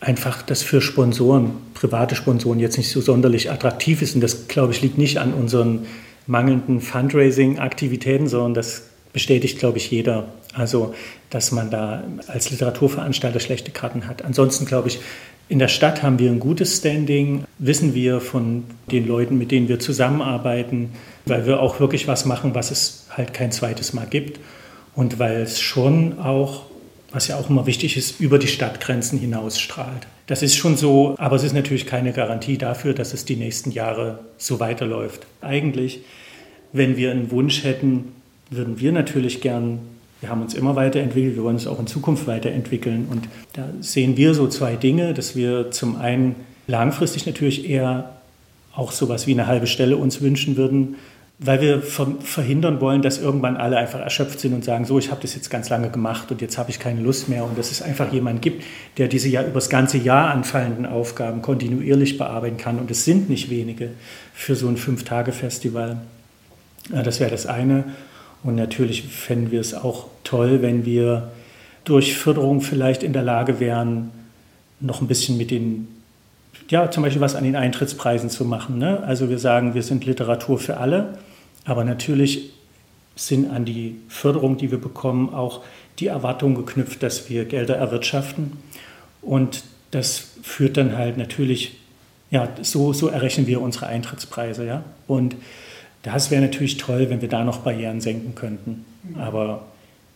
einfach 0.00 0.42
das 0.42 0.62
für 0.62 0.80
Sponsoren, 0.80 1.52
private 1.74 2.14
Sponsoren 2.14 2.58
jetzt 2.58 2.78
nicht 2.78 2.90
so 2.90 3.00
sonderlich 3.00 3.50
attraktiv 3.50 4.00
ist. 4.02 4.14
Und 4.14 4.20
das, 4.22 4.48
glaube 4.48 4.72
ich, 4.72 4.80
liegt 4.80 4.96
nicht 4.96 5.18
an 5.18 5.34
unseren 5.34 5.86
mangelnden 6.26 6.80
Fundraising-Aktivitäten, 6.80 8.28
sondern 8.28 8.54
das 8.54 8.88
bestätigt, 9.12 9.58
glaube 9.58 9.78
ich, 9.78 9.90
jeder. 9.90 10.28
Also, 10.52 10.94
dass 11.30 11.52
man 11.52 11.70
da 11.70 12.04
als 12.26 12.50
Literaturveranstalter 12.50 13.40
schlechte 13.40 13.70
Karten 13.70 14.06
hat. 14.06 14.24
Ansonsten, 14.24 14.66
glaube 14.66 14.88
ich, 14.88 15.00
in 15.48 15.58
der 15.58 15.68
Stadt 15.68 16.02
haben 16.02 16.18
wir 16.20 16.30
ein 16.30 16.38
gutes 16.38 16.76
Standing, 16.76 17.44
wissen 17.58 17.92
wir 17.92 18.20
von 18.20 18.64
den 18.92 19.06
Leuten, 19.06 19.36
mit 19.36 19.50
denen 19.50 19.68
wir 19.68 19.80
zusammenarbeiten, 19.80 20.90
weil 21.26 21.44
wir 21.44 21.60
auch 21.60 21.80
wirklich 21.80 22.06
was 22.06 22.24
machen, 22.24 22.54
was 22.54 22.70
es 22.70 23.06
halt 23.10 23.34
kein 23.34 23.50
zweites 23.50 23.92
Mal 23.92 24.06
gibt 24.06 24.38
und 24.94 25.18
weil 25.18 25.42
es 25.42 25.60
schon 25.60 26.20
auch, 26.20 26.66
was 27.12 27.28
ja 27.28 27.36
auch 27.36 27.50
immer 27.50 27.66
wichtig 27.66 27.96
ist, 27.96 28.20
über 28.20 28.38
die 28.38 28.46
Stadtgrenzen 28.46 29.18
hinaus 29.18 29.58
strahlt. 29.58 30.06
Das 30.26 30.42
ist 30.42 30.56
schon 30.56 30.76
so, 30.76 31.14
aber 31.18 31.36
es 31.36 31.42
ist 31.42 31.54
natürlich 31.54 31.86
keine 31.86 32.12
Garantie 32.12 32.56
dafür, 32.56 32.94
dass 32.94 33.12
es 33.14 33.24
die 33.24 33.36
nächsten 33.36 33.72
Jahre 33.72 34.20
so 34.38 34.60
weiterläuft. 34.60 35.26
Eigentlich, 35.40 36.00
wenn 36.72 36.96
wir 36.96 37.10
einen 37.10 37.30
Wunsch 37.30 37.64
hätten, 37.64 38.12
würden 38.50 38.78
wir 38.78 38.92
natürlich 38.92 39.40
gern, 39.40 39.80
wir 40.20 40.28
haben 40.28 40.42
uns 40.42 40.54
immer 40.54 40.76
weiterentwickelt, 40.76 41.36
wir 41.36 41.42
wollen 41.42 41.56
uns 41.56 41.66
auch 41.66 41.80
in 41.80 41.86
Zukunft 41.86 42.26
weiterentwickeln. 42.26 43.08
Und 43.10 43.28
da 43.54 43.68
sehen 43.80 44.16
wir 44.16 44.34
so 44.34 44.46
zwei 44.46 44.76
Dinge, 44.76 45.14
dass 45.14 45.34
wir 45.34 45.70
zum 45.72 45.96
einen 45.96 46.36
langfristig 46.66 47.26
natürlich 47.26 47.68
eher 47.68 48.16
auch 48.72 48.92
sowas 48.92 49.26
wie 49.26 49.32
eine 49.32 49.46
halbe 49.46 49.66
Stelle 49.66 49.96
uns 49.96 50.20
wünschen 50.20 50.56
würden, 50.56 50.96
weil 51.42 51.62
wir 51.62 51.80
verhindern 51.80 52.82
wollen, 52.82 53.00
dass 53.00 53.18
irgendwann 53.18 53.56
alle 53.56 53.78
einfach 53.78 54.00
erschöpft 54.00 54.40
sind 54.40 54.52
und 54.52 54.62
sagen, 54.62 54.84
so, 54.84 54.98
ich 54.98 55.10
habe 55.10 55.22
das 55.22 55.34
jetzt 55.34 55.48
ganz 55.48 55.70
lange 55.70 55.88
gemacht 55.88 56.30
und 56.30 56.42
jetzt 56.42 56.58
habe 56.58 56.68
ich 56.68 56.78
keine 56.78 57.00
Lust 57.00 57.30
mehr 57.30 57.44
und 57.44 57.56
dass 57.56 57.70
es 57.70 57.80
einfach 57.80 58.12
jemanden 58.12 58.42
gibt, 58.42 58.62
der 58.98 59.08
diese 59.08 59.30
ja 59.30 59.42
über 59.42 59.54
das 59.54 59.70
ganze 59.70 59.96
Jahr 59.96 60.30
anfallenden 60.30 60.84
Aufgaben 60.84 61.40
kontinuierlich 61.40 62.18
bearbeiten 62.18 62.58
kann 62.58 62.78
und 62.78 62.90
es 62.90 63.06
sind 63.06 63.30
nicht 63.30 63.48
wenige 63.48 63.88
für 64.34 64.54
so 64.54 64.68
ein 64.68 64.76
Fünf-Tage-Festival. 64.76 65.96
Das 66.90 67.20
wäre 67.20 67.30
das 67.30 67.46
eine 67.46 67.84
und 68.42 68.56
natürlich 68.56 69.04
fänden 69.04 69.50
wir 69.50 69.60
es 69.60 69.72
auch 69.72 70.08
toll, 70.24 70.60
wenn 70.60 70.84
wir 70.84 71.30
durch 71.84 72.18
Förderung 72.18 72.60
vielleicht 72.60 73.02
in 73.02 73.14
der 73.14 73.22
Lage 73.22 73.60
wären, 73.60 74.10
noch 74.78 75.00
ein 75.00 75.06
bisschen 75.06 75.38
mit 75.38 75.50
den 75.50 75.88
ja, 76.68 76.90
zum 76.90 77.02
Beispiel 77.02 77.22
was 77.22 77.34
an 77.34 77.44
den 77.44 77.56
Eintrittspreisen 77.56 78.30
zu 78.30 78.44
machen. 78.44 78.78
Ne? 78.78 79.02
Also 79.04 79.28
wir 79.28 79.38
sagen, 79.38 79.74
wir 79.74 79.82
sind 79.82 80.04
Literatur 80.04 80.58
für 80.58 80.76
alle 80.76 81.14
aber 81.64 81.84
natürlich 81.84 82.50
sind 83.16 83.50
an 83.50 83.64
die 83.64 83.96
Förderung, 84.08 84.56
die 84.56 84.70
wir 84.70 84.80
bekommen, 84.80 85.34
auch 85.34 85.62
die 85.98 86.06
Erwartungen 86.06 86.54
geknüpft, 86.54 87.02
dass 87.02 87.28
wir 87.28 87.44
Gelder 87.44 87.76
erwirtschaften. 87.76 88.52
Und 89.20 89.64
das 89.90 90.30
führt 90.42 90.76
dann 90.76 90.96
halt 90.96 91.18
natürlich, 91.18 91.78
ja, 92.30 92.48
so, 92.62 92.92
so 92.92 93.08
errechnen 93.08 93.46
wir 93.46 93.60
unsere 93.60 93.86
Eintrittspreise. 93.86 94.64
Ja? 94.64 94.84
Und 95.06 95.36
das 96.02 96.30
wäre 96.30 96.40
natürlich 96.40 96.78
toll, 96.78 97.10
wenn 97.10 97.20
wir 97.20 97.28
da 97.28 97.44
noch 97.44 97.58
Barrieren 97.58 98.00
senken 98.00 98.34
könnten. 98.34 98.86
Aber 99.18 99.66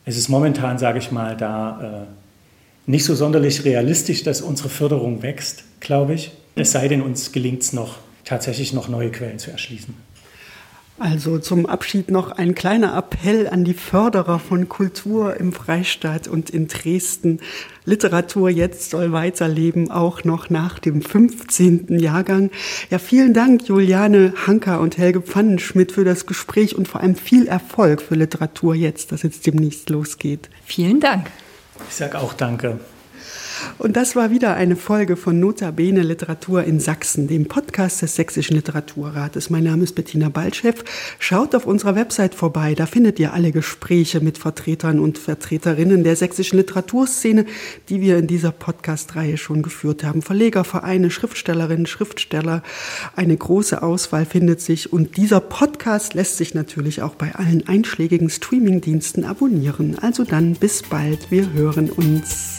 es 0.06 0.16
ist 0.16 0.28
momentan, 0.28 0.78
sage 0.78 0.98
ich 0.98 1.10
mal, 1.10 1.36
da 1.36 2.06
äh, 2.06 2.90
nicht 2.90 3.04
so 3.04 3.14
sonderlich 3.14 3.64
realistisch, 3.64 4.22
dass 4.22 4.40
unsere 4.40 4.68
Förderung 4.68 5.22
wächst, 5.22 5.64
glaube 5.80 6.14
ich. 6.14 6.32
Es 6.54 6.72
sei 6.72 6.88
denn, 6.88 7.02
uns 7.02 7.32
gelingt 7.32 7.62
es 7.62 7.72
noch, 7.72 7.98
tatsächlich 8.24 8.72
noch 8.72 8.88
neue 8.88 9.10
Quellen 9.10 9.38
zu 9.38 9.50
erschließen. 9.50 9.94
Also 10.96 11.40
zum 11.40 11.66
Abschied 11.66 12.10
noch 12.12 12.30
ein 12.30 12.54
kleiner 12.54 12.96
Appell 12.96 13.48
an 13.48 13.64
die 13.64 13.74
Förderer 13.74 14.38
von 14.38 14.68
Kultur 14.68 15.36
im 15.36 15.52
Freistaat 15.52 16.28
und 16.28 16.50
in 16.50 16.68
Dresden. 16.68 17.40
Literatur 17.84 18.48
jetzt 18.48 18.90
soll 18.90 19.10
weiterleben, 19.10 19.90
auch 19.90 20.22
noch 20.22 20.50
nach 20.50 20.78
dem 20.78 21.02
15. 21.02 21.98
Jahrgang. 21.98 22.50
Ja, 22.90 22.98
vielen 23.00 23.34
Dank, 23.34 23.66
Juliane 23.66 24.34
Hanker 24.46 24.80
und 24.80 24.96
Helge 24.96 25.20
Pfannenschmidt, 25.20 25.90
für 25.90 26.04
das 26.04 26.26
Gespräch 26.26 26.76
und 26.76 26.86
vor 26.86 27.00
allem 27.00 27.16
viel 27.16 27.48
Erfolg 27.48 28.00
für 28.00 28.14
Literatur 28.14 28.76
jetzt, 28.76 29.10
dass 29.10 29.22
jetzt 29.22 29.48
demnächst 29.48 29.90
losgeht. 29.90 30.48
Vielen 30.64 31.00
Dank. 31.00 31.26
Ich 31.88 31.96
sage 31.96 32.18
auch 32.20 32.34
Danke. 32.34 32.78
Und 33.78 33.96
das 33.96 34.16
war 34.16 34.30
wieder 34.30 34.54
eine 34.54 34.76
Folge 34.76 35.16
von 35.16 35.40
Notabene 35.40 36.02
Literatur 36.02 36.64
in 36.64 36.80
Sachsen, 36.80 37.28
dem 37.28 37.46
Podcast 37.46 38.02
des 38.02 38.16
Sächsischen 38.16 38.56
Literaturrates. 38.56 39.50
Mein 39.50 39.64
Name 39.64 39.84
ist 39.84 39.94
Bettina 39.94 40.28
Baltschew. 40.28 40.74
Schaut 41.18 41.54
auf 41.54 41.66
unserer 41.66 41.94
Website 41.94 42.34
vorbei, 42.34 42.74
da 42.74 42.86
findet 42.86 43.18
ihr 43.18 43.32
alle 43.32 43.52
Gespräche 43.52 44.20
mit 44.20 44.38
Vertretern 44.38 44.98
und 44.98 45.18
Vertreterinnen 45.18 46.04
der 46.04 46.16
sächsischen 46.16 46.58
Literaturszene, 46.58 47.46
die 47.88 48.00
wir 48.00 48.18
in 48.18 48.26
dieser 48.26 48.52
Podcast-Reihe 48.52 49.36
schon 49.36 49.62
geführt 49.62 50.04
haben. 50.04 50.22
Verleger, 50.22 50.64
Vereine, 50.64 51.10
Schriftstellerinnen, 51.10 51.86
Schriftsteller, 51.86 52.62
eine 53.16 53.36
große 53.36 53.82
Auswahl 53.82 54.24
findet 54.24 54.60
sich. 54.60 54.92
Und 54.92 55.16
dieser 55.16 55.40
Podcast 55.40 56.14
lässt 56.14 56.36
sich 56.36 56.54
natürlich 56.54 57.02
auch 57.02 57.14
bei 57.14 57.34
allen 57.34 57.66
einschlägigen 57.68 58.30
Streamingdiensten 58.30 59.24
abonnieren. 59.24 59.98
Also 59.98 60.24
dann 60.24 60.54
bis 60.54 60.82
bald, 60.82 61.30
wir 61.30 61.52
hören 61.52 61.90
uns. 61.90 62.58